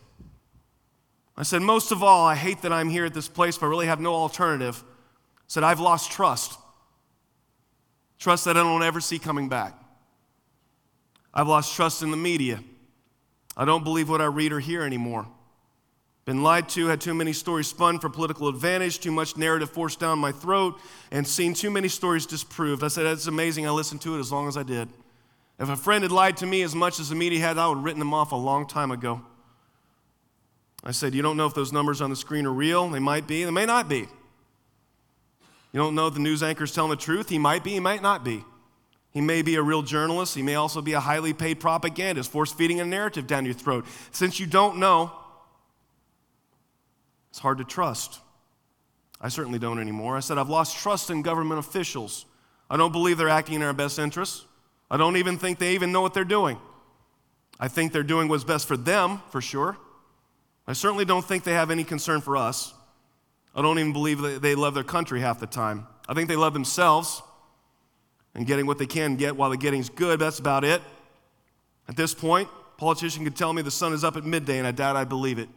I 1.37 1.43
said, 1.43 1.61
Most 1.61 1.93
of 1.93 2.03
all, 2.03 2.27
I 2.27 2.35
hate 2.35 2.61
that 2.63 2.73
I'm 2.73 2.89
here 2.89 3.05
at 3.05 3.13
this 3.13 3.29
place, 3.29 3.57
but 3.57 3.67
I 3.67 3.69
really 3.69 3.87
have 3.87 4.01
no 4.01 4.13
alternative. 4.13 4.83
I 4.85 5.43
said, 5.47 5.63
I've 5.63 5.79
lost 5.79 6.11
trust. 6.11 6.59
Trust 8.19 8.43
that 8.45 8.57
I 8.57 8.63
don't 8.63 8.83
ever 8.83 8.99
see 8.99 9.17
coming 9.17 9.47
back. 9.47 9.79
I've 11.33 11.47
lost 11.47 11.73
trust 11.73 12.03
in 12.03 12.11
the 12.11 12.17
media. 12.17 12.61
I 13.55 13.63
don't 13.63 13.85
believe 13.85 14.09
what 14.09 14.19
I 14.19 14.25
read 14.25 14.51
or 14.51 14.59
hear 14.59 14.83
anymore. 14.83 15.25
Been 16.25 16.41
lied 16.41 16.69
to, 16.69 16.87
had 16.87 17.01
too 17.01 17.13
many 17.13 17.33
stories 17.33 17.67
spun 17.67 17.99
for 17.99 18.09
political 18.09 18.47
advantage, 18.47 18.99
too 18.99 19.11
much 19.11 19.35
narrative 19.35 19.69
forced 19.69 19.99
down 19.99 20.19
my 20.19 20.31
throat, 20.31 20.79
and 21.11 21.27
seen 21.27 21.53
too 21.53 21.69
many 21.69 21.89
stories 21.89 22.25
disproved. 22.25 22.83
I 22.83 22.87
said, 22.87 23.03
That's 23.03 23.27
amazing. 23.27 23.67
I 23.67 23.71
listened 23.71 24.01
to 24.01 24.15
it 24.15 24.19
as 24.19 24.31
long 24.31 24.47
as 24.47 24.55
I 24.55 24.63
did. 24.63 24.87
If 25.59 25.69
a 25.69 25.75
friend 25.75 26.03
had 26.03 26.11
lied 26.11 26.37
to 26.37 26.45
me 26.45 26.61
as 26.61 26.73
much 26.73 26.99
as 26.99 27.09
the 27.09 27.15
media 27.15 27.39
had, 27.39 27.57
I 27.57 27.67
would 27.67 27.75
have 27.75 27.83
written 27.83 27.99
them 27.99 28.13
off 28.13 28.31
a 28.31 28.37
long 28.37 28.67
time 28.67 28.91
ago. 28.91 29.21
I 30.83 30.91
said, 30.91 31.13
You 31.13 31.21
don't 31.21 31.35
know 31.35 31.45
if 31.45 31.53
those 31.53 31.73
numbers 31.73 32.01
on 32.01 32.09
the 32.09 32.15
screen 32.15 32.45
are 32.45 32.53
real. 32.53 32.87
They 32.89 32.99
might 32.99 33.27
be, 33.27 33.43
they 33.43 33.51
may 33.51 33.65
not 33.65 33.89
be. 33.89 34.07
You 35.73 35.79
don't 35.79 35.95
know 35.95 36.07
if 36.07 36.13
the 36.13 36.19
news 36.19 36.43
anchor 36.43 36.63
is 36.63 36.71
telling 36.71 36.91
the 36.91 36.97
truth. 36.97 37.29
He 37.29 37.39
might 37.39 37.63
be, 37.63 37.71
he 37.71 37.79
might 37.79 38.01
not 38.01 38.23
be. 38.23 38.45
He 39.11 39.21
may 39.21 39.41
be 39.41 39.55
a 39.55 39.61
real 39.61 39.81
journalist. 39.81 40.35
He 40.35 40.41
may 40.41 40.55
also 40.55 40.81
be 40.81 40.93
a 40.93 40.99
highly 40.99 41.33
paid 41.33 41.59
propagandist, 41.59 42.31
force 42.31 42.51
feeding 42.51 42.79
a 42.79 42.85
narrative 42.85 43.27
down 43.27 43.45
your 43.45 43.53
throat. 43.53 43.85
Since 44.11 44.39
you 44.39 44.45
don't 44.45 44.77
know, 44.77 45.11
hard 47.43 47.59
to 47.59 47.63
trust. 47.63 48.19
I 49.21 49.29
certainly 49.29 49.59
don't 49.59 49.79
anymore. 49.79 50.17
I 50.17 50.21
said, 50.21 50.37
I've 50.39 50.49
lost 50.49 50.77
trust 50.77 51.11
in 51.11 51.21
government 51.21 51.59
officials. 51.59 52.25
I 52.69 52.77
don't 52.77 52.91
believe 52.91 53.17
they're 53.19 53.29
acting 53.29 53.55
in 53.55 53.61
our 53.61 53.73
best 53.73 53.99
interests. 53.99 54.45
I 54.89 54.97
don't 54.97 55.17
even 55.17 55.37
think 55.37 55.59
they 55.59 55.75
even 55.75 55.91
know 55.91 56.01
what 56.01 56.13
they're 56.13 56.25
doing. 56.25 56.57
I 57.59 57.67
think 57.67 57.93
they're 57.93 58.01
doing 58.01 58.27
what's 58.27 58.43
best 58.43 58.67
for 58.67 58.75
them, 58.75 59.21
for 59.29 59.41
sure. 59.41 59.77
I 60.65 60.73
certainly 60.73 61.05
don't 61.05 61.23
think 61.23 61.43
they 61.43 61.53
have 61.53 61.69
any 61.69 61.83
concern 61.83 62.21
for 62.21 62.35
us. 62.35 62.73
I 63.53 63.61
don't 63.61 63.77
even 63.77 63.93
believe 63.93 64.21
that 64.21 64.41
they 64.41 64.55
love 64.55 64.73
their 64.73 64.83
country 64.83 65.19
half 65.19 65.39
the 65.39 65.47
time. 65.47 65.85
I 66.09 66.13
think 66.13 66.27
they 66.29 66.35
love 66.35 66.53
themselves 66.53 67.21
and 68.33 68.47
getting 68.47 68.65
what 68.65 68.77
they 68.77 68.87
can 68.87 69.15
get 69.15 69.35
while 69.35 69.49
the 69.49 69.57
getting's 69.57 69.89
good. 69.89 70.19
That's 70.19 70.39
about 70.39 70.63
it. 70.63 70.81
At 71.87 71.95
this 71.95 72.13
point, 72.13 72.49
politician 72.77 73.23
could 73.23 73.35
tell 73.35 73.53
me 73.53 73.61
the 73.61 73.71
sun 73.71 73.93
is 73.93 74.03
up 74.03 74.17
at 74.17 74.23
midday, 74.23 74.57
and 74.57 74.65
I 74.65 74.71
doubt 74.71 74.95
I 74.95 75.03
believe 75.03 75.39
it. 75.39 75.49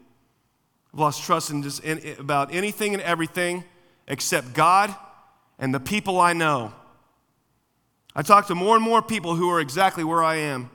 I've 0.97 1.01
lost 1.01 1.25
trust 1.25 1.51
in 1.51 1.63
just 1.63 1.85
in, 1.85 2.17
about 2.19 2.55
anything 2.55 2.95
and 2.95 3.03
everything 3.03 3.65
except 4.09 4.55
God 4.55 4.97
and 5.59 5.75
the 5.75 5.79
people 5.79 6.19
I 6.19 6.33
know. 6.33 6.73
I 8.15 8.23
talk 8.23 8.47
to 8.47 8.55
more 8.55 8.77
and 8.77 8.83
more 8.83 9.03
people 9.03 9.35
who 9.35 9.51
are 9.51 9.61
exactly 9.61 10.05
where 10.05 10.25
I 10.25 10.37
am, 10.37 10.71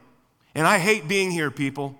and 0.53 0.67
I 0.67 0.77
hate 0.77 1.07
being 1.07 1.31
here, 1.31 1.49
people. 1.49 1.97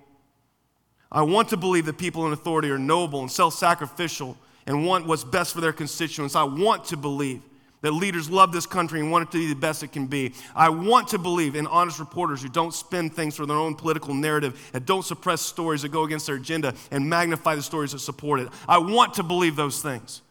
I 1.10 1.22
want 1.22 1.48
to 1.48 1.56
believe 1.56 1.84
that 1.86 1.98
people 1.98 2.24
in 2.28 2.32
authority 2.32 2.70
are 2.70 2.78
noble 2.78 3.22
and 3.22 3.28
self 3.28 3.54
sacrificial 3.54 4.36
and 4.68 4.86
want 4.86 5.08
what's 5.08 5.24
best 5.24 5.52
for 5.52 5.60
their 5.60 5.72
constituents. 5.72 6.36
I 6.36 6.44
want 6.44 6.84
to 6.86 6.96
believe 6.96 7.42
that 7.82 7.92
leaders 7.92 8.30
love 8.30 8.52
this 8.52 8.64
country 8.64 9.00
and 9.00 9.10
want 9.10 9.28
it 9.28 9.32
to 9.32 9.38
be 9.38 9.48
the 9.48 9.60
best 9.60 9.82
it 9.82 9.92
can 9.92 10.06
be. 10.06 10.32
I 10.54 10.70
want 10.70 11.08
to 11.08 11.18
believe 11.18 11.54
in 11.54 11.66
honest 11.66 11.98
reporters 11.98 12.42
who 12.42 12.48
don't 12.48 12.72
spin 12.72 13.10
things 13.10 13.36
for 13.36 13.44
their 13.44 13.56
own 13.56 13.74
political 13.74 14.14
narrative 14.14 14.70
and 14.72 14.86
don't 14.86 15.04
suppress 15.04 15.42
stories 15.42 15.82
that 15.82 15.90
go 15.90 16.04
against 16.04 16.26
their 16.26 16.36
agenda 16.36 16.74
and 16.90 17.08
magnify 17.08 17.54
the 17.54 17.62
stories 17.62 17.92
that 17.92 17.98
support 17.98 18.40
it. 18.40 18.48
I 18.66 18.78
want 18.78 19.14
to 19.14 19.22
believe 19.22 19.56
those 19.56 19.82
things. 19.82 20.22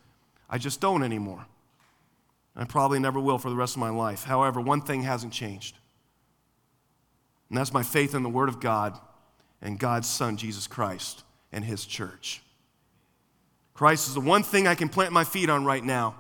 I 0.50 0.58
just 0.58 0.82
don't 0.82 1.04
anymore. 1.04 1.46
I 2.56 2.66
probably 2.66 3.00
never 3.00 3.20
will 3.20 3.38
for 3.38 3.50
the 3.50 3.56
rest 3.56 3.76
of 3.76 3.80
my 3.80 3.90
life. 3.90 4.24
However, 4.24 4.60
one 4.60 4.82
thing 4.82 5.04
hasn't 5.04 5.32
changed, 5.32 5.78
and 7.50 7.58
that's 7.58 7.74
my 7.74 7.84
faith 7.84 8.14
in 8.14 8.24
the 8.24 8.30
Word 8.30 8.50
of 8.50 8.60
God 8.60 8.98
and 9.62 9.80
God's 9.80 10.10
Son, 10.10 10.36
Jesus 10.36 10.68
Christ, 10.68 11.24
and 11.52 11.64
His 11.64 11.86
church. 11.86 12.42
Christ 13.74 14.10
is 14.10 14.14
the 14.14 14.22
one 14.22 14.44
thing 14.44 14.68
I 14.68 14.76
can 14.76 14.90
plant 14.90 15.14
my 15.14 15.24
feet 15.24 15.50
on 15.50 15.64
right 15.64 15.84
now. 15.84 16.16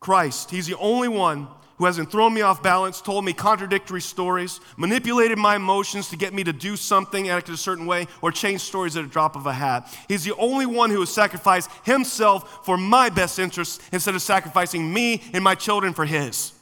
Christ, 0.00 0.50
He's 0.50 0.66
the 0.66 0.78
only 0.78 1.08
one 1.08 1.48
who 1.78 1.84
hasn't 1.84 2.10
thrown 2.10 2.32
me 2.32 2.40
off 2.40 2.62
balance, 2.62 3.00
told 3.00 3.24
me 3.24 3.32
contradictory 3.32 4.00
stories, 4.00 4.60
manipulated 4.76 5.38
my 5.38 5.56
emotions 5.56 6.08
to 6.08 6.16
get 6.16 6.32
me 6.32 6.42
to 6.44 6.52
do 6.52 6.76
something, 6.76 7.28
act 7.28 7.48
a 7.48 7.56
certain 7.56 7.86
way, 7.86 8.06
or 8.22 8.32
change 8.32 8.62
stories 8.62 8.96
at 8.96 9.04
a 9.04 9.08
drop 9.08 9.36
of 9.36 9.46
a 9.46 9.52
hat. 9.52 9.94
He's 10.08 10.24
the 10.24 10.34
only 10.36 10.66
one 10.66 10.90
who 10.90 11.00
has 11.00 11.10
sacrificed 11.10 11.70
himself 11.84 12.64
for 12.64 12.78
my 12.78 13.10
best 13.10 13.38
interests 13.38 13.78
instead 13.92 14.14
of 14.14 14.22
sacrificing 14.22 14.92
me 14.92 15.22
and 15.32 15.44
my 15.44 15.54
children 15.54 15.92
for 15.92 16.06
his. 16.06 16.52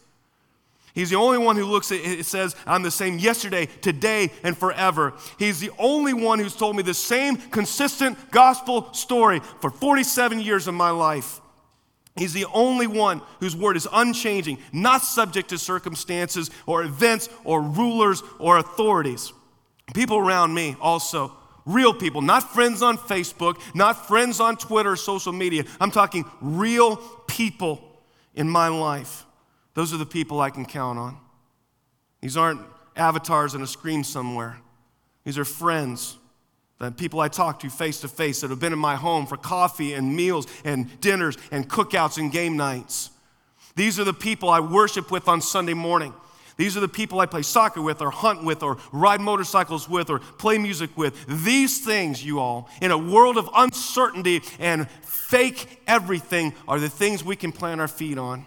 He's 0.95 1.11
the 1.11 1.17
only 1.17 1.39
one 1.39 1.57
who 1.57 1.65
looks 1.65 1.91
at 1.91 1.99
it 1.99 2.25
says, 2.25 2.55
I'm 2.67 2.83
the 2.83 2.91
same 2.91 3.19
yesterday, 3.19 3.67
today, 3.67 4.31
and 4.45 4.57
forever. 4.57 5.15
He's 5.41 5.59
the 5.59 5.73
only 5.77 6.15
one 6.15 6.39
who's 6.39 6.55
told 6.55 6.77
me 6.77 6.85
the 6.85 6.95
same 6.95 7.37
consistent 7.37 8.31
gospel 8.31 8.93
story 8.95 9.41
for 9.61 9.71
47 9.71 10.41
years 10.41 10.69
of 10.69 10.75
my 10.75 10.91
life. 10.91 11.41
He's 12.17 12.33
the 12.33 12.47
only 12.53 12.87
one 12.87 13.23
whose 13.41 13.57
word 13.57 13.77
is 13.77 13.89
unchanging, 13.93 14.59
not 14.73 15.03
subject 15.03 15.49
to 15.49 15.59
circumstances 15.59 16.51
or 16.65 16.85
events 16.85 17.29
or 17.43 17.61
rulers 17.61 18.23
or 18.39 18.59
authorities. 18.59 19.33
People 19.95 20.19
around 20.19 20.55
me 20.55 20.77
also, 20.81 21.33
real 21.67 21.93
people, 21.93 22.23
not 22.23 22.55
friends 22.55 22.83
on 22.83 22.99
Facebook, 22.99 23.61
not 23.75 24.07
friends 24.07 24.39
on 24.39 24.57
Twitter, 24.57 24.95
social 24.95 25.33
media. 25.33 25.65
I'm 25.81 25.91
talking 25.91 26.25
real 26.41 26.97
people 27.27 27.83
in 28.35 28.49
my 28.49 28.69
life. 28.69 29.27
Those 29.75 29.93
are 29.93 29.99
the 29.99 30.07
people 30.07 30.41
I 30.41 30.51
can 30.51 30.67
count 30.67 31.01
on. 31.01 31.19
These 32.21 32.37
aren't 32.37 32.61
avatars 32.95 33.57
on 33.57 33.63
a 33.63 33.67
screen 33.67 34.05
somewhere, 34.05 34.59
these 35.25 35.37
are 35.37 35.45
friends 35.45 36.17
the 36.79 36.91
people 36.91 37.21
I 37.21 37.29
talk 37.29 37.61
to 37.61 37.71
face 37.71 38.01
to 38.01 38.09
face 38.09 38.41
that 38.41 38.51
have 38.51 38.61
been 38.61 38.73
in 38.73 38.79
my 38.79 38.97
home 38.97 39.27
for 39.27 39.37
coffee 39.37 39.95
and 39.95 40.15
meals 40.15 40.47
and 40.65 41.01
dinners 41.01 41.37
and 41.51 41.69
cookouts 41.69 42.19
and 42.19 42.33
game 42.33 42.57
nights. 42.57 43.11
These 43.77 43.99
are 43.99 44.05
the 44.05 44.13
people 44.13 44.51
I 44.51 44.61
worship 44.61 45.11
with 45.11 45.29
on 45.29 45.41
Sunday 45.41 45.75
morning. 45.75 46.13
These 46.57 46.77
are 46.77 46.81
the 46.81 46.89
people 46.89 47.19
I 47.19 47.27
play 47.27 47.43
soccer 47.43 47.83
with, 47.83 48.01
or 48.01 48.11
hunt 48.11 48.45
with, 48.45 48.63
or 48.63 48.79
ride 48.93 49.21
motorcycles 49.21 49.89
with, 49.89 50.09
or 50.09 50.21
play 50.21 50.57
music 50.57 50.97
with. 50.97 51.27
These 51.45 51.85
things, 51.85 52.25
you 52.25 52.39
all, 52.39 52.69
in 52.81 52.93
a 52.93 52.99
world 52.99 53.37
of 53.37 53.49
uncertainty 53.57 54.41
and 54.61 54.89
fake 55.03 55.81
everything, 55.89 56.55
are 56.69 56.79
the 56.79 56.89
things 56.89 57.25
we 57.25 57.35
can 57.35 57.51
plant 57.51 57.81
our 57.81 57.89
feet 57.89 58.19
on. 58.19 58.47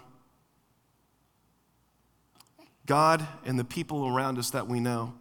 God 2.86 3.26
and 3.44 3.58
the 3.58 3.64
people 3.64 4.06
around 4.06 4.38
us 4.38 4.50
that 4.50 4.66
we 4.66 4.80
know. 4.80 5.12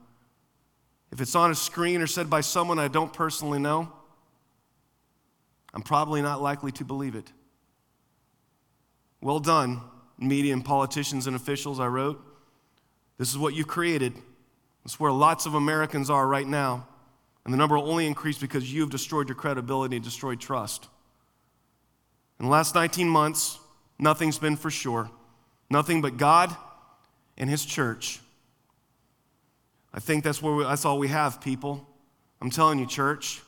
If 1.12 1.22
it's 1.22 1.36
on 1.36 1.52
a 1.52 1.56
screen 1.56 2.02
or 2.02 2.08
said 2.08 2.30
by 2.30 2.42
someone 2.42 2.80
I 2.80 2.88
don't 2.88 3.14
personally 3.14 3.60
know, 3.60 3.92
I'm 5.74 5.82
probably 5.82 6.22
not 6.22 6.42
likely 6.42 6.72
to 6.74 6.86
believe 6.86 7.16
it. 7.16 7.32
Well 9.22 9.40
done, 9.40 9.82
media 10.18 10.54
and 10.54 10.64
politicians 10.64 11.28
and 11.28 11.36
officials, 11.36 11.80
I 11.80 11.88
wrote. 11.88 12.24
This 13.18 13.30
is 13.30 13.38
what 13.38 13.56
you 13.56 13.66
created. 13.66 14.14
It's 14.86 15.00
where 15.00 15.12
lots 15.12 15.46
of 15.46 15.54
Americans 15.56 16.10
are 16.10 16.28
right 16.28 16.48
now. 16.48 16.88
And 17.44 17.54
the 17.54 17.58
number 17.58 17.78
will 17.78 17.90
only 17.90 18.08
increase 18.08 18.38
because 18.38 18.72
you've 18.72 18.90
destroyed 18.90 19.30
your 19.30 19.36
credibility 19.36 19.96
and 19.96 20.06
destroyed 20.06 20.40
trust. 20.40 20.88
In 22.40 22.46
the 22.46 22.52
last 22.52 22.76
19 22.76 23.08
months, 23.08 23.60
nothing's 23.98 24.38
been 24.38 24.56
for 24.56 24.70
sure. 24.70 25.10
Nothing 25.70 26.02
but 26.02 26.18
God 26.18 26.56
and 27.38 27.50
His 27.50 27.66
church. 27.66 28.20
I 29.94 30.00
think 30.00 30.24
that's, 30.24 30.42
where 30.42 30.54
we, 30.54 30.64
that's 30.64 30.86
all 30.86 31.00
we 31.00 31.08
have, 31.08 31.42
people. 31.42 31.88
I'm 32.42 32.50
telling 32.50 32.80
you, 32.80 32.86
church, 32.86 33.42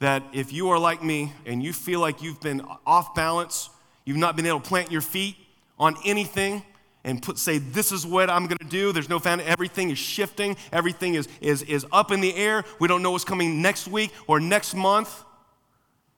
that 0.00 0.22
if 0.32 0.52
you 0.52 0.70
are 0.70 0.78
like 0.78 1.02
me 1.02 1.32
and 1.46 1.62
you 1.62 1.72
feel 1.72 2.00
like 2.00 2.22
you've 2.22 2.40
been 2.40 2.62
off 2.86 3.14
balance, 3.14 3.70
you've 4.04 4.16
not 4.16 4.36
been 4.36 4.46
able 4.46 4.60
to 4.60 4.68
plant 4.68 4.90
your 4.90 5.00
feet 5.00 5.36
on 5.78 5.96
anything 6.04 6.62
and 7.04 7.22
put, 7.22 7.38
say, 7.38 7.58
this 7.58 7.92
is 7.92 8.06
what 8.06 8.28
I'm 8.28 8.46
going 8.46 8.58
to 8.58 8.66
do. 8.66 8.92
There's 8.92 9.08
no 9.08 9.18
fan. 9.18 9.40
Everything 9.40 9.90
is 9.90 9.98
shifting. 9.98 10.56
Everything 10.72 11.14
is, 11.14 11.28
is, 11.40 11.62
is 11.62 11.86
up 11.92 12.10
in 12.10 12.20
the 12.20 12.34
air. 12.34 12.64
We 12.80 12.88
don't 12.88 13.02
know 13.02 13.12
what's 13.12 13.24
coming 13.24 13.62
next 13.62 13.86
week 13.88 14.12
or 14.26 14.40
next 14.40 14.74
month. 14.74 15.24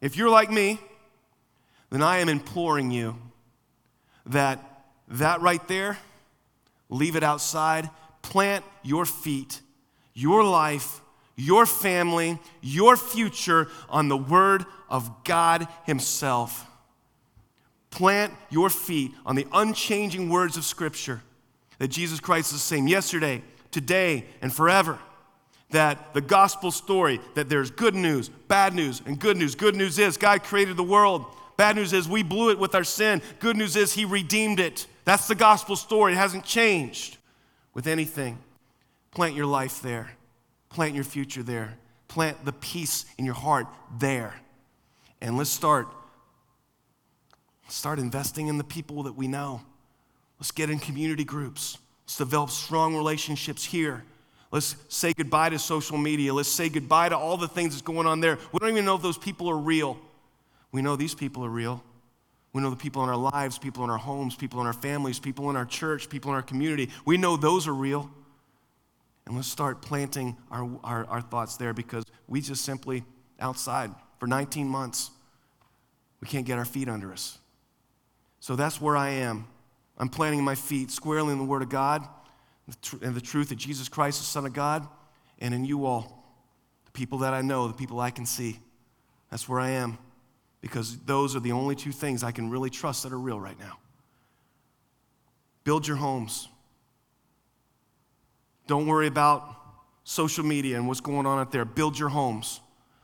If 0.00 0.16
you're 0.16 0.30
like 0.30 0.50
me, 0.50 0.80
then 1.90 2.02
I 2.02 2.18
am 2.18 2.28
imploring 2.28 2.90
you 2.90 3.16
that 4.26 4.66
that 5.10 5.40
right 5.40 5.66
there, 5.66 5.98
leave 6.88 7.16
it 7.16 7.22
outside 7.22 7.90
plant 8.22 8.64
your 8.82 9.04
feet, 9.04 9.60
your 10.14 10.44
life, 10.44 11.00
your 11.36 11.66
family, 11.66 12.38
your 12.60 12.96
future 12.96 13.68
on 13.88 14.08
the 14.08 14.16
Word 14.16 14.64
of 14.88 15.24
God 15.24 15.66
Himself. 15.84 16.66
Plant 17.90 18.32
your 18.50 18.70
feet 18.70 19.12
on 19.26 19.36
the 19.36 19.46
unchanging 19.52 20.28
words 20.28 20.56
of 20.56 20.64
Scripture 20.64 21.22
that 21.78 21.88
Jesus 21.88 22.20
Christ 22.20 22.52
is 22.52 22.58
the 22.58 22.58
same 22.58 22.86
yesterday, 22.86 23.42
today, 23.70 24.26
and 24.42 24.54
forever. 24.54 24.98
That 25.70 26.14
the 26.14 26.20
gospel 26.20 26.70
story, 26.70 27.20
that 27.34 27.48
there's 27.48 27.70
good 27.70 27.94
news, 27.94 28.28
bad 28.28 28.74
news, 28.74 29.00
and 29.06 29.18
good 29.18 29.36
news. 29.36 29.54
Good 29.54 29.76
news 29.76 29.98
is 29.98 30.16
God 30.16 30.42
created 30.42 30.76
the 30.76 30.84
world. 30.84 31.24
Bad 31.56 31.76
news 31.76 31.92
is 31.92 32.08
we 32.08 32.22
blew 32.22 32.50
it 32.50 32.58
with 32.58 32.74
our 32.74 32.84
sin. 32.84 33.22
Good 33.38 33.56
news 33.56 33.76
is 33.76 33.92
He 33.92 34.04
redeemed 34.04 34.60
it. 34.60 34.86
That's 35.04 35.26
the 35.26 35.34
gospel 35.34 35.74
story. 35.74 36.12
It 36.12 36.16
hasn't 36.16 36.44
changed 36.44 37.16
with 37.80 37.86
anything, 37.86 38.36
plant 39.10 39.34
your 39.34 39.46
life 39.46 39.80
there, 39.80 40.10
plant 40.68 40.94
your 40.94 41.02
future 41.02 41.42
there. 41.42 41.78
plant 42.08 42.44
the 42.44 42.52
peace 42.52 43.06
in 43.16 43.24
your 43.24 43.34
heart 43.34 43.66
there. 43.98 44.34
And 45.22 45.38
let's 45.38 45.48
start 45.48 45.88
start 47.68 47.98
investing 47.98 48.48
in 48.48 48.58
the 48.58 48.64
people 48.64 49.04
that 49.04 49.12
we 49.12 49.28
know. 49.28 49.62
Let's 50.38 50.50
get 50.50 50.68
in 50.68 50.78
community 50.78 51.24
groups. 51.24 51.78
Let's 52.04 52.18
develop 52.18 52.50
strong 52.50 52.96
relationships 52.96 53.64
here. 53.64 54.04
Let's 54.50 54.74
say 54.88 55.14
goodbye 55.14 55.50
to 55.50 55.58
social 55.58 55.96
media. 55.96 56.34
Let's 56.34 56.50
say 56.50 56.68
goodbye 56.68 57.08
to 57.08 57.16
all 57.16 57.38
the 57.38 57.48
things 57.48 57.72
that's 57.72 57.82
going 57.82 58.06
on 58.06 58.20
there. 58.20 58.38
We 58.52 58.58
don't 58.58 58.70
even 58.70 58.84
know 58.84 58.96
if 58.96 59.02
those 59.02 59.16
people 59.16 59.48
are 59.48 59.56
real. 59.56 59.96
We 60.72 60.82
know 60.82 60.96
these 60.96 61.14
people 61.14 61.44
are 61.46 61.48
real. 61.48 61.82
We 62.52 62.60
know 62.60 62.70
the 62.70 62.76
people 62.76 63.02
in 63.04 63.08
our 63.08 63.16
lives, 63.16 63.58
people 63.58 63.84
in 63.84 63.90
our 63.90 63.98
homes, 63.98 64.34
people 64.34 64.60
in 64.60 64.66
our 64.66 64.72
families, 64.72 65.18
people 65.20 65.50
in 65.50 65.56
our 65.56 65.64
church, 65.64 66.08
people 66.08 66.30
in 66.32 66.34
our 66.34 66.42
community. 66.42 66.90
We 67.04 67.16
know 67.16 67.36
those 67.36 67.68
are 67.68 67.74
real. 67.74 68.10
And 69.26 69.36
let's 69.36 69.48
start 69.48 69.82
planting 69.82 70.36
our, 70.50 70.68
our, 70.82 71.04
our 71.06 71.20
thoughts 71.20 71.56
there 71.56 71.72
because 71.72 72.04
we 72.26 72.40
just 72.40 72.64
simply, 72.64 73.04
outside 73.38 73.90
for 74.18 74.26
19 74.26 74.66
months, 74.66 75.10
we 76.20 76.26
can't 76.26 76.44
get 76.44 76.58
our 76.58 76.64
feet 76.64 76.88
under 76.88 77.12
us. 77.12 77.38
So 78.40 78.56
that's 78.56 78.80
where 78.80 78.96
I 78.96 79.10
am. 79.10 79.46
I'm 79.96 80.08
planting 80.08 80.42
my 80.42 80.56
feet 80.56 80.90
squarely 80.90 81.32
in 81.32 81.38
the 81.38 81.44
Word 81.44 81.62
of 81.62 81.68
God 81.68 82.06
and 83.02 83.14
the 83.14 83.20
truth 83.20 83.50
that 83.50 83.58
Jesus 83.58 83.88
Christ 83.88 84.20
is 84.20 84.26
the 84.26 84.32
Son 84.32 84.46
of 84.46 84.52
God, 84.52 84.86
and 85.40 85.52
in 85.54 85.64
you 85.64 85.84
all, 85.84 86.24
the 86.86 86.90
people 86.92 87.18
that 87.18 87.34
I 87.34 87.42
know, 87.42 87.68
the 87.68 87.74
people 87.74 88.00
I 88.00 88.10
can 88.10 88.26
see. 88.26 88.58
That's 89.30 89.48
where 89.48 89.60
I 89.60 89.70
am 89.70 89.98
because 90.60 90.98
those 91.00 91.34
are 91.34 91.40
the 91.40 91.52
only 91.52 91.74
two 91.74 91.92
things 91.92 92.22
I 92.22 92.32
can 92.32 92.50
really 92.50 92.70
trust 92.70 93.02
that 93.02 93.12
are 93.12 93.18
real 93.18 93.40
right 93.40 93.58
now. 93.58 93.78
Build 95.64 95.86
your 95.86 95.96
homes. 95.96 96.48
Don't 98.66 98.86
worry 98.86 99.06
about 99.06 99.56
social 100.04 100.44
media 100.44 100.76
and 100.76 100.86
what's 100.86 101.00
going 101.00 101.26
on 101.26 101.38
out 101.38 101.52
there. 101.52 101.64
Build 101.64 101.98
your 101.98 102.08
homes. 102.08 102.60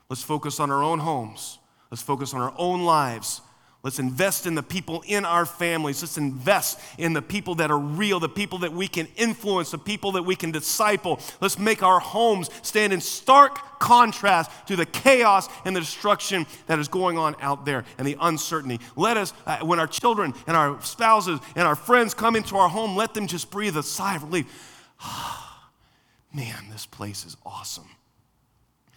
Let's 0.09 0.23
focus 0.23 0.61
on 0.61 0.71
our 0.71 0.83
own 0.83 0.99
homes. 0.99 1.59
Let's 1.91 2.03
focus 2.03 2.35
on 2.35 2.41
our 2.41 2.55
own 2.57 2.85
lives. 2.85 3.41
Let's 3.87 4.01
invest 4.01 4.49
in 4.49 4.57
the 4.57 4.64
people 4.64 5.05
in 5.07 5.24
our 5.24 5.47
families. 5.47 6.03
Let's 6.03 6.18
invest 6.18 6.80
in 6.99 7.12
the 7.12 7.22
people 7.22 7.55
that 7.55 7.70
are 7.70 7.78
real, 7.78 8.18
the 8.18 8.28
people 8.28 8.59
that 8.59 8.72
we 8.72 8.89
can 8.89 9.07
influence, 9.16 9.70
the 9.70 9.78
people 9.78 10.11
that 10.11 10.24
we 10.24 10.34
can 10.34 10.51
disciple. 10.51 11.20
Let's 11.41 11.57
make 11.57 11.84
our 11.84 12.01
homes 12.01 12.51
stand 12.62 12.93
in 12.93 13.01
stark 13.01 13.78
contrast 13.78 14.51
to 14.66 14.74
the 14.74 14.87
chaos 14.87 15.49
and 15.64 15.76
the 15.76 15.78
destruction 15.78 16.47
that 16.66 16.80
is 16.80 16.89
going 16.89 17.16
on 17.16 17.37
out 17.41 17.64
there 17.64 17.84
and 17.97 18.09
the 18.09 18.16
uncertainty. 18.20 18.80
Let 18.97 19.16
us, 19.16 19.32
uh, 19.47 19.59
when 19.59 19.78
our 19.78 19.87
children 19.87 20.34
and 20.49 20.57
our 20.57 20.82
spouses 20.82 21.39
and 21.55 21.64
our 21.64 21.76
friends 21.76 22.12
come 22.12 22.34
into 22.34 22.57
our 22.57 22.68
home, 22.68 22.97
let 22.97 23.14
them 23.14 23.28
just 23.28 23.53
breathe 23.53 23.76
a 23.76 23.84
sigh 23.84 24.16
of 24.16 24.24
relief. 24.24 24.91
Man, 26.34 26.70
this 26.72 26.87
place 26.87 27.24
is 27.24 27.37
awesome. 27.47 27.91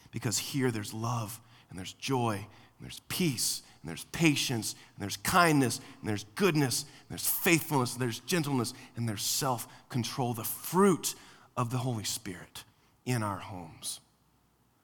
Because 0.09 0.39
here 0.39 0.71
there's 0.71 0.95
love 0.95 1.39
and 1.69 1.77
there's 1.77 1.93
joy 1.93 2.37
and 2.37 2.87
there's 2.87 3.01
peace 3.07 3.61
and 3.81 3.89
there's 3.89 4.05
patience, 4.05 4.75
and 4.95 5.03
there's 5.03 5.17
kindness, 5.17 5.79
and 5.99 6.09
there's 6.09 6.25
goodness, 6.35 6.83
and 6.83 7.09
there's 7.09 7.27
faithfulness, 7.27 7.93
and 7.93 8.01
there's 8.01 8.19
gentleness, 8.19 8.73
and 8.95 9.07
there's 9.07 9.21
self 9.21 9.67
control, 9.89 10.33
the 10.33 10.43
fruit 10.43 11.15
of 11.55 11.71
the 11.71 11.77
Holy 11.77 12.03
Spirit 12.03 12.63
in 13.05 13.23
our 13.23 13.37
homes. 13.37 14.01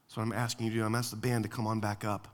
So 0.07 0.21
I'm 0.21 0.31
asking 0.31 0.67
you 0.67 0.71
to 0.73 0.79
do, 0.79 0.85
I'm 0.85 0.95
asking 0.95 1.19
the 1.19 1.27
band 1.27 1.43
to 1.43 1.49
come 1.49 1.67
on 1.67 1.79
back 1.81 2.05
up. 2.05 2.29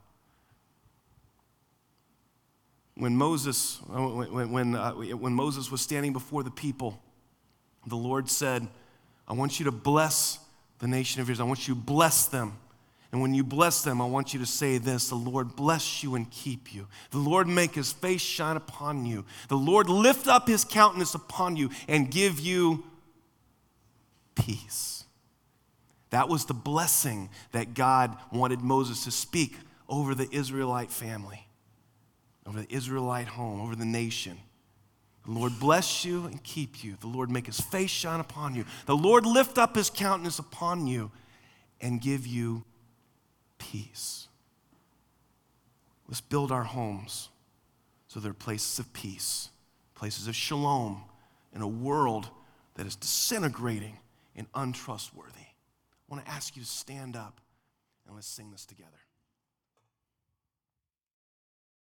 When 2.96 3.16
Moses, 3.16 3.80
when, 3.88 4.52
when, 4.52 4.76
uh, 4.76 4.92
when 4.92 5.34
Moses 5.34 5.72
was 5.72 5.82
standing 5.82 6.14
before 6.14 6.44
the 6.44 6.52
people, 6.52 7.02
the 7.88 7.96
Lord 7.96 8.30
said, 8.30 8.68
I 9.28 9.34
want 9.34 9.60
you 9.60 9.66
to 9.66 9.72
bless 9.72 10.40
the 10.78 10.88
nation 10.88 11.22
of 11.22 11.30
Israel. 11.30 11.48
I 11.48 11.50
want 11.50 11.68
you 11.68 11.74
to 11.74 11.80
bless 11.80 12.28
them. 12.28 12.58
And 13.12 13.22
when 13.22 13.34
you 13.34 13.44
bless 13.44 13.84
them, 13.84 14.02
I 14.02 14.06
want 14.06 14.34
you 14.34 14.40
to 14.40 14.46
say 14.46 14.78
this 14.78 15.10
The 15.10 15.16
Lord 15.16 15.56
bless 15.56 16.04
you 16.04 16.16
and 16.16 16.30
keep 16.32 16.74
you. 16.74 16.88
The 17.12 17.18
Lord 17.18 17.48
make 17.48 17.76
his 17.76 17.92
face 17.92 18.22
shine 18.22 18.56
upon 18.56 19.06
you. 19.06 19.26
The 19.50 19.58
Lord 19.58 19.90
lift 19.90 20.28
up 20.28 20.48
his 20.48 20.64
countenance 20.64 21.14
upon 21.14 21.58
you 21.58 21.70
and 21.88 22.10
give 22.10 22.40
you 22.40 22.84
peace. 24.36 25.04
That 26.12 26.30
was 26.30 26.46
the 26.46 26.54
blessing 26.54 27.30
that 27.52 27.74
God 27.74 28.16
wanted 28.32 28.62
Moses 28.62 29.04
to 29.06 29.12
speak 29.12 29.56
over 29.90 30.16
the 30.16 30.28
Israelite 30.32 30.92
family, 30.92 31.48
over 32.46 32.62
the 32.62 32.74
Israelite 32.74 33.28
home, 33.28 33.62
over 33.62 33.76
the 33.76 33.86
nation. 33.86 34.38
The 35.26 35.32
Lord 35.32 35.54
bless 35.60 36.04
you 36.04 36.26
and 36.26 36.42
keep 36.44 36.84
you. 36.84 36.96
The 37.00 37.08
Lord 37.08 37.30
make 37.30 37.46
his 37.46 37.60
face 37.60 37.92
shine 37.92 38.20
upon 38.20 38.56
you. 38.56 38.66
The 38.88 38.96
Lord 38.96 39.26
lift 39.26 39.58
up 39.58 39.76
his 39.76 39.90
countenance 39.90 40.40
upon 40.40 40.88
you 40.88 41.12
and 41.80 42.02
give 42.02 42.26
you 42.26 42.64
peace. 43.72 44.28
Let's 46.08 46.22
build 46.22 46.52
our 46.52 46.64
homes 46.64 47.30
so 48.08 48.20
they're 48.20 48.34
places 48.34 48.80
of 48.80 48.92
peace, 48.92 49.50
places 49.96 50.28
of 50.28 50.36
shalom 50.36 51.04
in 51.54 51.62
a 51.62 51.68
world 51.68 52.30
that 52.76 52.86
is 52.86 52.96
disintegrating 52.96 53.98
and 54.36 54.48
untrustworthy. 54.56 55.40
I 55.40 56.14
want 56.14 56.26
to 56.26 56.32
ask 56.32 56.56
you 56.56 56.62
to 56.64 56.68
stand 56.68 57.16
up 57.16 57.40
and 58.06 58.16
let's 58.16 58.28
sing 58.28 58.52
this 58.52 58.66
together. 58.66 58.90